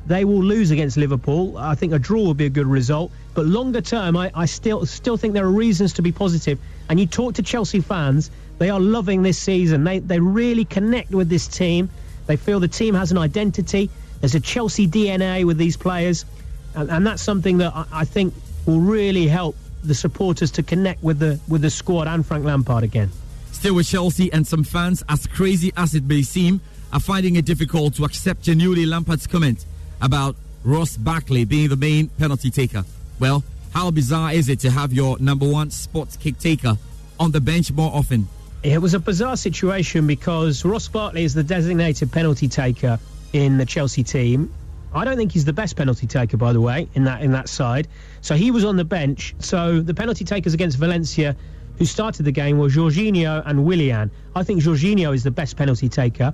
they 0.06 0.24
will 0.24 0.42
lose 0.42 0.72
against 0.72 0.96
Liverpool. 0.96 1.56
I 1.56 1.76
think 1.76 1.92
a 1.92 1.98
draw 1.98 2.22
will 2.24 2.34
be 2.34 2.46
a 2.46 2.50
good 2.50 2.66
result. 2.66 3.12
But 3.34 3.46
longer 3.46 3.80
term, 3.80 4.16
I, 4.16 4.32
I 4.34 4.46
still 4.46 4.84
still 4.86 5.16
think 5.16 5.34
there 5.34 5.44
are 5.44 5.50
reasons 5.50 5.92
to 5.94 6.02
be 6.02 6.10
positive. 6.10 6.58
And 6.88 6.98
you 6.98 7.06
talk 7.06 7.34
to 7.34 7.42
Chelsea 7.42 7.80
fans, 7.80 8.30
they 8.58 8.70
are 8.70 8.80
loving 8.80 9.22
this 9.22 9.38
season. 9.38 9.84
They, 9.84 10.00
they 10.00 10.18
really 10.18 10.64
connect 10.64 11.12
with 11.12 11.28
this 11.28 11.46
team. 11.46 11.88
They 12.26 12.36
feel 12.36 12.58
the 12.58 12.68
team 12.68 12.94
has 12.94 13.12
an 13.12 13.18
identity. 13.18 13.90
There's 14.20 14.34
a 14.34 14.40
Chelsea 14.40 14.88
DNA 14.88 15.44
with 15.44 15.58
these 15.58 15.76
players. 15.76 16.24
And, 16.74 16.90
and 16.90 17.06
that's 17.06 17.22
something 17.22 17.58
that 17.58 17.72
I, 17.74 17.86
I 17.92 18.04
think 18.04 18.34
will 18.66 18.80
really 18.80 19.28
help 19.28 19.56
the 19.84 19.94
supporters 19.94 20.50
to 20.52 20.62
connect 20.62 21.02
with 21.02 21.18
the 21.18 21.38
with 21.48 21.62
the 21.62 21.70
squad 21.70 22.08
and 22.08 22.24
Frank 22.24 22.44
Lampard 22.44 22.84
again. 22.84 23.10
Still 23.62 23.77
with 23.77 23.87
Chelsea 23.87 24.33
and 24.33 24.44
some 24.44 24.64
fans, 24.64 25.05
as 25.09 25.25
crazy 25.29 25.72
as 25.77 25.94
it 25.94 26.03
may 26.03 26.22
seem, 26.22 26.61
are 26.92 26.98
finding 26.98 27.37
it 27.37 27.44
difficult 27.44 27.94
to 27.94 28.05
accept 28.05 28.42
genuinely 28.42 28.87
Lampard's 28.87 29.29
comment 29.29 29.66
about 30.01 30.35
Ross 30.64 30.96
Barkley 30.96 31.44
being 31.44 31.68
the 31.68 31.77
main 31.77 32.09
penalty 32.09 32.51
taker. 32.51 32.85
Well, 33.20 33.44
how 33.72 33.92
bizarre 33.92 34.33
is 34.33 34.48
it 34.48 34.59
to 34.62 34.70
have 34.72 34.92
your 34.92 35.16
number 35.20 35.48
one 35.48 35.70
spot 35.70 36.09
kick 36.18 36.40
taker 36.40 36.77
on 37.20 37.31
the 37.31 37.40
bench 37.40 37.70
more 37.70 37.92
often? 37.94 38.27
It 38.64 38.83
was 38.83 38.94
a 38.94 38.98
bizarre 38.98 39.37
situation 39.37 40.09
because 40.09 40.64
Ross 40.64 40.88
Barkley 40.88 41.22
is 41.22 41.33
the 41.33 41.44
designated 41.44 42.11
penalty 42.11 42.48
taker 42.48 42.98
in 43.33 43.59
the 43.59 43.64
Chelsea 43.64 44.03
team. 44.03 44.53
I 44.92 45.05
don't 45.05 45.16
think 45.16 45.31
he's 45.31 45.44
the 45.44 45.53
best 45.53 45.77
penalty 45.77 46.09
taker, 46.09 46.37
by 46.37 46.53
the 46.53 46.61
way, 46.61 46.88
in 46.94 47.05
that 47.05 47.22
in 47.22 47.31
that 47.31 47.48
side. 47.48 47.87
So 48.22 48.35
he 48.35 48.51
was 48.51 48.64
on 48.64 48.75
the 48.75 48.85
bench. 48.85 49.37
So 49.38 49.81
the 49.81 49.94
penalty 49.94 50.25
takers 50.25 50.53
against 50.53 50.79
Valencia, 50.79 51.37
who 51.78 51.85
started 51.85 52.24
the 52.24 52.32
game, 52.32 52.58
were 52.58 52.68
Jorginho 52.68 53.42
and 53.46 53.64
Willian. 53.64 54.11
I 54.37 54.42
think 54.42 54.62
Jorginho 54.62 55.14
is 55.14 55.22
the 55.22 55.30
best 55.30 55.56
penalty 55.56 55.88
taker. 55.88 56.32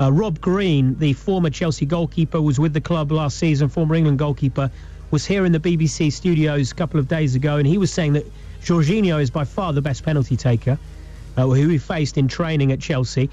Uh, 0.00 0.12
Rob 0.12 0.40
Green, 0.40 0.98
the 0.98 1.12
former 1.14 1.50
Chelsea 1.50 1.86
goalkeeper, 1.86 2.40
was 2.40 2.58
with 2.58 2.72
the 2.72 2.80
club 2.80 3.10
last 3.10 3.38
season. 3.38 3.68
Former 3.68 3.94
England 3.94 4.18
goalkeeper 4.18 4.70
was 5.10 5.24
here 5.24 5.44
in 5.46 5.52
the 5.52 5.60
BBC 5.60 6.12
studios 6.12 6.72
a 6.72 6.74
couple 6.74 7.00
of 7.00 7.08
days 7.08 7.34
ago, 7.34 7.56
and 7.56 7.66
he 7.66 7.78
was 7.78 7.92
saying 7.92 8.12
that 8.14 8.26
Jorginho 8.62 9.20
is 9.20 9.30
by 9.30 9.44
far 9.44 9.72
the 9.72 9.82
best 9.82 10.02
penalty 10.02 10.36
taker 10.36 10.78
uh, 11.36 11.46
who 11.46 11.68
he 11.68 11.78
faced 11.78 12.18
in 12.18 12.28
training 12.28 12.72
at 12.72 12.80
Chelsea. 12.80 13.30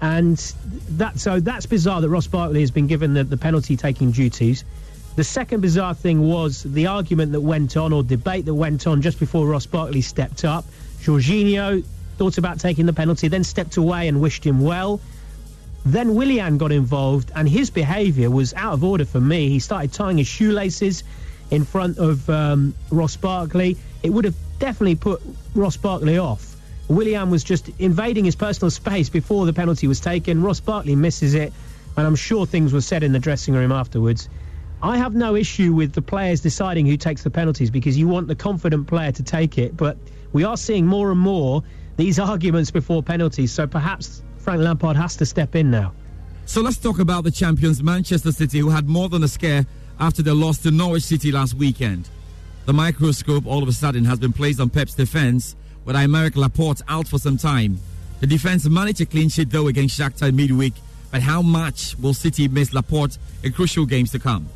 And 0.00 0.36
that 0.90 1.18
so 1.18 1.40
that's 1.40 1.66
bizarre 1.66 2.00
that 2.00 2.08
Ross 2.08 2.26
Barkley 2.26 2.60
has 2.60 2.70
been 2.70 2.86
given 2.86 3.14
the, 3.14 3.24
the 3.24 3.36
penalty 3.36 3.76
taking 3.76 4.10
duties. 4.10 4.64
The 5.16 5.24
second 5.24 5.62
bizarre 5.62 5.94
thing 5.94 6.28
was 6.28 6.62
the 6.62 6.86
argument 6.86 7.32
that 7.32 7.40
went 7.40 7.76
on 7.78 7.94
or 7.94 8.02
debate 8.02 8.44
that 8.44 8.54
went 8.54 8.86
on 8.86 9.00
just 9.00 9.18
before 9.18 9.46
Ross 9.46 9.64
Barkley 9.64 10.02
stepped 10.02 10.44
up. 10.44 10.66
Jorginho 11.02 11.84
thought 12.16 12.38
about 12.38 12.58
taking 12.58 12.86
the 12.86 12.92
penalty, 12.92 13.28
then 13.28 13.44
stepped 13.44 13.76
away 13.76 14.08
and 14.08 14.20
wished 14.20 14.44
him 14.44 14.60
well. 14.60 15.00
Then 15.84 16.14
Willian 16.14 16.58
got 16.58 16.72
involved, 16.72 17.30
and 17.36 17.48
his 17.48 17.70
behaviour 17.70 18.30
was 18.30 18.52
out 18.54 18.72
of 18.72 18.82
order 18.82 19.04
for 19.04 19.20
me. 19.20 19.48
He 19.48 19.60
started 19.60 19.92
tying 19.92 20.18
his 20.18 20.26
shoelaces 20.26 21.04
in 21.50 21.64
front 21.64 21.98
of 21.98 22.28
um, 22.28 22.74
Ross 22.90 23.16
Barkley. 23.16 23.76
It 24.02 24.10
would 24.10 24.24
have 24.24 24.34
definitely 24.58 24.96
put 24.96 25.22
Ross 25.54 25.76
Barkley 25.76 26.18
off. 26.18 26.56
Willian 26.88 27.30
was 27.30 27.44
just 27.44 27.70
invading 27.78 28.24
his 28.24 28.36
personal 28.36 28.70
space 28.70 29.08
before 29.08 29.46
the 29.46 29.52
penalty 29.52 29.86
was 29.86 30.00
taken. 30.00 30.42
Ross 30.42 30.60
Barkley 30.60 30.96
misses 30.96 31.34
it, 31.34 31.52
and 31.96 32.06
I'm 32.06 32.16
sure 32.16 32.46
things 32.46 32.72
were 32.72 32.80
said 32.80 33.02
in 33.02 33.12
the 33.12 33.18
dressing 33.18 33.54
room 33.54 33.72
afterwards. 33.72 34.28
I 34.82 34.98
have 34.98 35.14
no 35.14 35.34
issue 35.34 35.72
with 35.72 35.92
the 35.92 36.02
players 36.02 36.40
deciding 36.40 36.86
who 36.86 36.96
takes 36.96 37.22
the 37.22 37.30
penalties 37.30 37.70
because 37.70 37.96
you 37.96 38.08
want 38.08 38.28
the 38.28 38.34
confident 38.34 38.86
player 38.86 39.10
to 39.12 39.22
take 39.22 39.58
it, 39.58 39.76
but 39.76 39.96
we 40.36 40.44
are 40.44 40.58
seeing 40.58 40.84
more 40.84 41.10
and 41.10 41.18
more 41.18 41.62
these 41.96 42.18
arguments 42.18 42.70
before 42.70 43.02
penalties, 43.02 43.50
so 43.50 43.66
perhaps 43.66 44.22
Frank 44.36 44.60
Lampard 44.60 44.94
has 44.94 45.16
to 45.16 45.24
step 45.24 45.56
in 45.56 45.70
now. 45.70 45.94
So 46.44 46.60
let's 46.60 46.76
talk 46.76 46.98
about 46.98 47.24
the 47.24 47.30
champions, 47.30 47.82
Manchester 47.82 48.32
City, 48.32 48.58
who 48.58 48.68
had 48.68 48.86
more 48.86 49.08
than 49.08 49.24
a 49.24 49.28
scare 49.28 49.64
after 49.98 50.22
their 50.22 50.34
loss 50.34 50.58
to 50.58 50.70
Norwich 50.70 51.04
City 51.04 51.32
last 51.32 51.54
weekend. 51.54 52.10
The 52.66 52.74
microscope 52.74 53.46
all 53.46 53.62
of 53.62 53.68
a 53.70 53.72
sudden 53.72 54.04
has 54.04 54.18
been 54.18 54.34
placed 54.34 54.60
on 54.60 54.68
Pep's 54.68 54.92
defence 54.92 55.56
with 55.86 55.96
Aymeric 55.96 56.36
Laporte 56.36 56.82
out 56.86 57.08
for 57.08 57.18
some 57.18 57.38
time. 57.38 57.78
The 58.20 58.26
defense 58.26 58.68
managed 58.68 59.00
a 59.00 59.06
clean 59.06 59.30
sheet 59.30 59.48
though 59.48 59.68
against 59.68 59.98
Shakhtar 59.98 60.34
midweek, 60.34 60.74
but 61.12 61.22
how 61.22 61.40
much 61.40 61.96
will 61.98 62.12
City 62.12 62.46
miss 62.46 62.74
Laporte 62.74 63.16
in 63.42 63.54
crucial 63.54 63.86
games 63.86 64.10
to 64.10 64.18
come? 64.18 64.50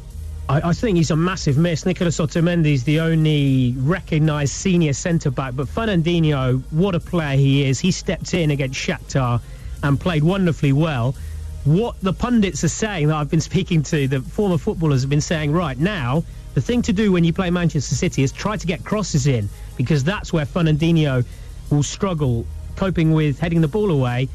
I, 0.50 0.70
I 0.70 0.72
think 0.72 0.96
he's 0.96 1.12
a 1.12 1.16
massive 1.16 1.56
miss. 1.56 1.86
Nicolas 1.86 2.18
Otamendi 2.18 2.74
is 2.74 2.82
the 2.82 2.98
only 2.98 3.72
recognised 3.78 4.52
senior 4.52 4.92
centre 4.92 5.30
back, 5.30 5.54
but 5.54 5.68
Fernandinho, 5.68 6.60
what 6.72 6.96
a 6.96 7.00
player 7.00 7.36
he 7.36 7.68
is! 7.68 7.78
He 7.78 7.92
stepped 7.92 8.34
in 8.34 8.50
against 8.50 8.76
Shakhtar 8.76 9.40
and 9.84 10.00
played 10.00 10.24
wonderfully 10.24 10.72
well. 10.72 11.14
What 11.62 12.00
the 12.00 12.12
pundits 12.12 12.64
are 12.64 12.68
saying 12.68 13.06
that 13.08 13.16
I've 13.16 13.30
been 13.30 13.40
speaking 13.52 13.84
to, 13.84 14.08
the 14.08 14.22
former 14.22 14.58
footballers 14.58 15.02
have 15.02 15.10
been 15.10 15.20
saying 15.20 15.52
right 15.52 15.78
now, 15.78 16.24
the 16.54 16.60
thing 16.60 16.82
to 16.82 16.92
do 16.92 17.12
when 17.12 17.22
you 17.22 17.32
play 17.32 17.48
Manchester 17.50 17.94
City 17.94 18.24
is 18.24 18.32
try 18.32 18.56
to 18.56 18.66
get 18.66 18.84
crosses 18.84 19.28
in 19.28 19.48
because 19.76 20.02
that's 20.02 20.32
where 20.32 20.46
Fernandinho 20.46 21.24
will 21.70 21.84
struggle 21.84 22.44
coping 22.74 23.12
with 23.12 23.38
heading 23.38 23.60
the 23.60 23.68
ball 23.68 23.92
away. 23.92 24.28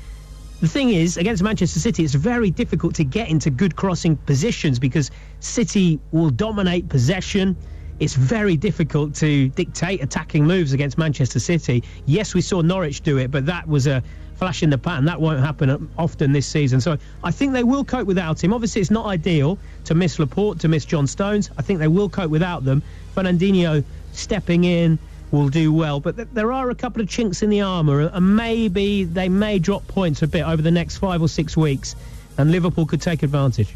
The 0.61 0.67
thing 0.67 0.89
is, 0.89 1.17
against 1.17 1.43
Manchester 1.43 1.79
City, 1.79 2.03
it's 2.03 2.13
very 2.13 2.49
difficult 2.49 2.95
to 2.95 3.03
get 3.03 3.29
into 3.29 3.49
good 3.49 3.75
crossing 3.75 4.15
positions 4.15 4.79
because 4.79 5.11
City 5.39 5.99
will 6.11 6.29
dominate 6.29 6.87
possession. 6.87 7.57
It's 7.99 8.15
very 8.15 8.57
difficult 8.57 9.13
to 9.15 9.49
dictate 9.49 10.01
attacking 10.01 10.45
moves 10.45 10.73
against 10.73 10.97
Manchester 10.97 11.39
City. 11.39 11.83
Yes, 12.05 12.33
we 12.33 12.41
saw 12.41 12.61
Norwich 12.61 13.01
do 13.01 13.17
it, 13.17 13.31
but 13.31 13.45
that 13.45 13.67
was 13.67 13.87
a 13.87 14.01
flash 14.35 14.63
in 14.63 14.69
the 14.69 14.77
pan. 14.77 15.05
That 15.05 15.19
won't 15.19 15.39
happen 15.39 15.89
often 15.97 16.31
this 16.31 16.47
season. 16.47 16.81
So 16.81 16.97
I 17.23 17.31
think 17.31 17.53
they 17.53 17.63
will 17.63 17.83
cope 17.83 18.07
without 18.07 18.43
him. 18.43 18.53
Obviously, 18.53 18.81
it's 18.81 18.91
not 18.91 19.05
ideal 19.05 19.57
to 19.85 19.95
miss 19.95 20.19
Laporte, 20.19 20.59
to 20.59 20.67
miss 20.67 20.85
John 20.85 21.07
Stones. 21.07 21.51
I 21.57 21.61
think 21.61 21.79
they 21.79 21.87
will 21.87 22.09
cope 22.09 22.31
without 22.31 22.65
them. 22.65 22.81
Fernandinho 23.15 23.83
stepping 24.13 24.63
in 24.63 24.99
will 25.35 25.49
do 25.49 25.71
well. 25.71 25.99
But 25.99 26.15
th- 26.15 26.29
there 26.33 26.51
are 26.51 26.69
a 26.69 26.75
couple 26.75 27.01
of 27.01 27.09
chinks 27.09 27.43
in 27.43 27.49
the 27.49 27.61
armour, 27.61 28.01
uh, 28.01 28.09
and 28.13 28.35
maybe 28.35 29.03
they 29.03 29.29
may 29.29 29.59
drop 29.59 29.87
points 29.87 30.21
a 30.21 30.27
bit 30.27 30.45
over 30.45 30.61
the 30.61 30.71
next 30.71 30.97
five 30.97 31.21
or 31.21 31.27
six 31.27 31.55
weeks, 31.55 31.95
and 32.37 32.51
Liverpool 32.51 32.85
could 32.85 33.01
take 33.01 33.21
advantage. 33.21 33.75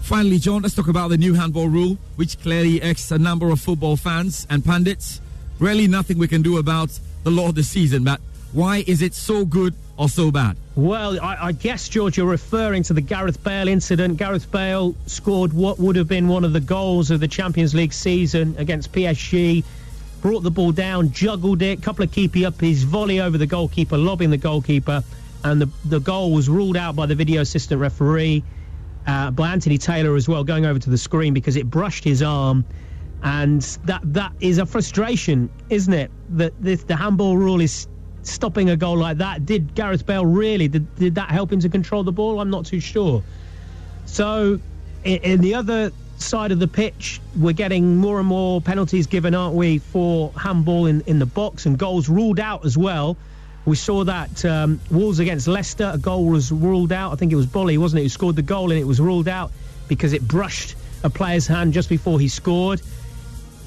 Finally, 0.00 0.38
John, 0.38 0.62
let's 0.62 0.74
talk 0.74 0.88
about 0.88 1.08
the 1.08 1.16
new 1.16 1.34
handball 1.34 1.68
rule, 1.68 1.96
which 2.16 2.38
clearly 2.40 2.82
irks 2.82 3.10
a 3.10 3.18
number 3.18 3.50
of 3.50 3.60
football 3.60 3.96
fans 3.96 4.46
and 4.50 4.64
pundits. 4.64 5.20
Really, 5.58 5.86
nothing 5.86 6.18
we 6.18 6.28
can 6.28 6.42
do 6.42 6.58
about 6.58 6.98
the 7.22 7.30
law 7.30 7.52
this 7.52 7.68
season, 7.68 8.04
but 8.04 8.20
why 8.52 8.84
is 8.86 9.02
it 9.02 9.14
so 9.14 9.44
good 9.44 9.74
or 9.96 10.08
so 10.08 10.30
bad? 10.30 10.56
Well, 10.76 11.20
I, 11.20 11.46
I, 11.46 11.52
guess, 11.52 11.88
George, 11.88 12.16
you're 12.16 12.26
referring 12.26 12.82
to 12.84 12.92
the 12.92 13.00
Gareth 13.00 13.42
Bale 13.42 13.68
incident. 13.68 14.16
Gareth 14.16 14.50
Bale 14.50 14.94
scored 15.06 15.52
what 15.52 15.78
would 15.78 15.96
have 15.96 16.08
been 16.08 16.28
one 16.28 16.44
of 16.44 16.52
the 16.52 16.60
goals 16.60 17.10
of 17.10 17.20
the 17.20 17.28
Champions 17.28 17.74
League 17.74 17.92
season 17.92 18.54
against 18.58 18.92
PSG. 18.92 19.64
Brought 20.24 20.42
the 20.42 20.50
ball 20.50 20.72
down, 20.72 21.12
juggled 21.12 21.60
it, 21.60 21.82
couple 21.82 22.02
of 22.02 22.10
keepy 22.10 22.46
up 22.46 22.58
his 22.58 22.82
volley 22.82 23.20
over 23.20 23.36
the 23.36 23.46
goalkeeper, 23.46 23.98
lobbing 23.98 24.30
the 24.30 24.38
goalkeeper, 24.38 25.04
and 25.44 25.60
the, 25.60 25.68
the 25.84 26.00
goal 26.00 26.32
was 26.32 26.48
ruled 26.48 26.78
out 26.78 26.96
by 26.96 27.04
the 27.04 27.14
video 27.14 27.42
assistant 27.42 27.78
referee 27.78 28.42
uh, 29.06 29.30
by 29.32 29.52
Anthony 29.52 29.76
Taylor 29.76 30.16
as 30.16 30.26
well, 30.26 30.42
going 30.42 30.64
over 30.64 30.78
to 30.78 30.88
the 30.88 30.96
screen 30.96 31.34
because 31.34 31.56
it 31.56 31.68
brushed 31.68 32.04
his 32.04 32.22
arm. 32.22 32.64
And 33.22 33.60
that 33.84 34.00
that 34.14 34.32
is 34.40 34.56
a 34.56 34.64
frustration, 34.64 35.50
isn't 35.68 35.92
it? 35.92 36.10
That 36.30 36.54
this, 36.58 36.84
the 36.84 36.96
handball 36.96 37.36
rule 37.36 37.60
is 37.60 37.86
stopping 38.22 38.70
a 38.70 38.76
goal 38.78 38.96
like 38.96 39.18
that. 39.18 39.44
Did 39.44 39.74
Gareth 39.74 40.06
Bale 40.06 40.24
really? 40.24 40.68
Did, 40.68 40.94
did 40.96 41.14
that 41.16 41.30
help 41.32 41.52
him 41.52 41.60
to 41.60 41.68
control 41.68 42.02
the 42.02 42.12
ball? 42.12 42.40
I'm 42.40 42.48
not 42.48 42.64
too 42.64 42.80
sure. 42.80 43.22
So, 44.06 44.58
in, 45.04 45.18
in 45.18 45.40
the 45.42 45.54
other 45.54 45.92
side 46.18 46.52
of 46.52 46.58
the 46.58 46.68
pitch, 46.68 47.20
we're 47.38 47.52
getting 47.52 47.96
more 47.96 48.18
and 48.18 48.28
more 48.28 48.60
penalties 48.60 49.06
given, 49.06 49.34
aren't 49.34 49.54
we, 49.54 49.78
for 49.78 50.32
handball 50.36 50.86
in, 50.86 51.02
in 51.02 51.18
the 51.18 51.26
box 51.26 51.66
and 51.66 51.78
goals 51.78 52.08
ruled 52.08 52.40
out 52.40 52.64
as 52.64 52.76
well. 52.76 53.16
We 53.66 53.76
saw 53.76 54.04
that 54.04 54.44
um, 54.44 54.80
Wolves 54.90 55.18
against 55.18 55.48
Leicester, 55.48 55.90
a 55.94 55.98
goal 55.98 56.26
was 56.26 56.52
ruled 56.52 56.92
out. 56.92 57.12
I 57.12 57.16
think 57.16 57.32
it 57.32 57.36
was 57.36 57.46
Boly, 57.46 57.78
wasn't 57.78 58.00
it, 58.00 58.02
who 58.02 58.08
scored 58.10 58.36
the 58.36 58.42
goal, 58.42 58.70
and 58.70 58.78
it 58.78 58.84
was 58.84 59.00
ruled 59.00 59.28
out 59.28 59.52
because 59.88 60.12
it 60.12 60.26
brushed 60.26 60.76
a 61.02 61.10
player's 61.10 61.46
hand 61.46 61.72
just 61.72 61.88
before 61.88 62.20
he 62.20 62.28
scored. 62.28 62.82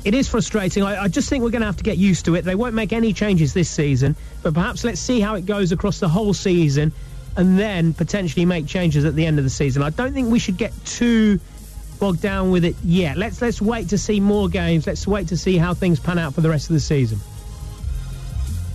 It 0.05 0.13
is 0.13 0.27
frustrating. 0.27 0.83
I, 0.83 1.03
I 1.03 1.07
just 1.07 1.29
think 1.29 1.43
we're 1.43 1.49
going 1.49 1.61
to 1.61 1.67
have 1.67 1.77
to 1.77 1.83
get 1.83 1.97
used 1.97 2.25
to 2.25 2.35
it. 2.35 2.45
They 2.45 2.55
won't 2.55 2.75
make 2.75 2.93
any 2.93 3.11
changes 3.11 3.53
this 3.53 3.69
season, 3.69 4.15
but 4.43 4.53
perhaps 4.53 4.83
let's 4.83 4.99
see 5.01 5.19
how 5.19 5.35
it 5.35 5.45
goes 5.45 5.71
across 5.71 5.99
the 5.99 6.07
whole 6.07 6.33
season 6.33 6.91
and 7.35 7.57
then 7.57 7.93
potentially 7.93 8.45
make 8.45 8.65
changes 8.67 9.05
at 9.05 9.15
the 9.15 9.25
end 9.25 9.37
of 9.37 9.43
the 9.43 9.49
season. 9.49 9.83
I 9.83 9.91
don't 9.91 10.13
think 10.13 10.31
we 10.31 10.39
should 10.39 10.57
get 10.57 10.73
too 10.85 11.39
bogged 11.99 12.21
down 12.21 12.51
with 12.51 12.63
it 12.65 12.75
yet. 12.83 13.17
Let's 13.17 13.41
let's 13.41 13.61
wait 13.61 13.89
to 13.89 13.97
see 13.97 14.19
more 14.19 14.47
games. 14.49 14.87
Let's 14.87 15.07
wait 15.07 15.27
to 15.29 15.37
see 15.37 15.57
how 15.57 15.73
things 15.73 15.99
pan 15.99 16.17
out 16.17 16.33
for 16.33 16.41
the 16.41 16.49
rest 16.49 16.69
of 16.69 16.73
the 16.73 16.79
season. 16.79 17.19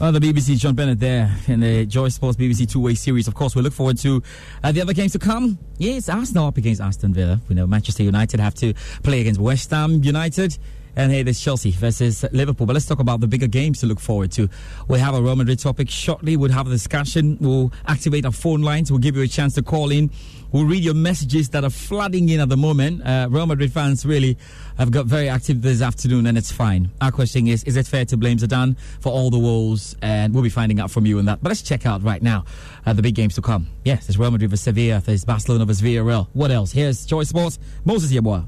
Well, 0.01 0.11
the 0.11 0.19
BBC, 0.19 0.59
John 0.59 0.75
Bennett 0.75 0.99
there 0.99 1.31
in 1.47 1.61
the 1.61 1.87
Joy 1.87 2.09
Sports 2.09 2.37
BBC 2.37 2.69
two 2.69 2.81
way 2.81 2.95
series. 2.95 3.29
Of 3.29 3.35
course, 3.35 3.55
we 3.55 3.63
look 3.63 3.73
forward 3.73 3.99
to 3.99 4.21
uh, 4.65 4.73
the 4.73 4.81
other 4.81 4.95
games 4.95 5.13
to 5.13 5.21
come. 5.21 5.59
Yes, 5.79 6.09
Arsenal 6.09 6.49
up 6.49 6.57
against 6.57 6.81
Aston 6.81 7.15
Villa. 7.15 7.41
We 7.49 7.55
know 7.55 7.69
Manchester 7.69 8.03
United 8.03 8.41
have 8.41 8.55
to 8.57 8.75
play 9.05 9.21
against 9.21 9.41
West 9.41 9.71
Ham 9.71 10.03
United. 10.03 10.59
And 10.95 11.11
hey, 11.11 11.23
there's 11.23 11.41
Chelsea 11.41 11.71
versus 11.71 12.25
Liverpool. 12.33 12.67
But 12.67 12.75
let's 12.75 12.87
talk 12.87 12.99
about 12.99 13.21
the 13.21 13.27
bigger 13.27 13.47
games 13.47 13.81
to 13.81 13.87
look 13.87 14.01
forward 14.01 14.31
to. 14.33 14.49
We'll 14.89 15.01
have 15.01 15.15
a 15.15 15.23
Real 15.23 15.37
Madrid 15.37 15.59
topic 15.59 15.89
shortly. 15.89 16.37
We'll 16.37 16.51
have 16.51 16.67
a 16.67 16.71
discussion. 16.71 17.39
We'll 17.41 17.73
activate 17.87 18.27
our 18.27 18.33
phone 18.33 18.61
lines. 18.61 18.91
We'll 18.91 19.01
give 19.01 19.17
you 19.17 19.23
a 19.23 19.29
chance 19.29 19.55
to 19.55 19.63
call 19.63 19.91
in. 19.91 20.11
We'll 20.53 20.67
read 20.67 20.85
your 20.85 20.95
messages 20.95 21.49
that 21.51 21.65
are 21.65 21.71
flooding 21.71 22.29
in 22.29 22.39
at 22.39 22.51
the 22.51 22.59
moment. 22.59 23.07
Uh, 23.07 23.27
Real 23.31 23.47
Madrid 23.47 23.73
fans 23.73 24.05
really 24.05 24.37
have 24.77 24.91
got 24.91 25.07
very 25.07 25.29
active 25.29 25.63
this 25.63 25.81
afternoon, 25.81 26.27
and 26.27 26.37
it's 26.37 26.53
fine. 26.53 26.91
Our 27.01 27.11
question 27.11 27.47
is 27.47 27.65
Is 27.65 27.77
it 27.77 27.87
fair 27.87 28.05
to 28.05 28.17
blame 28.19 28.37
Zidane 28.37 28.77
for 29.01 29.11
all 29.11 29.31
the 29.31 29.39
woes? 29.39 29.97
And 30.03 30.35
we'll 30.35 30.43
be 30.43 30.51
finding 30.51 30.79
out 30.79 30.91
from 30.91 31.07
you 31.07 31.19
on 31.19 31.25
that. 31.25 31.43
But 31.43 31.49
let's 31.49 31.63
check 31.63 31.87
out 31.87 32.03
right 32.03 32.23
now 32.23 32.45
uh, 32.85 32.93
the 32.93 33.03
big 33.03 33.15
games 33.15 33.35
to 33.37 33.43
come. 33.43 33.69
Yes, 33.85 34.07
there's 34.07 34.19
Real 34.19 34.31
Madrid 34.31 34.51
versus 34.51 34.65
Sevilla, 34.65 35.01
there's 35.01 35.25
Barcelona 35.25 35.65
versus 35.65 35.83
Villarreal. 35.83 36.29
What 36.35 36.51
else? 36.51 36.73
Here's 36.73 37.07
Joy 37.07 37.25
Sports, 37.25 37.59
Moses 37.85 38.13
Yeboah. 38.13 38.47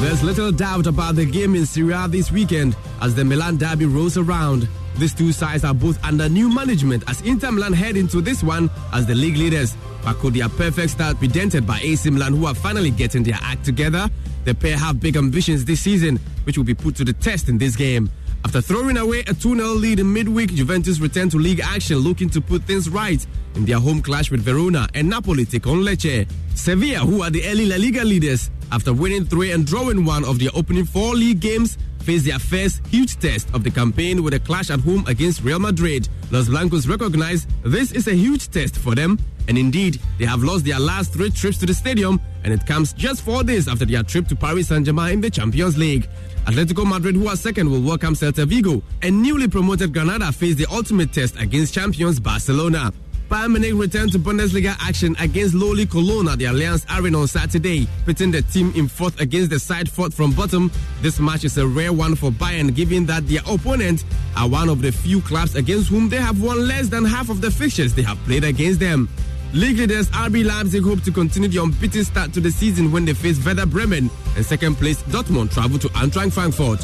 There's 0.00 0.22
little 0.22 0.52
doubt 0.52 0.86
about 0.86 1.14
the 1.14 1.24
game 1.24 1.54
in 1.54 1.66
Serie 1.66 1.94
A 1.94 2.06
this 2.06 2.30
weekend 2.30 2.76
as 3.00 3.14
the 3.14 3.24
Milan 3.24 3.56
derby 3.56 3.86
rolls 3.86 4.18
around. 4.18 4.68
These 4.98 5.14
two 5.14 5.32
sides 5.32 5.62
are 5.62 5.74
both 5.74 6.02
under 6.02 6.28
new 6.28 6.48
management 6.48 7.04
as 7.06 7.20
Inter 7.20 7.52
Milan 7.52 7.74
head 7.74 7.96
into 7.96 8.22
this 8.22 8.42
one 8.42 8.70
as 8.94 9.04
the 9.04 9.14
league 9.14 9.36
leaders. 9.36 9.76
But 10.02 10.18
could 10.18 10.34
their 10.34 10.48
perfect 10.48 10.92
start 10.92 11.20
be 11.20 11.28
dented 11.28 11.66
by 11.66 11.80
AC 11.80 12.08
Milan, 12.08 12.32
who 12.32 12.46
are 12.46 12.54
finally 12.54 12.90
getting 12.90 13.22
their 13.22 13.38
act 13.42 13.64
together? 13.64 14.08
The 14.44 14.54
pair 14.54 14.78
have 14.78 15.00
big 15.00 15.16
ambitions 15.16 15.64
this 15.64 15.80
season, 15.80 16.18
which 16.44 16.56
will 16.56 16.64
be 16.64 16.74
put 16.74 16.96
to 16.96 17.04
the 17.04 17.12
test 17.12 17.48
in 17.48 17.58
this 17.58 17.76
game. 17.76 18.08
After 18.44 18.60
throwing 18.60 18.96
away 18.96 19.20
a 19.26 19.34
2 19.34 19.56
0 19.56 19.68
lead 19.74 19.98
in 19.98 20.12
midweek, 20.12 20.54
Juventus 20.54 21.00
returned 21.00 21.32
to 21.32 21.38
league 21.38 21.60
action 21.60 21.98
looking 21.98 22.30
to 22.30 22.40
put 22.40 22.62
things 22.62 22.88
right 22.88 23.26
in 23.56 23.64
their 23.64 23.80
home 23.80 24.00
clash 24.00 24.30
with 24.30 24.40
Verona 24.40 24.88
and 24.94 25.10
Napoli 25.10 25.44
take 25.44 25.66
on 25.66 25.78
Lecce. 25.78 26.30
Sevilla, 26.54 27.00
who 27.00 27.22
are 27.22 27.30
the 27.30 27.44
early 27.48 27.66
La 27.66 27.76
Liga 27.76 28.04
leaders, 28.04 28.50
after 28.72 28.92
winning 28.92 29.24
three 29.24 29.52
and 29.52 29.66
drawing 29.66 30.04
one 30.04 30.24
of 30.24 30.38
their 30.38 30.50
opening 30.54 30.84
four 30.84 31.14
league 31.14 31.40
games, 31.40 31.78
face 32.00 32.24
their 32.24 32.38
first 32.38 32.86
huge 32.86 33.18
test 33.18 33.52
of 33.52 33.64
the 33.64 33.70
campaign 33.70 34.22
with 34.22 34.34
a 34.34 34.40
clash 34.40 34.70
at 34.70 34.80
home 34.80 35.04
against 35.06 35.42
Real 35.42 35.58
Madrid. 35.58 36.08
Los 36.30 36.48
Blancos 36.48 36.86
recognize 36.86 37.46
this 37.64 37.92
is 37.92 38.06
a 38.06 38.14
huge 38.14 38.48
test 38.48 38.78
for 38.78 38.94
them, 38.94 39.18
and 39.48 39.58
indeed, 39.58 40.00
they 40.18 40.24
have 40.24 40.42
lost 40.42 40.64
their 40.64 40.78
last 40.78 41.12
three 41.12 41.30
trips 41.30 41.58
to 41.58 41.66
the 41.66 41.74
stadium, 41.74 42.20
and 42.44 42.52
it 42.52 42.66
comes 42.66 42.92
just 42.92 43.22
four 43.22 43.42
days 43.42 43.68
after 43.68 43.84
their 43.84 44.02
trip 44.02 44.26
to 44.28 44.36
Paris 44.36 44.68
Saint 44.68 44.86
Germain 44.86 45.14
in 45.14 45.20
the 45.20 45.30
Champions 45.30 45.76
League. 45.76 46.08
Atletico 46.46 46.86
Madrid, 46.86 47.16
who 47.16 47.26
are 47.26 47.36
second, 47.36 47.68
will 47.68 47.82
welcome 47.82 48.14
Celta 48.14 48.46
Vigo, 48.46 48.82
and 49.02 49.20
newly 49.20 49.48
promoted 49.48 49.92
Granada 49.92 50.30
face 50.30 50.54
the 50.54 50.66
ultimate 50.70 51.12
test 51.12 51.36
against 51.40 51.74
champions 51.74 52.20
Barcelona. 52.20 52.92
Bayern 53.28 53.50
Munich 53.50 53.74
returned 53.74 54.12
to 54.12 54.20
Bundesliga 54.20 54.76
action 54.78 55.16
against 55.18 55.52
lowly 55.52 55.84
Cologne 55.84 56.28
at 56.28 56.38
the 56.38 56.44
Allianz 56.44 56.86
Arena 56.96 57.18
on 57.18 57.26
Saturday, 57.26 57.88
pitting 58.04 58.30
the 58.30 58.42
team 58.42 58.72
in 58.76 58.86
fourth 58.86 59.20
against 59.20 59.50
the 59.50 59.58
side 59.58 59.90
fourth 59.90 60.14
from 60.14 60.30
bottom. 60.30 60.70
This 61.02 61.18
match 61.18 61.42
is 61.42 61.58
a 61.58 61.66
rare 61.66 61.92
one 61.92 62.14
for 62.14 62.30
Bayern, 62.30 62.72
given 62.72 63.04
that 63.06 63.26
their 63.26 63.40
opponents 63.48 64.04
are 64.36 64.48
one 64.48 64.68
of 64.68 64.80
the 64.80 64.92
few 64.92 65.20
clubs 65.22 65.56
against 65.56 65.88
whom 65.88 66.08
they 66.08 66.18
have 66.18 66.40
won 66.40 66.68
less 66.68 66.88
than 66.88 67.04
half 67.04 67.28
of 67.28 67.40
the 67.40 67.50
fixtures 67.50 67.94
they 67.94 68.02
have 68.02 68.18
played 68.26 68.44
against 68.44 68.78
them. 68.78 69.08
League 69.52 69.78
leaders 69.78 70.08
RB 70.10 70.44
Leipzig 70.44 70.84
hope 70.84 71.02
to 71.02 71.10
continue 71.10 71.48
the 71.48 71.60
unbeaten 71.60 72.04
start 72.04 72.32
to 72.32 72.40
the 72.40 72.50
season 72.50 72.92
when 72.92 73.04
they 73.04 73.14
face 73.14 73.44
Werder 73.44 73.66
Bremen, 73.66 74.08
and 74.36 74.46
second 74.46 74.76
place 74.76 75.02
Dortmund 75.04 75.52
travel 75.52 75.80
to 75.80 75.88
Eintracht 75.88 76.32
Frankfurt. 76.32 76.78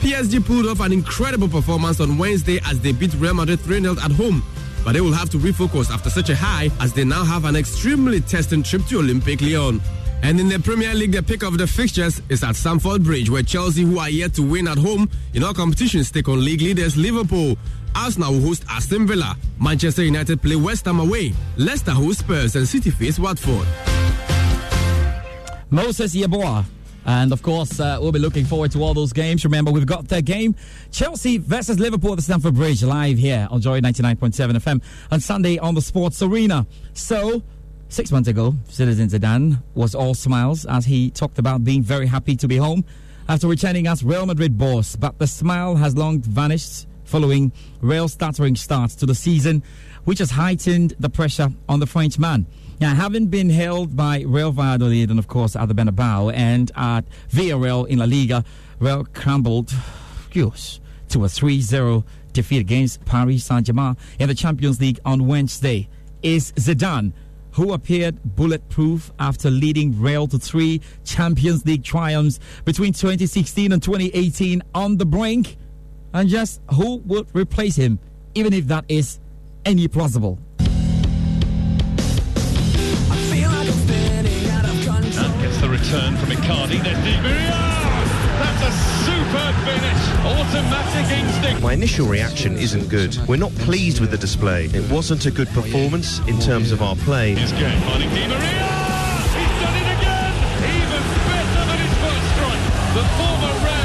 PSG 0.00 0.44
pulled 0.44 0.66
off 0.66 0.80
an 0.80 0.92
incredible 0.92 1.48
performance 1.48 2.00
on 2.00 2.18
Wednesday 2.18 2.60
as 2.66 2.80
they 2.80 2.92
beat 2.92 3.14
Real 3.14 3.32
Madrid 3.32 3.60
3 3.60 3.80
0 3.80 3.96
at 4.02 4.12
home 4.12 4.42
but 4.86 4.92
they 4.92 5.00
will 5.00 5.12
have 5.12 5.28
to 5.28 5.36
refocus 5.36 5.90
after 5.90 6.08
such 6.08 6.30
a 6.30 6.36
high 6.36 6.70
as 6.78 6.92
they 6.92 7.02
now 7.04 7.24
have 7.24 7.44
an 7.44 7.56
extremely 7.56 8.20
testing 8.20 8.62
trip 8.62 8.84
to 8.86 9.00
Olympique 9.00 9.40
Lyon. 9.42 9.80
And 10.22 10.38
in 10.38 10.48
the 10.48 10.60
Premier 10.60 10.94
League, 10.94 11.10
the 11.10 11.24
pick 11.24 11.42
of 11.42 11.58
the 11.58 11.66
fixtures 11.66 12.22
is 12.28 12.44
at 12.44 12.54
Stamford 12.54 13.02
Bridge, 13.02 13.28
where 13.28 13.42
Chelsea, 13.42 13.82
who 13.82 13.98
are 13.98 14.08
yet 14.08 14.32
to 14.34 14.42
win 14.42 14.68
at 14.68 14.78
home 14.78 15.10
in 15.34 15.42
all 15.42 15.52
competitions, 15.52 16.12
take 16.12 16.28
on 16.28 16.44
league 16.44 16.62
leaders 16.62 16.96
Liverpool. 16.96 17.58
Arsenal 17.96 18.34
will 18.34 18.42
host 18.42 18.64
Aston 18.70 19.08
Villa. 19.08 19.36
Manchester 19.60 20.04
United 20.04 20.40
play 20.40 20.54
West 20.54 20.84
Ham 20.84 21.00
away. 21.00 21.32
Leicester 21.56 21.90
host 21.90 22.20
Spurs 22.20 22.54
and 22.54 22.68
City 22.68 22.90
face 22.90 23.18
Watford. 23.18 23.66
Moses 25.68 26.14
Yeboah 26.14 26.64
and 27.06 27.32
of 27.32 27.40
course, 27.40 27.78
uh, 27.78 27.98
we'll 28.00 28.10
be 28.10 28.18
looking 28.18 28.44
forward 28.44 28.72
to 28.72 28.82
all 28.82 28.92
those 28.92 29.12
games. 29.12 29.44
Remember, 29.44 29.70
we've 29.70 29.86
got 29.86 30.08
the 30.08 30.20
game 30.20 30.56
Chelsea 30.90 31.38
versus 31.38 31.78
Liverpool 31.78 32.10
at 32.10 32.16
the 32.16 32.22
Stamford 32.22 32.54
Bridge 32.54 32.82
live 32.82 33.16
here 33.16 33.46
on 33.48 33.60
Joy 33.60 33.80
99.7 33.80 34.34
FM 34.56 34.82
on 35.12 35.20
Sunday 35.20 35.56
on 35.58 35.76
the 35.76 35.80
Sports 35.80 36.20
Arena. 36.20 36.66
So, 36.94 37.42
six 37.88 38.10
months 38.10 38.28
ago, 38.28 38.54
Zinedine 38.68 39.08
Zidane 39.08 39.62
was 39.74 39.94
all 39.94 40.14
smiles 40.14 40.66
as 40.66 40.84
he 40.84 41.10
talked 41.10 41.38
about 41.38 41.62
being 41.62 41.80
very 41.82 42.08
happy 42.08 42.34
to 42.36 42.48
be 42.48 42.56
home 42.56 42.84
after 43.28 43.46
returning 43.46 43.86
as 43.86 44.02
Real 44.02 44.26
Madrid 44.26 44.58
boss. 44.58 44.96
But 44.96 45.18
the 45.20 45.28
smile 45.28 45.76
has 45.76 45.96
long 45.96 46.20
vanished 46.22 46.88
following 47.04 47.52
Real's 47.80 48.14
stuttering 48.14 48.56
start 48.56 48.90
to 48.90 49.06
the 49.06 49.14
season, 49.14 49.62
which 50.04 50.18
has 50.18 50.32
heightened 50.32 50.94
the 50.98 51.08
pressure 51.08 51.50
on 51.68 51.78
the 51.78 51.86
Frenchman. 51.86 52.46
Now, 52.78 52.94
having 52.94 53.28
been 53.28 53.48
held 53.48 53.96
by 53.96 54.20
Real 54.26 54.52
Valladolid 54.52 55.08
and, 55.08 55.18
of 55.18 55.26
course, 55.28 55.56
at 55.56 55.66
the 55.66 55.74
Bernabeu 55.74 56.30
and 56.34 56.70
at 56.76 57.06
Villarreal 57.30 57.88
in 57.88 58.00
La 58.00 58.04
Liga, 58.04 58.44
Real 58.80 59.06
crumbled 59.14 59.72
yes, 60.32 60.80
to 61.08 61.24
a 61.24 61.28
3 61.28 61.62
0 61.62 62.04
defeat 62.34 62.58
against 62.58 63.02
Paris 63.06 63.44
Saint 63.44 63.66
Germain 63.66 63.96
in 64.18 64.28
the 64.28 64.34
Champions 64.34 64.78
League 64.78 65.00
on 65.06 65.26
Wednesday. 65.26 65.88
Is 66.22 66.52
Zidane, 66.52 67.14
who 67.52 67.72
appeared 67.72 68.18
bulletproof 68.36 69.10
after 69.18 69.50
leading 69.50 69.98
Real 69.98 70.26
to 70.26 70.38
three 70.38 70.82
Champions 71.04 71.64
League 71.64 71.82
triumphs 71.82 72.40
between 72.66 72.92
2016 72.92 73.72
and 73.72 73.82
2018, 73.82 74.62
on 74.74 74.98
the 74.98 75.06
brink? 75.06 75.56
And 76.12 76.28
just 76.28 76.60
who 76.74 76.96
would 77.06 77.34
replace 77.34 77.76
him, 77.76 77.98
even 78.34 78.52
if 78.52 78.66
that 78.66 78.84
is 78.88 79.18
any 79.64 79.88
plausible? 79.88 80.38
And 85.92 86.16
gets 86.16 86.16
the 86.16 86.16
return 86.16 86.16
from 86.16 86.30
Icardi. 86.30 86.82
There's 86.82 86.98
Di. 87.04 87.20
That's 88.36 88.62
a 88.62 88.72
superb 89.04 89.54
finish. 89.64 90.02
Automatic 90.24 91.18
instinct. 91.18 91.62
My 91.62 91.72
initial 91.72 92.06
reaction 92.06 92.56
isn't 92.56 92.88
good. 92.88 93.16
We're 93.28 93.36
not 93.36 93.54
pleased 93.56 94.00
with 94.00 94.10
the 94.10 94.18
display. 94.18 94.66
It 94.66 94.90
wasn't 94.90 95.26
a 95.26 95.30
good 95.30 95.48
performance 95.48 96.20
in 96.28 96.38
terms 96.40 96.72
of 96.72 96.82
our 96.82 96.96
play. 96.96 97.34
Finding 97.34 98.10
Di 98.10 98.26
Maria. 98.26 98.66
He's 99.36 99.54
done 99.62 99.76
it 99.76 99.98
again. 99.98 100.32
Even 100.58 101.02
better 101.28 101.64
than 101.66 101.78
his 101.78 101.94
first 102.02 102.26
strike. 102.34 102.62
The 102.94 103.04
former 103.16 103.75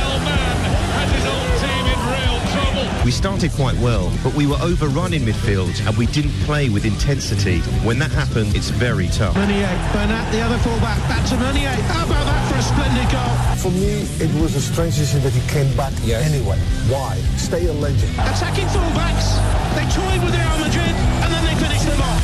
We 3.11 3.15
started 3.15 3.51
quite 3.51 3.75
well, 3.79 4.09
but 4.23 4.33
we 4.35 4.47
were 4.47 4.55
overrun 4.61 5.13
in 5.13 5.23
midfield 5.23 5.75
and 5.85 5.97
we 5.97 6.05
didn't 6.15 6.31
play 6.47 6.69
with 6.69 6.85
intensity. 6.85 7.59
When 7.83 7.99
that 7.99 8.09
happened, 8.09 8.55
it's 8.55 8.69
very 8.69 9.07
tough. 9.07 9.35
Meunier, 9.35 9.67
Bernat, 9.91 10.31
the 10.31 10.39
other 10.39 10.57
fullback, 10.59 10.97
back 11.11 11.27
to 11.27 11.35
Meunier. 11.35 11.75
How 11.91 12.05
about 12.05 12.23
that 12.23 12.41
for 12.47 12.55
a 12.55 12.63
splendid 12.63 13.11
goal? 13.11 13.35
For 13.59 13.71
me, 13.75 14.07
it 14.23 14.31
was 14.41 14.55
a 14.55 14.61
strange 14.61 14.95
decision 14.95 15.21
that 15.23 15.33
he 15.33 15.43
came 15.51 15.67
back 15.75 15.91
anyway. 16.07 16.55
Why? 16.87 17.17
Stay 17.35 17.67
a 17.67 17.73
legend. 17.73 18.13
Attacking 18.13 18.71
fullbacks. 18.71 19.35
They 19.75 19.83
toyed 19.91 20.23
with 20.23 20.31
Real 20.31 20.57
Madrid 20.63 20.95
and 20.95 21.33
then 21.35 21.43
they 21.43 21.55
finished 21.59 21.83
them 21.83 21.99
off. 21.99 22.23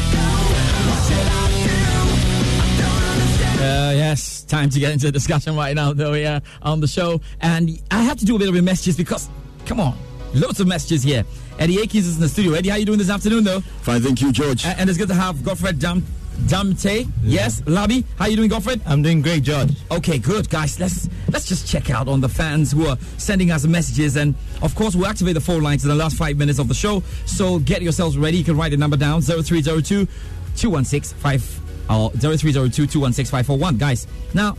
Uh, 3.60 3.92
yes, 3.92 4.44
time 4.44 4.70
to 4.70 4.80
get 4.80 4.94
into 4.94 5.08
the 5.08 5.12
discussion 5.12 5.54
right 5.54 5.76
now, 5.76 5.92
though, 5.92 6.14
yeah, 6.14 6.40
on 6.62 6.80
the 6.80 6.88
show. 6.88 7.20
And 7.42 7.78
I 7.92 8.04
have 8.04 8.20
to 8.20 8.26
do 8.26 8.38
a 8.38 8.40
bit 8.40 8.48
of 8.48 8.56
a 8.56 8.62
messages 8.62 8.96
because, 8.96 9.28
come 9.66 9.82
on, 9.82 9.98
loads 10.34 10.60
of 10.60 10.68
messages 10.68 11.04
here. 11.04 11.24
Eddie 11.60 11.82
Akins 11.82 12.06
is 12.08 12.16
in 12.16 12.22
the 12.22 12.30
studio. 12.30 12.54
Eddie, 12.54 12.70
how 12.70 12.76
you 12.76 12.86
doing 12.86 13.00
this 13.00 13.10
afternoon, 13.10 13.44
though? 13.44 13.62
Fine, 13.82 14.02
thank 14.02 14.22
you, 14.22 14.32
George. 14.32 14.64
A- 14.66 14.70
And 14.80 14.90
it's 14.90 14.98
good 14.98 15.08
to 15.08 15.16
have 15.16 15.44
Godfred 15.44 15.80
Dam. 15.80 16.06
Damte, 16.46 17.10
yes, 17.24 17.62
Labi, 17.62 18.04
how 18.20 18.28
you 18.28 18.36
doing, 18.36 18.48
Godfred? 18.50 18.80
I'm 18.86 19.02
doing 19.02 19.24
great, 19.24 19.42
George. 19.42 19.72
Okay, 19.90 20.20
good, 20.20 20.48
guys. 20.52 20.80
Let's 20.80 21.10
let's 21.30 21.48
just 21.48 21.68
check 21.68 21.90
out 21.90 22.08
on 22.08 22.22
the 22.22 22.30
fans 22.30 22.72
who 22.72 22.86
are 22.86 22.96
sending 23.18 23.50
us 23.50 23.66
messages, 23.66 24.18
and 24.18 24.36
of 24.62 24.76
course, 24.76 24.94
we'll 24.96 25.08
activate 25.08 25.34
the 25.34 25.42
phone 25.42 25.64
lines 25.64 25.84
in 25.84 25.90
the 25.90 25.96
last 25.96 26.16
five 26.16 26.38
minutes 26.38 26.60
of 26.60 26.68
the 26.68 26.76
show. 26.76 27.02
So 27.26 27.58
get 27.58 27.82
yourselves 27.82 28.20
ready. 28.20 28.38
You 28.38 28.44
can 28.44 28.56
write 28.56 28.70
the 28.70 28.78
number 28.78 28.98
down: 28.98 29.24
0302 29.24 30.08
216 30.56 31.18
5 31.18 31.62
or 31.90 32.12
0302 32.12 32.86
216 32.86 33.26
541. 33.32 33.78
Guys, 33.78 34.06
now 34.36 34.56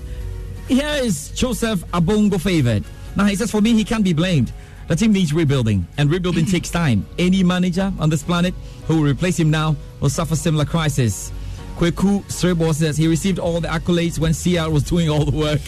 here 0.66 0.98
is 1.00 1.30
Joseph 1.30 1.84
Abongo 1.92 2.40
favored. 2.40 2.82
Now 3.14 3.24
he 3.26 3.36
says, 3.36 3.50
for 3.52 3.60
me, 3.60 3.72
he 3.74 3.84
can't 3.84 4.04
be 4.04 4.12
blamed. 4.12 4.52
The 4.88 4.96
team 4.96 5.12
needs 5.12 5.34
rebuilding, 5.34 5.86
and 5.98 6.10
rebuilding 6.10 6.46
takes 6.54 6.70
time. 6.70 7.06
Any 7.18 7.44
manager 7.44 7.92
on 7.98 8.10
this 8.10 8.22
planet 8.22 8.54
who 8.86 8.96
will 8.96 9.10
replace 9.10 9.38
him 9.38 9.50
now 9.50 9.76
will 10.00 10.10
suffer 10.10 10.34
similar 10.34 10.64
crisis. 10.64 11.30
Kweku 11.76 12.24
Srebo 12.24 12.74
says 12.74 12.96
he 12.96 13.06
received 13.06 13.38
all 13.38 13.60
the 13.60 13.68
accolades 13.68 14.18
when 14.18 14.32
CR 14.34 14.70
was 14.72 14.82
doing 14.82 15.08
all 15.08 15.24
the 15.24 15.36
work. 15.36 15.60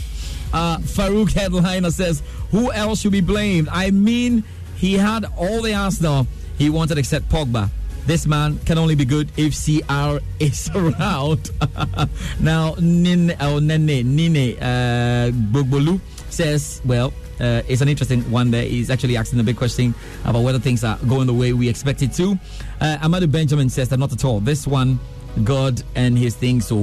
Uh, 0.53 0.79
Farouk 0.79 1.33
Headliner 1.33 1.91
says, 1.91 2.23
Who 2.51 2.73
else 2.73 3.03
should 3.03 3.13
be 3.13 3.21
blamed? 3.21 3.69
I 3.71 3.91
mean, 3.91 4.43
he 4.77 4.95
had 4.95 5.27
all 5.37 5.63
the 5.63 5.75
Arsenal 5.75 6.27
he 6.59 6.71
wanted 6.71 6.99
except 6.99 7.29
Pogba. 7.29 7.71
This 8.07 8.27
man 8.27 8.59
can 8.65 8.79
only 8.79 8.95
be 8.95 9.05
good 9.05 9.31
if 9.37 9.55
CR 9.55 10.19
is 10.41 10.71
around. 10.75 11.51
now, 12.41 12.75
Nine, 12.81 13.37
oh, 13.41 13.59
Nene, 13.59 14.17
Nine 14.17 14.57
uh, 14.59 15.31
Bogbolu 15.53 16.01
says, 16.31 16.81
Well, 16.85 17.13
uh, 17.41 17.63
it's 17.69 17.81
an 17.81 17.89
interesting 17.89 18.29
one 18.31 18.51
there. 18.51 18.65
He's 18.65 18.91
actually 18.91 19.17
asking 19.17 19.41
a 19.41 19.43
big 19.43 19.57
question 19.57 19.95
about 20.25 20.43
whether 20.43 20.59
things 20.59 20.85
are 20.85 20.99
going 21.09 21.27
the 21.27 21.35
way 21.35 21.53
we 21.53 21.69
expect 21.69 22.03
it 22.03 22.13
to. 22.15 22.39
Uh, 22.81 22.99
Amadu 23.01 23.31
Benjamin 23.31 23.69
says 23.71 23.89
that 23.89 23.99
not 23.99 24.13
at 24.13 24.25
all. 24.25 24.41
This 24.41 24.67
one, 24.67 24.99
God 25.45 25.83
and 25.95 26.19
his 26.19 26.35
thing. 26.35 26.61
So, 26.61 26.77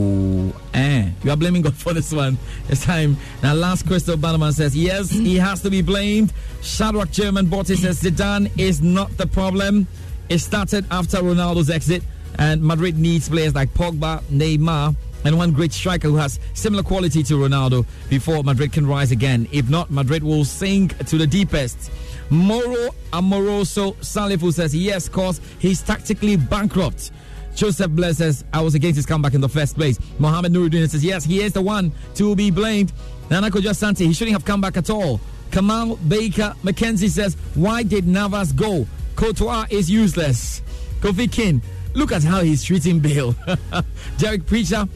eh, 0.74 1.10
you 1.24 1.32
are 1.32 1.36
blaming 1.36 1.62
God 1.62 1.76
for 1.76 1.94
this 1.94 2.12
one. 2.12 2.38
It's 2.70 2.84
time. 2.84 3.18
Now, 3.44 3.54
last 3.54 3.86
Crystal 3.86 4.18
Bannerman 4.18 4.54
says, 4.54 4.76
yes, 4.76 5.10
he 5.10 5.36
has 5.36 5.62
to 5.62 5.70
be 5.70 5.82
blamed. 5.82 6.34
Shadrach 6.62 7.12
German 7.12 7.48
Botti 7.48 7.78
says, 7.78 8.02
Zidane 8.02 8.50
is 8.58 8.82
not 8.82 9.16
the 9.18 9.28
problem. 9.28 9.88
It 10.30 10.40
started 10.40 10.86
after 10.92 11.18
Ronaldo's 11.18 11.70
exit, 11.70 12.04
and 12.38 12.62
Madrid 12.62 12.98
needs 12.98 13.30
players 13.30 13.56
like 13.56 13.74
Pogba, 13.74 14.22
Neymar, 14.24 14.96
and 15.24 15.38
one 15.38 15.52
great 15.52 15.72
striker 15.74 16.08
who 16.08 16.16
has 16.16 16.40
similar 16.54 16.84
quality 16.84 17.24
to 17.24 17.34
Ronaldo 17.36 17.86
before 18.10 18.44
Madrid 18.44 18.72
can 18.72 18.88
rise 18.88 19.12
again. 19.12 19.48
If 19.52 19.70
not, 19.70 19.92
Madrid 19.92 20.24
will 20.24 20.46
sink 20.46 20.98
to 21.08 21.18
the 21.18 21.28
deepest. 21.28 21.92
Moro 22.30 22.90
Amoroso 23.14 23.94
Salifu 23.94 24.54
says, 24.54 24.76
yes, 24.76 25.08
cause 25.08 25.42
he's 25.60 25.82
tactically 25.82 26.36
bankrupt. 26.36 27.12
Joseph 27.56 27.90
Bless 27.92 28.18
says, 28.18 28.46
I 28.54 28.62
was 28.62 28.76
against 28.76 28.98
his 28.98 29.06
comeback 29.06 29.34
in 29.34 29.42
the 29.42 29.50
first 29.50 29.76
place. 29.76 29.98
Mohamed 30.20 30.54
Nuruddin 30.54 30.88
says, 30.90 31.04
yes, 31.04 31.24
he 31.24 31.42
is 31.42 31.54
the 31.54 31.62
one 31.62 31.92
to 32.16 32.36
be 32.36 32.52
blamed. 32.52 32.94
Nana 33.32 33.52
Santi, 33.74 34.06
he 34.06 34.14
shouldn't 34.14 34.34
have 34.34 34.46
come 34.46 34.62
back 34.62 34.78
at 34.78 34.90
all. 34.90 35.20
Kamal 35.52 35.96
Baker 36.08 36.56
McKenzie 36.64 37.10
says, 37.10 37.36
why 37.56 37.82
did 37.82 38.08
Navas 38.08 38.52
go? 38.52 38.86
Courtois 39.16 39.66
is 39.70 39.90
useless. 39.90 40.62
Kofi 41.00 41.32
King, 41.32 41.62
look 41.96 42.12
at 42.12 42.24
how 42.24 42.42
he's 42.42 42.64
treating 42.64 43.00
Bale. 43.00 43.36
Derek 44.18 44.46
Preacher 44.46 44.88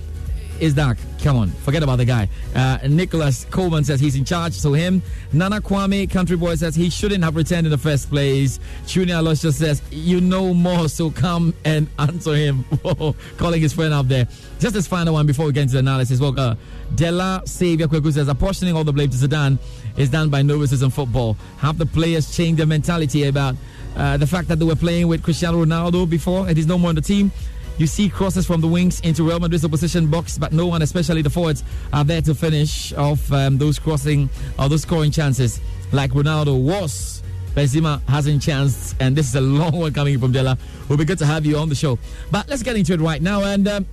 is 0.62 0.76
dark. 0.76 0.98
Come 1.24 1.38
on, 1.38 1.50
forget 1.50 1.82
about 1.84 1.98
the 1.98 2.06
guy. 2.06 2.30
Uh, 2.56 2.78
Nicholas 2.88 3.46
Coleman 3.50 3.84
says 3.84 4.00
he's 4.00 4.16
in 4.16 4.24
charge, 4.24 4.54
so 4.54 4.74
him. 4.74 5.02
Nana 5.34 5.60
Kwame, 5.60 6.10
country 6.10 6.38
boy, 6.38 6.56
says 6.56 6.76
he 6.76 6.90
shouldn't 6.90 7.24
have 7.24 7.36
returned 7.36 7.66
in 7.66 7.72
the 7.72 7.78
first 7.78 8.10
place. 8.10 8.60
Junior 8.86 9.16
Aloysius 9.16 9.58
says, 9.58 9.82
You 9.92 10.22
know 10.22 10.54
more, 10.54 10.88
so 10.88 11.10
come 11.10 11.54
and 11.66 11.90
answer 12.00 12.36
him. 12.36 12.64
Calling 13.38 13.62
his 13.62 13.74
friend 13.74 13.94
up 13.94 14.08
there. 14.08 14.28
Just 14.60 14.76
this 14.76 14.88
final 14.88 15.16
one 15.16 15.26
before 15.26 15.48
we 15.48 15.52
get 15.52 15.64
into 15.64 15.74
the 15.74 15.80
analysis. 15.80 16.20
Well, 16.20 16.40
uh, 16.40 16.56
Della 16.94 17.42
Xavier 17.48 17.88
Kweku 17.88 18.14
says, 18.14 18.28
Apportioning 18.28 18.76
all 18.76 18.84
the 18.84 18.94
blame 18.94 19.10
to 19.10 19.18
Zidane 19.18 19.58
is 19.98 20.10
done 20.10 20.30
by 20.30 20.44
novices 20.44 20.84
in 20.84 20.92
football. 20.92 21.36
Have 21.58 21.80
the 21.80 21.86
players 21.88 22.36
changed 22.36 22.60
their 22.60 22.68
mentality 22.68 23.24
about 23.24 23.56
uh, 23.96 24.18
the 24.18 24.28
fact 24.28 24.48
that 24.50 24.60
they 24.60 24.66
were 24.66 24.76
playing 24.76 25.08
with 25.08 25.24
Cristiano 25.24 25.66
Ronaldo 25.66 26.10
before 26.10 26.48
and 26.48 26.56
he's 26.56 26.68
no 26.68 26.78
more 26.78 26.90
on 26.90 26.96
the 26.96 27.02
team? 27.02 27.32
You 27.78 27.88
see 27.88 28.10
crosses 28.10 28.46
from 28.46 28.62
the 28.62 28.68
wings 28.68 29.00
into 29.02 29.24
Real 29.24 29.40
Madrid's 29.40 29.66
opposition 29.66 30.08
box, 30.08 30.38
but 30.38 30.54
no 30.54 30.68
one, 30.68 30.82
especially 30.82 31.22
the 31.22 31.30
forwards, 31.30 31.64
are 31.92 32.04
there 32.04 32.22
to 32.22 32.36
finish 32.36 32.94
off 32.94 33.32
um, 33.32 33.58
those 33.58 33.80
crossing 33.80 34.30
or 34.60 34.70
those 34.70 34.84
scoring 34.84 35.12
chances 35.12 35.60
like 35.92 36.12
Ronaldo 36.12 36.62
was. 36.62 37.24
Benzema 37.56 38.02
hasn't 38.08 38.42
chanced, 38.42 38.96
and 39.00 39.16
this 39.16 39.28
is 39.28 39.36
a 39.36 39.42
long 39.60 39.78
one 39.78 39.94
coming 39.94 40.20
from 40.20 40.32
Della. 40.32 40.58
Will 40.90 40.98
be 40.98 41.06
good 41.06 41.18
to 41.20 41.26
have 41.26 41.46
you 41.46 41.58
on 41.58 41.70
the 41.70 41.76
show. 41.76 41.98
But 42.30 42.48
let's 42.48 42.64
get 42.64 42.76
into 42.76 42.94
it 42.94 43.00
right 43.02 43.22
now. 43.22 43.44
And 43.44 43.68
um, 43.68 43.86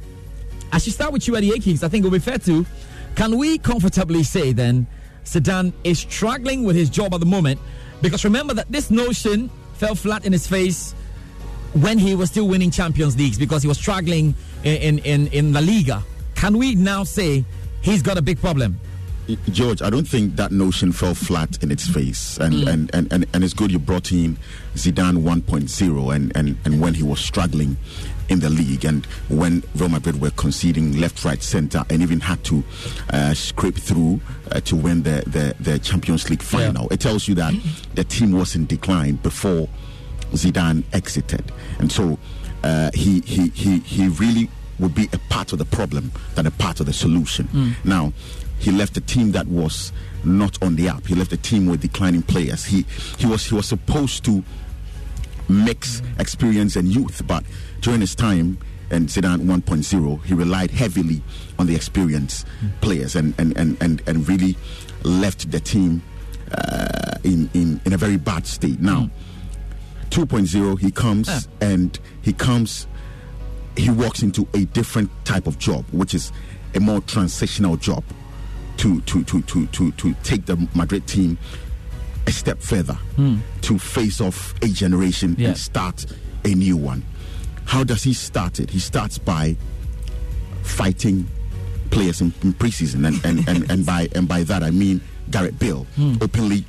I 0.72 0.79
should 0.79 0.93
start 0.93 1.12
with 1.12 1.26
you, 1.26 1.37
Eddie 1.37 1.53
Akins. 1.53 1.83
I 1.83 1.89
think 1.89 2.05
it 2.05 2.09
will 2.09 2.18
be 2.18 2.22
fair 2.22 2.39
to. 2.39 2.66
Can 3.16 3.37
we 3.37 3.59
comfortably 3.59 4.22
say 4.22 4.53
then 4.53 4.87
Zidane 5.24 5.72
is 5.83 5.99
struggling 5.99 6.64
with 6.64 6.76
his 6.76 6.89
job 6.91 7.14
at 7.14 7.20
the 7.20 7.26
moment? 7.26 7.61
Because 8.01 8.24
remember 8.24 8.55
that 8.55 8.70
this 8.70 8.91
notion 8.91 9.51
fell 9.74 9.95
flat 9.95 10.24
in 10.24 10.33
his 10.33 10.47
face 10.47 10.95
when 11.74 11.98
he 11.98 12.14
was 12.14 12.30
still 12.30 12.48
winning 12.48 12.70
Champions 12.70 13.16
Leagues 13.16 13.38
because 13.38 13.62
he 13.62 13.68
was 13.68 13.78
struggling 13.78 14.34
in, 14.64 14.98
in, 15.00 15.26
in 15.28 15.52
La 15.52 15.60
Liga. 15.60 16.02
Can 16.34 16.56
we 16.58 16.74
now 16.74 17.04
say 17.04 17.44
he's 17.82 18.02
got 18.02 18.16
a 18.16 18.22
big 18.22 18.40
problem? 18.40 18.78
George, 19.50 19.82
I 19.82 19.90
don't 19.90 20.08
think 20.08 20.36
that 20.36 20.52
notion 20.52 20.90
fell 20.90 21.14
flat 21.14 21.62
in 21.62 21.70
its 21.70 21.86
face, 21.86 22.38
and 22.38 22.54
Mm. 22.54 22.66
and, 22.72 22.94
and, 22.94 23.12
and, 23.12 23.26
and 23.34 23.44
it's 23.44 23.52
good 23.52 23.70
you 23.70 23.78
brought 23.78 24.10
in 24.10 24.38
Zidane 24.74 25.18
1.0, 25.22 26.14
and, 26.14 26.34
and, 26.34 26.56
and 26.64 26.80
when 26.80 26.94
he 26.94 27.02
was 27.02 27.20
struggling 27.20 27.76
in 28.30 28.40
the 28.40 28.48
league, 28.48 28.86
and 28.86 29.04
when 29.28 29.62
Real 29.74 29.90
Madrid 29.90 30.18
were 30.22 30.30
conceding 30.30 30.98
left, 30.98 31.26
right, 31.26 31.42
centre, 31.42 31.84
and 31.90 32.00
even 32.00 32.20
had 32.20 32.42
to 32.44 32.64
uh, 33.10 33.34
scrape 33.34 33.76
through 33.76 34.18
uh, 34.50 34.60
to 34.60 34.74
win 34.76 35.02
the, 35.02 35.22
the 35.26 35.54
the 35.60 35.78
Champions 35.78 36.30
League 36.30 36.42
final, 36.42 36.88
it 36.90 37.00
tells 37.00 37.28
you 37.28 37.34
that 37.34 37.52
the 37.96 38.04
team 38.04 38.32
was 38.32 38.54
in 38.56 38.64
decline 38.64 39.16
before 39.16 39.68
Zidane 40.33 40.85
exited, 40.93 41.53
and 41.79 41.91
so 41.91 42.18
uh, 42.62 42.91
he 42.95 43.20
he 43.20 43.49
he 43.49 43.79
he 43.81 44.09
really 44.09 44.49
would 44.79 44.95
be 44.95 45.09
a 45.12 45.18
part 45.29 45.53
of 45.53 45.59
the 45.59 45.64
problem 45.64 46.12
than 46.35 46.47
a 46.47 46.51
part 46.51 46.81
of 46.81 46.87
the 46.87 46.93
solution. 46.93 47.49
Mm. 47.49 47.72
Now, 47.85 48.12
he 48.59 48.70
left 48.70 48.97
a 48.97 49.01
team 49.01 49.33
that 49.33 49.47
was 49.47 49.93
not 50.24 50.61
on 50.62 50.76
the 50.76 50.89
up. 50.89 51.07
He 51.07 51.14
left 51.14 51.33
a 51.33 51.37
team 51.37 51.66
with 51.66 51.81
declining 51.81 52.22
players. 52.22 52.64
He 52.64 52.85
he 53.18 53.26
was 53.26 53.47
he 53.47 53.55
was 53.55 53.66
supposed 53.66 54.24
to 54.24 54.43
mix 55.49 56.03
experience 56.18 56.76
and 56.76 56.89
youth, 56.89 57.22
but 57.26 57.45
during 57.81 58.01
his 58.01 58.14
time 58.14 58.59
and 58.91 59.09
Zidane 59.09 59.43
1.0, 59.43 60.24
he 60.24 60.35
relied 60.35 60.70
heavily 60.70 61.22
on 61.59 61.66
the 61.66 61.74
experienced 61.74 62.47
players 62.81 63.16
and 63.16 63.35
and, 63.39 63.57
and, 63.57 63.76
and, 63.81 64.03
and 64.07 64.29
really 64.29 64.57
left 65.03 65.51
the 65.51 65.61
team 65.61 66.03
uh, 66.53 67.12
in, 67.24 67.49
in 67.55 67.81
in 67.85 67.93
a 67.93 67.97
very 67.97 68.16
bad 68.16 68.47
state. 68.47 68.81
Now, 68.81 69.11
2.0, 70.11 70.78
he 70.80 70.90
comes 70.90 71.28
Ah. 71.28 71.40
and 71.61 71.98
he 72.22 72.32
comes, 72.32 72.86
he 73.76 73.90
walks 73.90 74.22
into 74.22 74.46
a 74.54 74.64
different 74.66 75.11
type 75.24 75.46
of 75.46 75.59
job, 75.59 75.84
which 75.92 76.14
is 76.14 76.32
a 76.74 76.80
more 76.80 77.00
transitional 77.02 77.76
job 77.76 78.02
to 78.78 79.00
to 79.02 79.24
to 79.24 79.42
to 79.42 79.66
to, 79.66 79.90
to 79.92 80.14
take 80.22 80.46
the 80.46 80.56
Madrid 80.74 81.06
team 81.06 81.36
a 82.26 82.32
step 82.32 82.61
further 82.61 82.94
Hmm. 83.16 83.36
to 83.62 83.78
face 83.78 84.20
off 84.20 84.54
a 84.62 84.68
generation 84.68 85.34
Yeah. 85.38 85.48
and 85.48 85.59
start 85.59 86.06
a 86.44 86.48
new 86.54 86.76
one. 86.76 87.02
How 87.64 87.84
does 87.84 88.02
he 88.02 88.12
start 88.14 88.61
it? 88.61 88.70
He 88.70 88.78
starts 88.78 89.18
by 89.18 89.56
fighting 90.62 91.26
players 91.90 92.20
in, 92.20 92.32
in 92.42 92.52
preseason, 92.54 93.06
and, 93.06 93.24
and, 93.24 93.48
and, 93.48 93.70
and 93.70 93.86
by 93.86 94.09
and 94.14 94.28
by 94.28 94.42
that 94.44 94.62
I 94.62 94.70
mean 94.70 95.00
Gareth 95.30 95.59
Bale 95.59 95.86
Hmm. 95.96 96.16
openly 96.20 96.64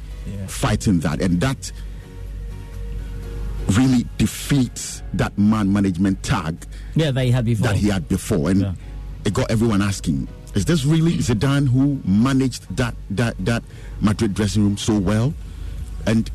fighting 0.48 1.00
that, 1.02 1.22
and 1.22 1.40
that 1.42 1.72
really 3.78 4.06
defeats 4.18 5.04
that 5.14 5.38
man 5.38 5.72
management 5.72 6.22
tag 6.24 6.58
Yeah, 6.96 7.12
that 7.12 7.24
he 7.26 7.32
had 7.32 7.46
before. 7.46 7.68
that 7.68 7.76
he 7.78 7.90
had 7.90 8.08
before, 8.08 8.50
and 8.50 8.76
it 9.26 9.34
got 9.34 9.50
everyone 9.52 9.82
asking: 9.82 10.28
Is 10.56 10.66
this 10.66 10.86
really 10.86 11.18
Zidane 11.18 11.68
who 11.68 12.00
managed 12.06 12.76
that 12.78 12.96
that 13.12 13.36
that 13.46 13.64
Madrid 14.02 14.34
dressing 14.34 14.64
room 14.64 14.78
so 14.78 14.98
well? 14.98 15.34
And 16.08 16.30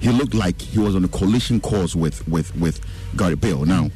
he 0.00 0.10
looked 0.10 0.34
like 0.34 0.60
he 0.60 0.78
was 0.78 0.94
on 0.94 1.04
a 1.04 1.08
collision 1.08 1.60
course 1.60 1.94
with 1.96 2.26
with 2.28 2.54
with 2.56 2.80
Gareth 3.16 3.40
Bale. 3.40 3.64
Now, 3.64 3.90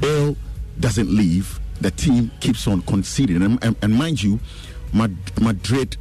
Bale 0.00 0.36
doesn't 0.78 1.08
leave; 1.10 1.58
the 1.80 1.90
team 1.90 2.30
keeps 2.40 2.66
on 2.68 2.82
conceding, 2.82 3.42
and, 3.42 3.58
and, 3.64 3.74
and 3.82 3.94
mind 3.94 4.22
you, 4.22 4.38
Madrid 5.40 5.96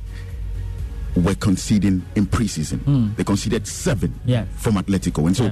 were 1.16 1.36
conceding 1.36 2.04
in 2.16 2.26
preseason. 2.26 2.80
Hmm. 2.82 3.14
They 3.16 3.24
conceded 3.24 3.68
seven 3.68 4.20
Yeah. 4.26 4.46
from 4.58 4.76
Atletico, 4.76 5.28
and 5.28 5.36
so 5.38 5.52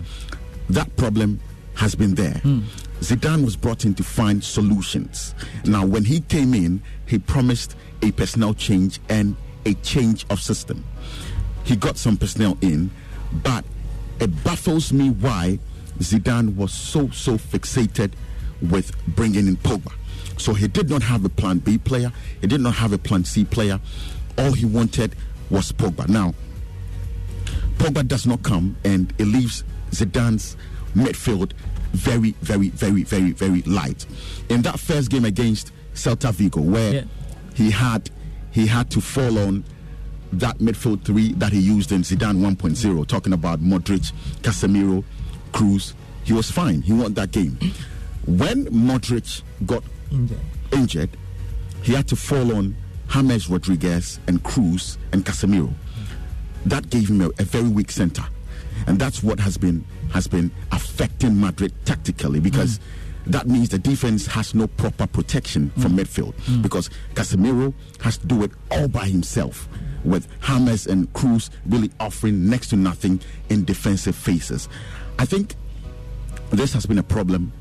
that 0.70 0.96
problem 0.98 1.40
has 1.76 1.96
been 1.96 2.16
there. 2.16 2.40
Hmm. 2.44 2.62
Zidane 3.02 3.44
was 3.44 3.56
brought 3.56 3.86
in 3.86 3.94
to 3.96 4.04
find 4.04 4.44
solutions. 4.44 5.34
Now, 5.66 5.86
when 5.86 6.04
he 6.06 6.20
came 6.22 6.54
in, 6.54 6.82
he 7.06 7.18
promised 7.20 7.76
a 8.02 8.12
personnel 8.12 8.54
change 8.54 9.00
and 9.10 9.36
a 9.66 9.74
change 9.76 10.26
of 10.30 10.40
system. 10.42 10.84
He 11.64 11.76
got 11.76 11.98
some 11.98 12.18
personnel 12.18 12.58
in, 12.62 12.92
but 13.44 13.64
it 14.20 14.44
baffles 14.44 14.92
me 14.92 15.10
why 15.10 15.60
Zidane 16.00 16.56
was 16.56 16.72
so 16.74 17.10
so 17.12 17.38
fixated 17.38 18.12
with 18.62 18.92
bringing 19.16 19.48
in 19.48 19.58
Pogba. 19.58 19.92
So 20.38 20.54
he 20.54 20.68
did 20.68 20.90
not 20.90 21.04
have 21.04 21.24
a 21.26 21.30
plan 21.30 21.60
B 21.60 21.78
player. 21.78 22.12
He 22.42 22.48
did 22.48 22.62
not 22.62 22.74
have 22.76 22.94
a 22.94 22.98
plan 22.98 23.24
C 23.26 23.46
player. 23.46 23.80
All 24.38 24.52
he 24.54 24.66
wanted 24.66 25.16
was 25.52 25.72
Pogba. 25.72 26.08
Now, 26.08 26.34
Pogba 27.78 28.08
does 28.08 28.26
not 28.26 28.42
come, 28.42 28.76
and 28.84 29.14
it 29.20 29.26
leaves 29.26 29.64
Zidane's 29.92 30.56
midfield 30.96 31.52
very, 31.94 32.32
very, 32.42 32.70
very, 32.70 33.04
very, 33.04 33.32
very 33.32 33.62
light. 33.64 34.06
In 34.50 34.62
that 34.64 34.80
first 34.80 35.10
game 35.12 35.26
against 35.26 35.72
Celta 35.94 36.32
Vigo, 36.34 36.62
where 36.62 37.06
he 37.54 37.70
had 37.70 38.10
he 38.52 38.66
had 38.68 38.90
to 38.92 39.02
fall 39.02 39.38
on 39.40 39.64
that 40.34 40.58
midfield 40.60 41.04
three 41.04 41.34
that 41.34 41.52
he 41.52 41.60
used 41.60 41.92
in 41.92 42.02
Zidane 42.02 42.38
1.0, 42.38 43.08
talking 43.08 43.34
about 43.34 43.60
Modric, 43.62 44.12
Casemiro, 44.42 45.04
Kroos, 45.52 45.94
he 46.24 46.34
was 46.34 46.50
fine. 46.50 46.82
He 46.82 46.94
won 46.94 47.14
that 47.16 47.32
game. 47.32 47.58
When 48.26 48.66
Modric 48.68 49.42
got 49.66 49.84
injured, 50.72 51.10
he 51.82 51.94
had 51.94 52.08
to 52.10 52.16
fall 52.16 52.56
on 52.56 52.76
James 53.12 53.50
Rodriguez 53.50 54.20
and 54.28 54.42
Kroos 54.42 54.98
and 55.12 55.26
Casemiro. 55.26 55.74
That 56.66 56.90
gave 56.90 57.10
him 57.10 57.22
a, 57.22 57.28
a 57.40 57.44
very 57.44 57.68
weak 57.68 57.92
center, 57.92 58.24
and 58.88 58.98
that's 58.98 59.22
what 59.22 59.40
has 59.40 59.58
been 59.58 59.84
has 60.14 60.28
been 60.28 60.52
affecting 60.72 61.40
Madrid 61.40 61.74
tactically 61.86 62.40
because. 62.40 62.80
Mm. 62.80 62.84
That 63.28 63.48
means 63.48 63.70
the 63.70 63.78
defense 63.78 64.26
has 64.26 64.56
no 64.56 64.66
proper 64.66 65.06
protection 65.06 65.70
from 65.78 65.92
mm. 65.96 66.00
midfield 66.00 66.34
mm. 66.34 66.64
because 66.64 66.90
Casemiro 67.14 67.72
has 68.00 68.18
to 68.18 68.26
do 68.26 68.42
it 68.42 68.50
all 68.72 68.88
by 68.88 69.06
himself, 69.06 69.70
with 70.04 70.28
James 70.42 70.88
and 70.88 71.14
Kroos 71.14 71.52
really 71.68 71.92
offering 72.00 72.50
next 72.50 72.70
to 72.70 72.78
nothing 72.78 73.22
in 73.50 73.64
defensive 73.64 74.16
phases. 74.16 74.68
I 75.20 75.26
think 75.26 75.54
this 76.50 76.74
has 76.74 76.88
been 76.88 76.98
a 76.98 77.04
problem 77.04 77.54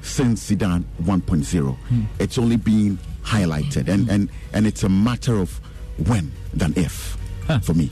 since 0.00 0.50
Zidane 0.50 0.84
1.0. 1.02 1.76
It's 2.18 2.38
only 2.38 2.56
been 2.56 2.98
highlighted, 3.26 3.88
and, 3.88 4.08
and, 4.08 4.30
and 4.52 4.66
it's 4.66 4.84
a 4.84 4.88
matter 4.88 5.36
of 5.38 5.60
when 6.06 6.30
than 6.54 6.72
if 6.76 7.16
for 7.62 7.74
me. 7.74 7.90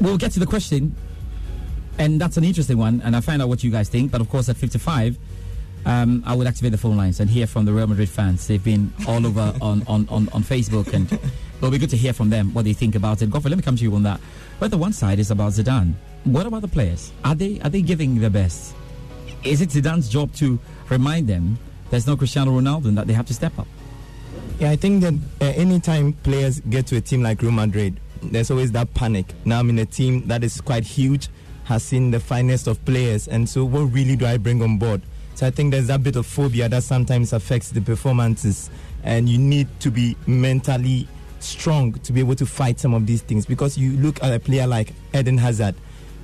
We'll 0.00 0.18
get 0.18 0.32
to 0.32 0.40
the 0.40 0.46
question, 0.46 0.94
and 1.98 2.20
that's 2.20 2.36
an 2.36 2.44
interesting 2.44 2.78
one, 2.78 3.00
and 3.04 3.14
I'll 3.14 3.22
find 3.22 3.42
out 3.42 3.48
what 3.48 3.62
you 3.62 3.70
guys 3.70 3.88
think. 3.88 4.10
But 4.10 4.20
of 4.20 4.28
course, 4.30 4.48
at 4.48 4.56
55, 4.56 5.18
um, 5.86 6.22
I 6.26 6.34
would 6.34 6.46
activate 6.46 6.72
the 6.72 6.78
phone 6.78 6.96
lines 6.96 7.20
and 7.20 7.28
hear 7.28 7.46
from 7.46 7.64
the 7.64 7.72
Real 7.72 7.86
Madrid 7.86 8.08
fans. 8.08 8.46
They've 8.46 8.62
been 8.62 8.92
all 9.06 9.24
over 9.26 9.54
on, 9.60 9.82
on, 9.86 10.08
on, 10.08 10.28
on 10.30 10.42
Facebook, 10.42 10.92
and 10.92 11.12
it'll 11.58 11.70
be 11.70 11.78
good 11.78 11.90
to 11.90 11.96
hear 11.96 12.12
from 12.12 12.30
them 12.30 12.54
what 12.54 12.64
they 12.64 12.72
think 12.72 12.94
about 12.94 13.22
it. 13.22 13.30
Godfrey, 13.30 13.50
let 13.50 13.56
me 13.56 13.62
come 13.62 13.76
to 13.76 13.82
you 13.82 13.94
on 13.94 14.02
that. 14.04 14.20
But 14.60 14.70
the 14.70 14.78
one 14.78 14.92
side 14.92 15.18
is 15.18 15.30
about 15.30 15.52
Zidane. 15.52 15.94
What 16.24 16.46
about 16.46 16.62
the 16.62 16.68
players? 16.68 17.12
Are 17.24 17.34
they 17.34 17.60
are 17.60 17.70
they 17.70 17.82
giving 17.82 18.18
their 18.20 18.30
best? 18.30 18.74
Is 19.44 19.60
it 19.60 19.70
Zidane's 19.70 20.08
job 20.08 20.32
to 20.34 20.58
remind 20.88 21.28
them 21.28 21.58
there's 21.90 22.06
no 22.06 22.16
Cristiano 22.16 22.52
Ronaldo 22.58 22.86
and 22.86 22.98
that 22.98 23.06
they 23.06 23.12
have 23.12 23.26
to 23.26 23.34
step 23.34 23.58
up? 23.58 23.66
Yeah, 24.58 24.70
I 24.70 24.76
think 24.76 25.02
that 25.02 25.14
uh, 25.40 25.44
anytime 25.44 26.12
players 26.12 26.60
get 26.60 26.86
to 26.88 26.96
a 26.96 27.00
team 27.00 27.22
like 27.22 27.42
Real 27.42 27.52
Madrid, 27.52 28.00
there's 28.22 28.50
always 28.50 28.72
that 28.72 28.92
panic. 28.94 29.32
Now 29.44 29.60
I'm 29.60 29.70
in 29.70 29.78
a 29.78 29.86
team 29.86 30.26
that 30.26 30.42
is 30.42 30.60
quite 30.60 30.84
huge, 30.84 31.28
has 31.64 31.82
seen 31.84 32.10
the 32.10 32.20
finest 32.20 32.66
of 32.66 32.84
players, 32.84 33.28
and 33.28 33.48
so 33.48 33.64
what 33.64 33.82
really 33.92 34.16
do 34.16 34.26
I 34.26 34.36
bring 34.36 34.62
on 34.62 34.78
board? 34.78 35.02
So 35.34 35.46
I 35.46 35.50
think 35.50 35.70
there's 35.70 35.86
that 35.86 36.02
bit 36.02 36.16
of 36.16 36.26
phobia 36.26 36.68
that 36.68 36.82
sometimes 36.82 37.32
affects 37.32 37.70
the 37.70 37.80
performances, 37.80 38.70
and 39.04 39.28
you 39.28 39.38
need 39.38 39.68
to 39.80 39.90
be 39.90 40.16
mentally 40.26 41.06
strong 41.38 41.92
to 41.92 42.12
be 42.12 42.18
able 42.18 42.34
to 42.34 42.46
fight 42.46 42.80
some 42.80 42.94
of 42.94 43.06
these 43.06 43.22
things. 43.22 43.46
Because 43.46 43.78
you 43.78 43.92
look 43.98 44.20
at 44.22 44.34
a 44.34 44.40
player 44.40 44.66
like 44.66 44.92
Eden 45.14 45.38
Hazard 45.38 45.76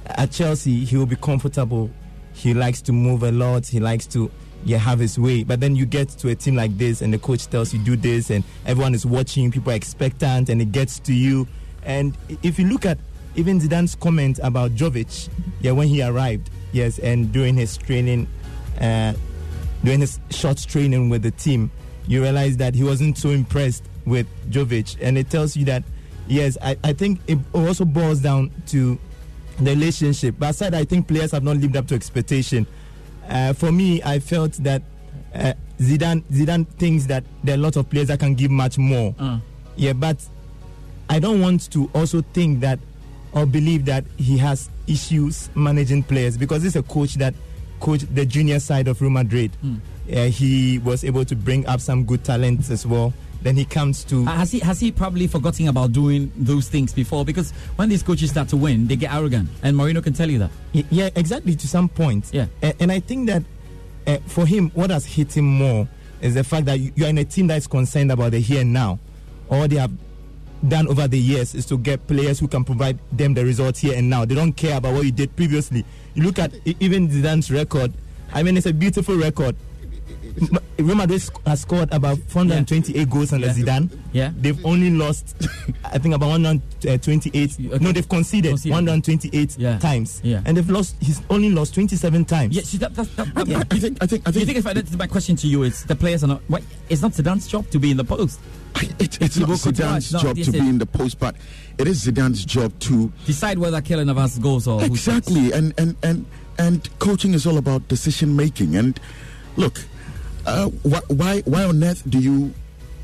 at 0.07 0.33
Chelsea, 0.33 0.85
he 0.85 0.97
will 0.97 1.07
be 1.07 1.15
comfortable. 1.15 1.91
He 2.33 2.53
likes 2.53 2.83
to 2.83 2.93
move 2.93 3.23
a 3.23 3.31
lot. 3.31 3.69
He 3.69 3.79
likes 3.79 4.07
to 4.09 4.31
yeah, 4.65 4.79
have 4.79 4.99
his 4.99 5.19
way. 5.19 5.45
But 5.45 5.61
then 5.61 5.77
you 5.77 5.87
get 5.87 6.09
to 6.11 6.29
a 6.29 6.35
team 6.35 6.57
like 6.57 6.77
this, 6.77 7.03
and 7.03 7.13
the 7.13 7.19
coach 7.19 7.47
tells 7.47 7.73
you 7.73 7.79
do 7.81 7.97
this, 7.97 8.31
and 8.31 8.45
everyone 8.67 8.95
is 8.95 9.05
watching. 9.07 9.51
People 9.51 9.73
are 9.73 9.77
expectant, 9.77 10.49
and 10.49 10.61
it 10.61 10.73
gets 10.73 10.99
to 11.01 11.13
you. 11.15 11.47
And 11.85 12.17
if 12.43 12.59
you 12.59 12.67
look 12.67 12.87
at 12.87 12.99
even 13.37 13.61
Zidane's 13.61 13.95
comment 13.95 14.41
about 14.43 14.73
Jovic, 14.73 15.29
yeah, 15.61 15.73
when 15.73 15.89
he 15.89 16.03
arrived, 16.03 16.51
yes, 16.73 16.99
and 16.99 17.33
during 17.33 17.57
his 17.57 17.77
training, 17.77 18.27
uh, 18.81 19.13
during 19.83 20.01
his 20.01 20.19
short 20.31 20.59
training 20.59 21.11
with 21.11 21.23
the 21.23 21.31
team, 21.31 21.71
you 22.07 22.23
realize 22.23 22.57
that 22.59 22.75
he 22.75 22.83
wasn't 22.83 23.19
so 23.19 23.31
impressed 23.31 23.85
with 24.07 24.27
Jovic, 24.51 24.97
and 25.01 25.19
it 25.19 25.31
tells 25.31 25.57
you 25.57 25.65
that 25.67 25.85
yes, 26.27 26.57
I, 26.63 26.77
I 26.85 26.93
think 26.93 27.21
it 27.27 27.39
also 27.53 27.85
boils 27.85 28.21
down 28.21 28.51
to 28.69 28.99
the 29.59 29.71
relationship. 29.71 30.37
But 30.39 30.51
aside, 30.51 30.75
I 30.75 30.85
think 30.85 31.09
players 31.09 31.33
have 31.33 31.43
not 31.43 31.57
lived 31.57 31.77
up 31.77 31.87
to 31.89 31.95
expectation. 31.95 32.67
Uh, 33.29 33.53
for 33.53 33.73
me, 33.73 34.03
I 34.03 34.19
felt 34.19 34.53
that 34.65 34.83
uh, 35.35 35.53
Zidane 35.79 36.23
Zidane 36.31 36.67
thinks 36.79 37.07
that 37.07 37.25
there 37.43 37.55
are 37.55 37.59
a 37.59 37.61
lot 37.61 37.77
of 37.77 37.89
players 37.91 38.09
that 38.09 38.21
can 38.21 38.35
give 38.35 38.51
much 38.51 38.79
more. 38.79 39.15
Yeah, 39.77 39.93
but 39.95 40.17
I 41.09 41.19
don't 41.19 41.41
want 41.41 41.71
to 41.73 41.91
also 41.95 42.23
think 42.33 42.61
that 42.61 42.79
or 43.33 43.47
believe 43.47 43.85
that 43.87 44.05
he 44.17 44.39
has 44.39 44.71
issues 44.87 45.51
managing 45.57 46.03
players 46.05 46.37
because 46.37 46.63
he's 46.63 46.77
a 46.77 46.83
coach 46.85 47.15
that 47.15 47.35
coached 47.81 48.15
the 48.15 48.25
junior 48.25 48.61
side 48.61 48.87
of 48.87 49.01
Real 49.01 49.11
Madrid. 49.11 49.51
Uh, 49.63 50.25
he 50.27 50.79
was 50.79 51.03
able 51.03 51.25
to 51.25 51.35
bring 51.35 51.67
up 51.67 51.81
some 51.81 52.05
good 52.05 52.23
talents 52.25 52.71
as 52.71 52.87
well. 52.87 53.13
Then 53.45 53.57
he 53.57 53.65
comes 53.67 54.03
to 54.05 54.23
Uh, 54.27 54.33
has 54.33 54.51
he 54.51 54.59
has 54.61 54.81
he 54.81 54.91
probably 54.91 55.27
forgotten 55.29 55.69
about 55.69 55.93
doing 55.93 56.33
those 56.35 56.67
things 56.69 56.93
before? 56.93 57.25
Because 57.25 57.53
when 57.77 57.91
these 57.91 58.03
coaches 58.03 58.31
start 58.31 58.49
to 58.49 58.57
win, 58.57 58.89
they 58.89 58.97
get 58.97 59.13
arrogant, 59.13 59.51
and 59.63 59.77
Mourinho 59.77 60.03
can 60.03 60.15
tell 60.15 60.29
you 60.29 60.39
that. 60.39 60.51
Yeah, 60.73 61.11
exactly. 61.15 61.55
To 61.55 61.69
some 61.69 61.89
point. 61.89 62.31
Yeah. 62.33 62.47
And, 62.63 62.75
and 62.81 62.91
I 62.91 63.01
think 63.01 63.29
that 63.29 63.43
uh, 64.07 64.17
for 64.27 64.47
him, 64.47 64.71
what 64.71 64.91
has 64.91 65.05
hit 65.05 65.37
him 65.37 65.45
more 65.45 65.87
is 66.23 66.35
the 66.35 66.43
fact 66.43 66.65
that 66.67 66.81
you, 66.81 66.91
you 66.97 67.05
are 67.05 67.11
in 67.11 67.19
a 67.19 67.25
team 67.25 67.47
that 67.49 67.59
is 67.59 67.67
concerned 67.67 68.11
about 68.11 68.33
the 68.33 68.41
here 68.41 68.63
and 68.63 68.73
now. 68.73 68.99
All 69.51 69.69
they 69.69 69.77
have 69.77 69.93
done 70.67 70.89
over 70.89 71.07
the 71.07 71.19
years 71.19 71.55
is 71.55 71.67
to 71.67 71.77
get 71.77 72.07
players 72.07 72.41
who 72.41 72.49
can 72.49 72.65
provide 72.65 72.99
them 73.13 73.35
the 73.35 73.45
results 73.45 73.81
here 73.81 73.95
and 73.95 74.09
now. 74.09 74.25
They 74.25 74.35
don't 74.35 74.55
care 74.55 74.79
about 74.79 74.95
what 74.95 75.05
you 75.05 75.13
did 75.13 75.37
previously. 75.37 75.85
You 76.15 76.23
look 76.23 76.39
at 76.39 76.55
even 76.81 77.09
Zidane's 77.09 77.51
record. 77.51 77.93
I 78.33 78.43
mean, 78.43 78.57
it's 78.57 78.65
a 78.67 78.73
beautiful 78.73 79.17
record. 79.19 79.55
M- 80.41 80.59
Real 80.79 80.97
Madrid 80.97 81.23
has 81.47 81.61
scored 81.61 81.93
about 81.93 82.19
428 82.29 83.09
goals 83.09 83.33
under 83.33 83.49
Zidane. 83.49 83.97
Yeah. 84.13 84.33
They've 84.37 84.65
only 84.67 84.91
lost, 84.91 85.37
I 85.85 85.99
think, 85.99 86.15
about 86.15 86.29
128. 86.31 87.81
No, 87.81 87.93
they've 87.93 88.09
conceded, 88.09 88.51
Conceded. 88.53 88.73
128 88.73 89.57
Yeah. 89.59 89.79
times. 89.79 90.21
Yeah. 90.25 90.43
And 90.45 90.57
they've 90.57 90.69
lost, 90.69 90.97
he's 91.01 91.23
only 91.31 91.51
lost 91.51 91.75
27 91.75 92.25
times. 92.25 92.57
Yeah, 92.57 92.63
see, 92.63 92.79
that, 92.79 92.95
that, 92.97 93.17
that, 93.17 93.47
Yeah. 93.47 93.63
I 93.71 93.79
think, 93.79 93.99
I 94.03 94.07
think, 94.07 94.27
I 94.29 94.31
Do 94.33 94.41
you 94.41 94.47
think 94.47 94.57
think 94.57 94.59
if 94.59 94.67
I 94.67 94.73
that's 94.75 94.97
my 94.97 95.07
question 95.07 95.37
to 95.37 95.47
you 95.47 95.63
is 95.63 95.85
the 95.85 95.95
players 95.97 96.25
are 96.25 96.29
not 96.29 96.43
why, 96.49 96.61
it's 96.89 97.03
not 97.03 97.13
Zidane's 97.13 97.47
job 97.47 97.69
to 97.71 97.79
be 97.79 97.91
in 97.93 97.97
the 97.97 98.05
post. 98.05 98.41
it, 98.99 99.21
it's 99.23 99.37
not 99.39 99.49
Thibaut 99.51 99.75
Zidane's 99.75 99.97
it's 100.05 100.13
not- 100.13 100.23
job 100.23 100.37
to 100.37 100.51
be 100.53 100.59
in 100.59 100.79
the 100.79 100.87
post, 100.87 101.19
but 101.21 101.37
it 101.79 101.87
is 101.87 102.05
Zidane's 102.05 102.45
job 102.45 102.77
to 102.81 103.13
Decide 103.27 103.59
whether 103.59 103.81
Keylor 103.81 104.05
Navas 104.05 104.39
goes 104.39 104.67
or 104.67 104.81
who 104.81 104.87
exactly. 104.87 105.53
And 105.53 105.73
and 105.79 105.95
and 106.03 106.27
and 106.59 106.99
coaching 106.99 107.35
is 107.35 107.47
all 107.47 107.57
about 107.59 107.87
decision 107.89 108.35
making. 108.35 108.75
And 108.77 108.99
look, 109.57 109.81
uh, 110.47 110.69
why 110.83 111.01
why 111.09 111.41
why 111.43 111.65
on 111.65 111.83
earth 111.83 112.03
do 112.09 112.19
you 112.19 112.53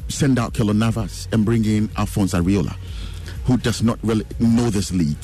send 0.08 0.38
out 0.38 0.54
Keylor 0.54 0.76
Navas 0.76 1.28
and 1.32 1.44
bring 1.44 1.64
in 1.64 1.88
Alphonse 1.96 2.34
Areola, 2.34 2.76
who 3.44 3.56
does 3.56 3.82
not 3.82 3.98
really 4.02 4.26
know 4.38 4.70
this 4.70 4.92
league? 4.92 5.16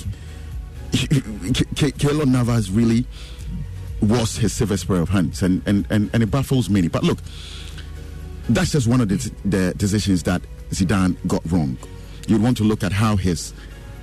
K- 0.93 1.93
Keylor 1.93 2.27
Navas 2.27 2.71
really 2.71 3.05
was 4.01 4.37
his 4.37 4.53
silver 4.53 4.77
pair 4.79 5.03
of 5.03 5.09
hands, 5.09 5.43
and, 5.43 5.63
and, 5.67 5.87
and, 5.91 6.11
and 6.13 6.23
it 6.23 6.31
baffles 6.31 6.71
many. 6.71 6.89
But 6.89 7.03
look, 7.03 7.19
that's 8.49 8.73
just 8.73 8.87
one 8.87 9.01
of 9.01 9.09
the, 9.09 9.33
the 9.45 9.75
decisions 9.77 10.23
that 10.25 10.43
Zidane 10.71 11.17
got 11.27 11.43
wrong. 11.51 11.77
You'd 12.29 12.43
want 12.43 12.57
to 12.59 12.65
look 12.65 12.83
at 12.85 12.93
how 12.93 13.17
his 13.17 13.53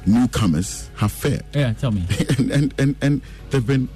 newcomers 0.05 0.89
have 0.95 1.11
fared. 1.11 1.43
Yeah, 1.53 1.73
tell 1.73 1.91
me. 1.91 2.03
and, 2.37 2.51
and, 2.51 2.73
and, 2.77 2.95
and 3.01 3.21
they've 3.49 3.65
been 3.65 3.87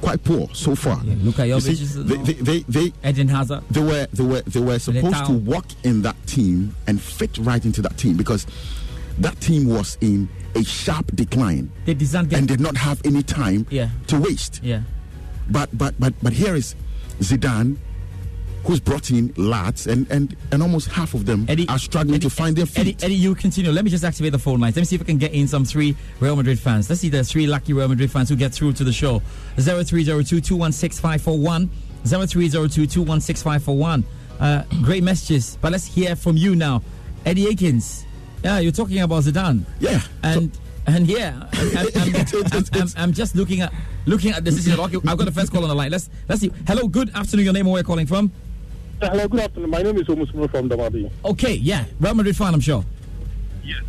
quite 0.00 0.22
poor 0.24 0.48
so 0.52 0.74
far. 0.74 0.96
Luka 1.04 1.46
You 1.46 1.56
Jovic 1.56 1.76
see, 1.76 2.02
they, 2.02 2.16
they, 2.32 2.32
they, 2.32 2.90
they, 2.90 3.08
Eden 3.08 3.28
Hazard. 3.28 3.62
they 3.70 3.80
were 3.82 4.06
they 4.12 4.24
were 4.24 4.40
they 4.42 4.60
were 4.60 4.78
supposed 4.78 5.26
to 5.26 5.32
walk 5.32 5.66
in 5.84 6.02
that 6.02 6.16
team 6.26 6.74
and 6.86 7.00
fit 7.00 7.36
right 7.38 7.64
into 7.64 7.82
that 7.82 7.96
team 7.98 8.16
because 8.16 8.46
that 9.18 9.38
team 9.40 9.68
was 9.68 9.98
in 10.00 10.28
a 10.54 10.64
sharp 10.64 11.14
decline 11.14 11.70
They 11.84 11.94
designed 11.94 12.32
and 12.32 12.48
did 12.48 12.60
not 12.60 12.76
have 12.76 13.00
any 13.04 13.22
time 13.22 13.66
Yeah. 13.70 13.90
to 14.08 14.18
waste. 14.18 14.60
Yeah. 14.62 14.82
But 15.50 15.76
but 15.76 15.94
but 16.00 16.14
but 16.22 16.32
here 16.32 16.54
is 16.56 16.74
Zidane, 17.20 17.76
who's 18.64 18.80
brought 18.80 19.10
in 19.10 19.32
lads, 19.36 19.86
and 19.86 20.10
and 20.10 20.36
and 20.52 20.62
almost 20.62 20.88
half 20.88 21.14
of 21.14 21.26
them 21.26 21.46
are 21.68 21.78
struggling 21.78 22.20
to 22.20 22.30
find 22.30 22.56
their 22.56 22.66
feet. 22.66 22.80
Eddie, 22.80 22.96
Eddie, 23.02 23.14
you 23.14 23.34
continue. 23.34 23.70
Let 23.70 23.84
me 23.84 23.90
just 23.90 24.04
activate 24.04 24.32
the 24.32 24.38
phone 24.38 24.60
lines. 24.60 24.76
Let 24.76 24.82
me 24.82 24.86
see 24.86 24.96
if 24.96 25.02
I 25.02 25.04
can 25.04 25.18
get 25.18 25.32
in 25.32 25.48
some 25.48 25.64
three 25.64 25.96
Real 26.20 26.36
Madrid 26.36 26.58
fans. 26.58 26.88
Let's 26.88 27.00
see 27.00 27.08
the 27.08 27.24
three 27.24 27.46
lucky 27.46 27.72
Real 27.72 27.88
Madrid 27.88 28.10
fans 28.10 28.28
who 28.28 28.36
get 28.36 28.52
through 28.52 28.72
to 28.74 28.84
the 28.84 28.92
show. 28.92 29.20
0302 29.56 30.40
216 30.40 31.00
541. 31.00 31.70
0302 32.04 32.86
216 32.86 33.42
541. 33.42 34.04
Uh, 34.38 34.62
Great 34.82 35.02
messages. 35.02 35.58
But 35.60 35.72
let's 35.72 35.86
hear 35.86 36.16
from 36.16 36.36
you 36.36 36.56
now. 36.56 36.82
Eddie 37.26 37.48
Akins. 37.48 38.06
Yeah, 38.42 38.58
you're 38.58 38.72
talking 38.72 39.00
about 39.00 39.24
Zidane. 39.24 39.64
Yeah. 39.80 40.00
And 40.22 40.56
and 40.86 41.06
yeah, 41.06 41.46
I'm, 41.52 41.76
I'm, 41.76 42.14
I'm, 42.52 42.64
I'm, 42.72 42.88
I'm 42.96 43.12
just 43.12 43.36
looking 43.36 43.60
at 43.60 43.72
looking 44.06 44.32
at 44.32 44.44
the 44.44 44.50
decision. 44.50 44.80
I've 44.80 44.92
got 44.92 45.18
the 45.18 45.32
first 45.32 45.52
call 45.52 45.62
on 45.62 45.68
the 45.68 45.74
line. 45.74 45.90
Let's 45.90 46.08
let's 46.28 46.40
see. 46.40 46.50
Hello, 46.66 46.88
good 46.88 47.10
afternoon. 47.14 47.44
Your 47.44 47.54
name 47.54 47.66
and 47.66 47.72
where 47.72 47.80
you're 47.80 47.86
calling 47.86 48.06
from? 48.06 48.32
Hello, 49.02 49.26
good 49.28 49.40
afternoon. 49.40 49.70
My 49.70 49.82
name 49.82 49.96
is 49.96 50.04
Omusmo 50.04 50.50
from 50.50 50.68
Damadi. 50.68 51.10
Okay, 51.24 51.54
yeah, 51.54 51.84
Real 51.98 52.14
Madrid 52.14 52.36
fan, 52.36 52.52
I'm 52.52 52.60
sure. 52.60 52.84
Yes. 53.64 53.80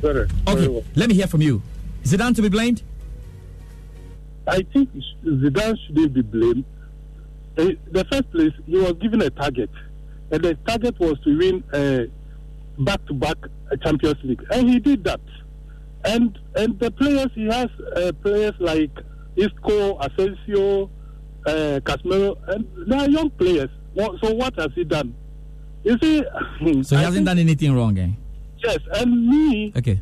very 0.00 0.28
Okay, 0.48 0.66
well. 0.68 0.82
let 0.96 1.08
me 1.08 1.14
hear 1.14 1.28
from 1.28 1.40
you. 1.40 1.62
Is 2.02 2.12
Zidane 2.12 2.34
to 2.34 2.42
be 2.42 2.48
blamed? 2.48 2.82
I 4.48 4.62
think 4.72 4.90
Zidane 5.24 5.76
shouldn't 5.86 6.12
be 6.14 6.22
blamed. 6.22 6.64
Uh, 7.56 7.68
the 7.92 8.04
first 8.10 8.30
place, 8.32 8.52
he 8.66 8.76
was 8.76 8.92
given 8.94 9.22
a 9.22 9.30
target, 9.30 9.70
and 10.32 10.42
the 10.42 10.54
target 10.66 10.98
was 10.98 11.18
to 11.20 11.38
win 11.38 11.62
uh, 11.72 12.04
back-to-back 12.82 13.36
uh, 13.70 13.76
Champions 13.84 14.18
League, 14.24 14.42
and 14.50 14.68
he 14.68 14.78
did 14.80 15.04
that. 15.04 15.20
And 16.04 16.38
and 16.56 16.78
the 16.78 16.90
players 16.90 17.28
he 17.34 17.46
has 17.46 17.68
uh, 17.96 18.12
players 18.22 18.54
like 18.58 18.90
Isco, 19.36 19.98
Asensio, 19.98 20.90
uh, 21.46 21.80
Casemiro, 21.84 22.36
and 22.48 22.66
they 22.88 22.96
are 22.96 23.08
young 23.08 23.30
players. 23.30 23.70
What- 23.96 24.20
So 24.20 24.34
what 24.34 24.54
has 24.56 24.68
he 24.74 24.84
done? 24.84 25.14
You 25.84 25.96
see, 26.02 26.22
So 26.22 26.96
he 26.96 27.02
I 27.02 27.06
hasn't 27.06 27.14
think- 27.14 27.26
done 27.26 27.38
anything 27.38 27.72
wrong, 27.74 27.98
eh? 27.98 28.08
Yes, 28.62 28.78
and 28.94 29.10
me, 29.28 29.72
Okay. 29.76 29.98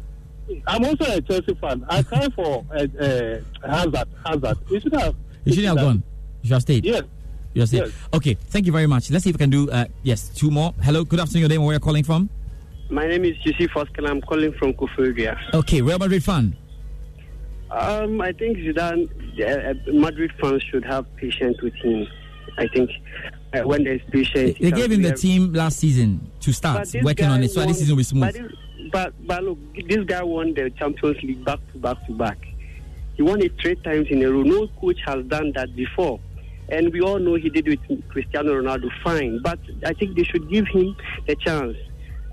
I'm 0.66 0.84
also 0.84 1.04
a 1.04 1.20
Chelsea 1.22 1.54
fan. 1.60 1.84
I 1.88 2.02
cry 2.02 2.26
for 2.36 2.64
uh, 2.74 2.86
uh, 3.00 3.38
Hazard. 3.68 4.08
Hazard. 4.26 4.58
He 4.68 4.80
should 4.80 4.94
have. 4.94 5.14
You 5.44 5.52
shouldn't 5.54 5.78
have 5.78 5.86
gone. 5.86 6.02
You 6.42 6.48
should 6.48 6.52
have 6.54 6.62
stayed. 6.62 6.84
Yes. 6.84 7.02
You 7.54 7.60
have 7.62 7.68
stayed. 7.68 7.84
Yes. 7.86 7.92
Okay, 8.12 8.34
thank 8.52 8.66
you 8.66 8.72
very 8.72 8.86
much. 8.86 9.10
Let's 9.10 9.24
see 9.24 9.30
if 9.30 9.36
we 9.36 9.38
can 9.38 9.50
do, 9.50 9.70
uh, 9.70 9.86
yes, 10.02 10.28
two 10.34 10.50
more. 10.50 10.74
Hello, 10.82 11.04
good 11.04 11.20
afternoon. 11.20 11.40
Your 11.42 11.48
name 11.48 11.60
and 11.60 11.66
where 11.66 11.74
you're 11.74 11.80
calling 11.80 12.04
from? 12.04 12.28
My 12.90 13.06
name 13.06 13.24
is 13.24 13.36
Yusuf 13.44 13.76
Oscar. 13.76 14.06
I'm 14.06 14.20
calling 14.20 14.52
from 14.52 14.74
Koforia. 14.74 15.36
Okay, 15.54 15.80
Real 15.82 15.98
Madrid 15.98 16.22
fan. 16.22 16.54
Um, 17.70 18.20
I 18.20 18.32
think 18.32 18.58
Zidane, 18.58 19.08
uh, 19.40 19.74
Madrid 19.92 20.30
fans 20.40 20.62
should 20.62 20.84
have 20.84 21.04
patience 21.16 21.60
with 21.62 21.74
him. 21.76 22.06
I 22.56 22.66
think 22.68 22.90
uh, 23.52 23.60
when 23.62 23.84
there's 23.84 24.00
he 24.12 24.24
They 24.32 24.52
can 24.54 24.70
gave 24.70 24.92
him 24.92 25.02
the 25.02 25.12
team 25.14 25.52
last 25.52 25.78
season 25.78 26.30
to 26.40 26.52
start 26.52 26.88
working 27.02 27.26
on 27.26 27.42
it, 27.42 27.50
so 27.50 27.60
won- 27.60 27.68
this 27.68 27.78
season 27.78 27.92
will 27.94 27.98
be 27.98 28.04
smooth. 28.04 28.22
But, 28.22 28.34
this- 28.34 28.52
but, 28.92 29.26
but 29.26 29.42
look, 29.44 29.58
this 29.88 30.04
guy 30.04 30.22
won 30.22 30.54
the 30.54 30.70
Champions 30.78 31.16
League 31.22 31.44
back 31.44 31.58
to 31.72 31.78
back 31.78 32.06
to 32.06 32.12
back. 32.12 32.38
He 33.16 33.22
won 33.22 33.40
it 33.42 33.52
three 33.60 33.76
times 33.76 34.06
in 34.10 34.22
a 34.22 34.30
row. 34.30 34.42
No 34.42 34.68
coach 34.80 34.98
has 35.06 35.24
done 35.26 35.52
that 35.54 35.74
before. 35.74 36.20
And 36.68 36.92
we 36.92 37.00
all 37.00 37.18
know 37.18 37.34
he 37.34 37.48
did 37.50 37.68
it 37.68 37.78
with 37.88 38.08
Cristiano 38.08 38.60
Ronaldo 38.60 38.88
fine. 39.02 39.40
But 39.42 39.58
I 39.84 39.92
think 39.94 40.16
they 40.16 40.24
should 40.24 40.48
give 40.50 40.66
him 40.68 40.96
the 41.26 41.36
chance. 41.36 41.76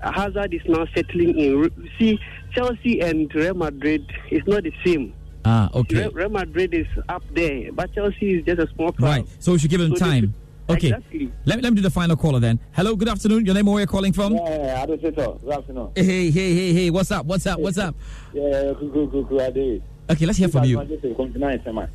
Hazard 0.02 0.52
is 0.52 0.62
now 0.66 0.84
settling 0.94 1.38
in. 1.38 1.70
See, 1.98 2.18
Chelsea 2.54 3.00
and 3.00 3.32
Real 3.34 3.54
Madrid 3.54 4.04
is 4.30 4.42
not 4.46 4.64
the 4.64 4.72
same. 4.84 5.14
Ah, 5.44 5.70
okay. 5.74 5.96
Real, 6.02 6.10
Real 6.12 6.28
Madrid 6.28 6.72
is 6.74 6.86
up 7.08 7.22
there, 7.34 7.72
but 7.72 7.92
Chelsea 7.94 8.34
is 8.38 8.44
just 8.44 8.60
a 8.60 8.68
small 8.74 8.92
club. 8.92 9.10
Right, 9.10 9.26
so 9.40 9.52
we 9.52 9.58
should 9.58 9.70
give 9.70 9.80
them 9.80 9.96
So 9.96 10.04
time. 10.04 10.34
Okay. 10.70 10.88
Exactly. 10.88 11.32
Let 11.44 11.56
me, 11.56 11.62
let 11.62 11.70
me 11.72 11.76
do 11.76 11.82
the 11.82 11.90
final 11.90 12.16
caller 12.16 12.38
then. 12.38 12.60
Hello, 12.72 12.94
good 12.94 13.08
afternoon. 13.08 13.44
Your 13.44 13.54
name 13.54 13.66
and 13.66 13.72
where 13.74 13.80
you're 13.80 13.86
calling 13.88 14.12
from? 14.12 14.34
Yeah, 14.34 14.86
Adeseto. 14.86 15.40
Good 15.42 15.52
afternoon. 15.52 15.90
Hey, 15.96 16.30
hey, 16.30 16.54
hey, 16.54 16.72
hey, 16.72 16.90
what's 16.90 17.10
up? 17.10 17.26
What's 17.26 17.46
up? 17.46 17.58
What's 17.58 17.78
up? 17.78 17.94
Yeah, 18.32 18.72
good, 18.78 18.92
good, 18.92 19.10
good, 19.10 19.28
good. 19.28 19.82
Okay, 20.10 20.26
let's 20.26 20.38
hear 20.38 20.48
from 20.48 20.64
you. 20.64 20.78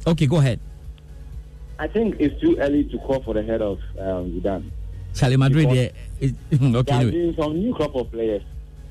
Okay, 0.06 0.28
go 0.28 0.38
ahead. 0.38 0.60
I 1.80 1.88
think 1.88 2.16
it's 2.20 2.40
too 2.42 2.58
early 2.60 2.84
to 2.86 2.98
call 3.00 3.22
for 3.24 3.34
the 3.34 3.44
head 3.44 3.62
of 3.62 3.78
um, 4.00 4.32
Zidane. 4.42 4.72
Charlie 5.14 5.38
Madrid, 5.38 5.70
Because- 5.70 5.78
yeah. 5.78 5.90
Is, 6.20 6.34
There 6.50 6.76
okay, 6.80 6.92
have 6.94 7.02
anyway. 7.04 7.12
been 7.32 7.36
some 7.40 7.54
new 7.58 7.74
crop 7.74 7.96
of 7.96 8.12
players. 8.12 8.42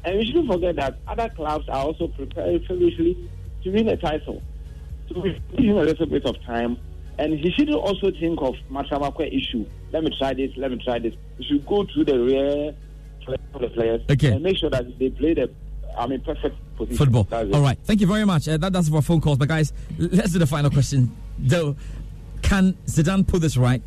And 0.04 0.18
we 0.18 0.24
shouldn't 0.24 0.46
forget 0.46 0.76
that 0.76 0.98
other 1.08 1.28
clubs 1.30 1.68
are 1.68 1.84
also 1.84 2.06
preparing 2.08 2.60
feverishly 2.60 3.28
to 3.66 3.72
win 3.72 3.88
a 3.88 3.96
title. 3.96 4.42
So 5.08 5.20
we 5.20 5.32
give 5.56 5.64
him 5.66 5.76
a 5.78 5.82
little 5.82 6.06
bit 6.06 6.24
of 6.24 6.40
time. 6.44 6.78
And 7.18 7.38
he 7.38 7.50
should 7.52 7.70
also 7.74 8.10
think 8.20 8.40
of 8.42 8.54
Matramakwe 8.70 9.26
issue. 9.36 9.66
Let 9.92 10.04
me 10.04 10.10
try 10.18 10.34
this, 10.34 10.50
let 10.56 10.70
me 10.70 10.80
try 10.84 10.98
this. 10.98 11.14
We 11.38 11.44
should 11.44 11.66
go 11.66 11.86
through 11.92 12.04
the 12.04 12.18
real 12.18 12.74
play 13.24 13.36
of 13.54 13.60
the 13.60 13.68
players 13.68 14.02
Okay. 14.10 14.32
and 14.32 14.42
make 14.42 14.58
sure 14.58 14.70
that 14.70 14.98
they 14.98 15.10
play 15.10 15.34
the 15.34 15.50
I 15.98 16.06
mean 16.06 16.20
perfect 16.20 16.56
position. 16.76 16.96
Football. 16.98 17.26
All 17.32 17.62
right. 17.62 17.78
Thank 17.84 18.00
you 18.02 18.06
very 18.06 18.24
much. 18.26 18.46
Uh, 18.48 18.58
that, 18.58 18.72
that's 18.72 18.88
for 18.90 19.00
phone 19.00 19.20
calls. 19.20 19.38
But 19.38 19.48
guys, 19.48 19.72
let's 19.98 20.32
do 20.32 20.38
the 20.38 20.46
final 20.46 20.70
question. 20.70 21.10
Though, 21.38 21.74
can 22.42 22.74
Zidane 22.86 23.26
put 23.26 23.40
this 23.40 23.56
right? 23.56 23.82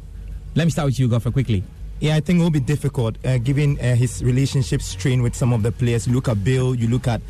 Let 0.55 0.65
me 0.65 0.71
start 0.71 0.87
with 0.87 0.99
you, 0.99 1.07
Goffer, 1.07 1.31
quickly. 1.31 1.63
Yeah, 1.99 2.15
I 2.15 2.21
think 2.21 2.39
it 2.39 2.43
will 2.43 2.49
be 2.49 2.59
difficult 2.61 3.17
uh, 3.25 3.37
given 3.37 3.77
uh, 3.79 3.93
his 3.93 4.23
relationship 4.23 4.81
strain 4.81 5.21
with 5.21 5.35
some 5.35 5.53
of 5.53 5.61
the 5.61 5.71
players. 5.71 6.07
You 6.07 6.13
look 6.15 6.27
at 6.29 6.43
Bale, 6.43 6.73
you 6.73 6.87
look 6.87 7.07
at 7.07 7.21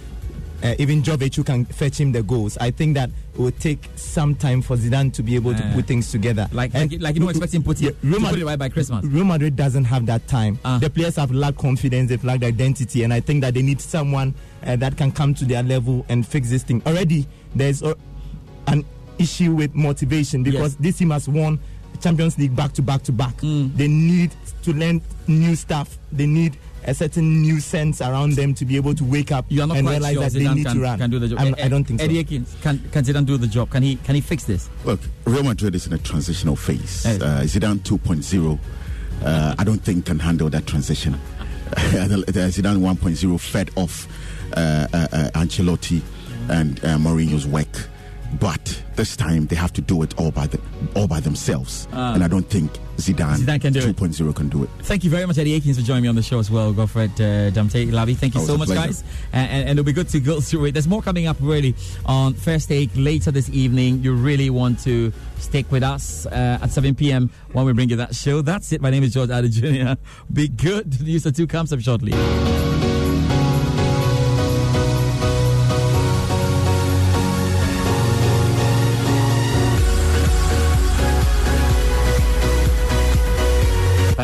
uh, 0.63 0.75
even 0.77 1.01
Jovic 1.01 1.35
who 1.35 1.43
can 1.43 1.65
fetch 1.65 1.99
him 1.99 2.11
the 2.11 2.23
goals. 2.23 2.57
I 2.57 2.71
think 2.71 2.95
that 2.95 3.09
it 3.33 3.39
will 3.39 3.51
take 3.51 3.89
some 3.95 4.35
time 4.35 4.61
for 4.61 4.75
Zidane 4.75 5.13
to 5.13 5.23
be 5.23 5.35
able 5.35 5.53
to 5.55 5.71
put 5.73 5.85
things 5.85 6.11
together. 6.11 6.47
Like, 6.51 6.73
like, 6.73 6.91
like 6.99 7.15
you 7.15 7.21
don't 7.21 7.29
expect 7.29 7.53
him 7.53 7.63
put 7.63 7.81
it, 7.81 7.95
Real 8.03 8.15
to 8.15 8.19
put 8.19 8.21
Madrid- 8.21 8.41
it 8.41 8.45
right 8.45 8.59
by 8.59 8.69
Christmas. 8.69 9.05
Real 9.05 9.23
Madrid 9.23 9.55
doesn't 9.55 9.85
have 9.85 10.05
that 10.07 10.27
time. 10.27 10.59
The 10.79 10.89
players 10.89 11.15
have 11.15 11.31
lacked 11.31 11.57
confidence, 11.57 12.09
they've 12.09 12.23
lacked 12.23 12.43
identity, 12.43 13.03
and 13.03 13.13
I 13.13 13.19
think 13.19 13.41
that 13.41 13.53
they 13.53 13.61
need 13.61 13.79
someone 13.81 14.33
uh, 14.65 14.75
that 14.77 14.97
can 14.97 15.11
come 15.11 15.33
to 15.35 15.45
their 15.45 15.63
level 15.63 16.05
and 16.09 16.27
fix 16.27 16.49
this 16.49 16.63
thing. 16.63 16.81
Already, 16.85 17.25
there's 17.55 17.81
uh, 17.81 17.93
an 18.67 18.85
issue 19.17 19.53
with 19.53 19.73
motivation 19.75 20.43
because 20.43 20.75
this 20.77 20.97
team 20.97 21.11
has 21.11 21.27
won 21.29 21.59
Champions 22.01 22.37
League 22.37 22.55
back 22.55 22.71
to 22.73 22.81
back 22.81 23.03
to 23.03 23.11
back. 23.11 23.35
They 23.41 23.87
need 23.87 24.31
to 24.63 24.73
learn 24.73 25.01
new 25.27 25.55
stuff. 25.55 25.97
They 26.11 26.25
need 26.25 26.57
a 26.85 26.93
certain 26.93 27.41
new 27.41 27.59
sense 27.59 28.01
around 28.01 28.33
them 28.33 28.53
to 28.53 28.65
be 28.65 28.75
able 28.75 28.95
to 28.95 29.03
wake 29.03 29.31
up 29.31 29.45
You 29.49 29.61
are 29.63 29.67
not 29.67 29.77
and 29.77 29.85
quite 29.87 29.93
realize 29.95 30.13
sure 30.13 30.23
that 30.23 30.33
they 30.33 30.53
need 30.53 30.65
can, 30.65 30.75
to 30.75 30.81
run. 30.81 30.97
can 30.99 31.09
do 31.09 31.19
the 31.19 31.27
job. 31.27 31.39
I'm- 31.39 31.55
I 31.61 31.67
don't 31.67 31.83
think 31.83 31.99
so. 31.99 32.05
Eddie 32.05 32.19
Akins, 32.19 32.55
can, 32.61 32.79
can 32.91 33.03
Zidane 33.03 33.25
do 33.25 33.37
the 33.37 33.47
job? 33.47 33.69
Can 33.69 33.83
he 33.83 33.95
can 33.97 34.15
he 34.15 34.21
fix 34.21 34.45
this? 34.45 34.69
Look, 34.85 34.99
Real 35.25 35.43
Madrid 35.43 35.75
is 35.75 35.87
in 35.87 35.93
a 35.93 35.97
transitional 35.97 36.55
phase. 36.55 37.05
Uh, 37.05 37.41
Zidane 37.43 37.79
2.0, 37.79 38.59
uh, 39.23 39.55
I 39.57 39.63
don't 39.63 39.83
think 39.83 40.05
can 40.05 40.19
handle 40.19 40.49
that 40.49 40.65
transition. 40.67 41.19
the, 41.69 42.23
the 42.27 42.39
Zidane 42.49 42.79
1.0 42.79 43.39
fed 43.39 43.69
off 43.75 44.07
uh, 44.53 44.87
uh, 44.93 45.07
uh, 45.11 45.29
Ancelotti 45.35 46.01
and 46.49 46.79
uh, 46.83 46.97
Mourinho's 46.97 47.45
work. 47.45 47.67
But 48.39 48.83
this 48.95 49.15
time 49.15 49.47
they 49.47 49.55
have 49.55 49.71
to 49.73 49.81
do 49.81 50.03
it 50.03 50.17
all 50.19 50.31
by 50.31 50.45
the, 50.47 50.59
all 50.95 51.07
by 51.07 51.19
themselves, 51.19 51.87
Ah. 51.93 52.13
and 52.13 52.23
I 52.23 52.27
don't 52.27 52.47
think 52.47 52.71
Zidane, 52.97 53.37
Zidane 53.37 53.61
can 53.61 53.73
do 53.73 53.79
it. 53.79 53.95
2.0 53.95 54.35
can 54.35 54.49
do 54.49 54.63
it. 54.63 54.69
Thank 54.81 55.03
you 55.05 55.09
very 55.09 55.25
much, 55.25 55.37
Eddie 55.37 55.55
Akins, 55.55 55.77
for 55.79 55.85
joining 55.85 56.03
me 56.03 56.09
on 56.09 56.15
the 56.15 56.21
show 56.21 56.37
as 56.37 56.51
well. 56.51 56.73
Godfred 56.73 57.11
uh, 57.13 57.49
Damte 57.51 57.89
Lavi. 57.91 58.15
Thank 58.15 58.35
you 58.35 58.41
so 58.41 58.57
much, 58.57 58.67
pleasure. 58.67 58.87
guys. 58.87 59.03
And, 59.31 59.49
and, 59.51 59.69
it'll 59.79 59.85
be 59.85 59.93
good 59.93 60.09
to 60.09 60.19
go 60.19 60.41
through 60.47 60.65
it. 60.65 60.71
There's 60.73 60.87
more 60.87 61.01
coming 61.01 61.25
up, 61.27 61.37
really, 61.39 61.75
on 62.05 62.33
First 62.33 62.67
Take 62.67 62.89
later 62.95 63.31
this 63.31 63.49
evening. 63.49 64.03
You 64.03 64.13
really 64.13 64.49
want 64.49 64.79
to 64.83 65.13
stick 65.37 65.71
with 65.71 65.83
us 65.83 66.25
uh, 66.25 66.59
at 66.61 66.71
7 66.71 66.93
p.m. 66.95 67.29
when 67.53 67.65
we 67.65 67.71
bring 67.73 67.89
you 67.89 67.95
that 67.95 68.13
show. 68.15 68.41
That's 68.41 68.71
it. 68.73 68.81
My 68.81 68.89
name 68.89 69.03
is 69.03 69.13
George 69.13 69.29
Addo 69.29 69.49
Jr. 69.49 69.99
Be 70.33 70.49
good. 70.49 70.99
Use 70.99 71.23
the 71.23 71.29
at 71.29 71.35
2 71.35 71.47
comes 71.47 71.71
up 71.71 71.79
shortly. 71.79 72.11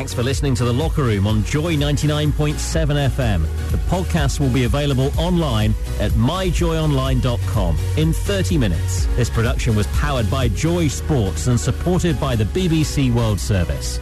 Thanks 0.06 0.14
for 0.14 0.22
listening 0.22 0.54
to 0.58 0.66
The 0.66 0.72
Locker 0.72 1.02
Room 1.02 1.26
on 1.26 1.44
Joy 1.46 1.76
99.7 1.78 2.54
FM. 3.10 3.42
The 3.72 3.78
podcast 3.90 4.40
will 4.40 4.52
be 4.52 4.66
available 4.66 5.10
online 5.18 5.74
at 6.00 6.12
myjoyonline.com 6.12 7.78
in 7.98 8.14
30 8.14 8.58
minutes. 8.60 9.08
This 9.16 9.32
production 9.32 9.76
was 9.76 9.88
powered 9.88 10.30
by 10.30 10.50
Joy 10.50 10.90
Sports 10.90 11.48
and 11.48 11.60
supported 11.60 12.20
by 12.20 12.36
the 12.36 12.44
BBC 12.44 13.12
World 13.12 13.40
Service. 13.40 13.98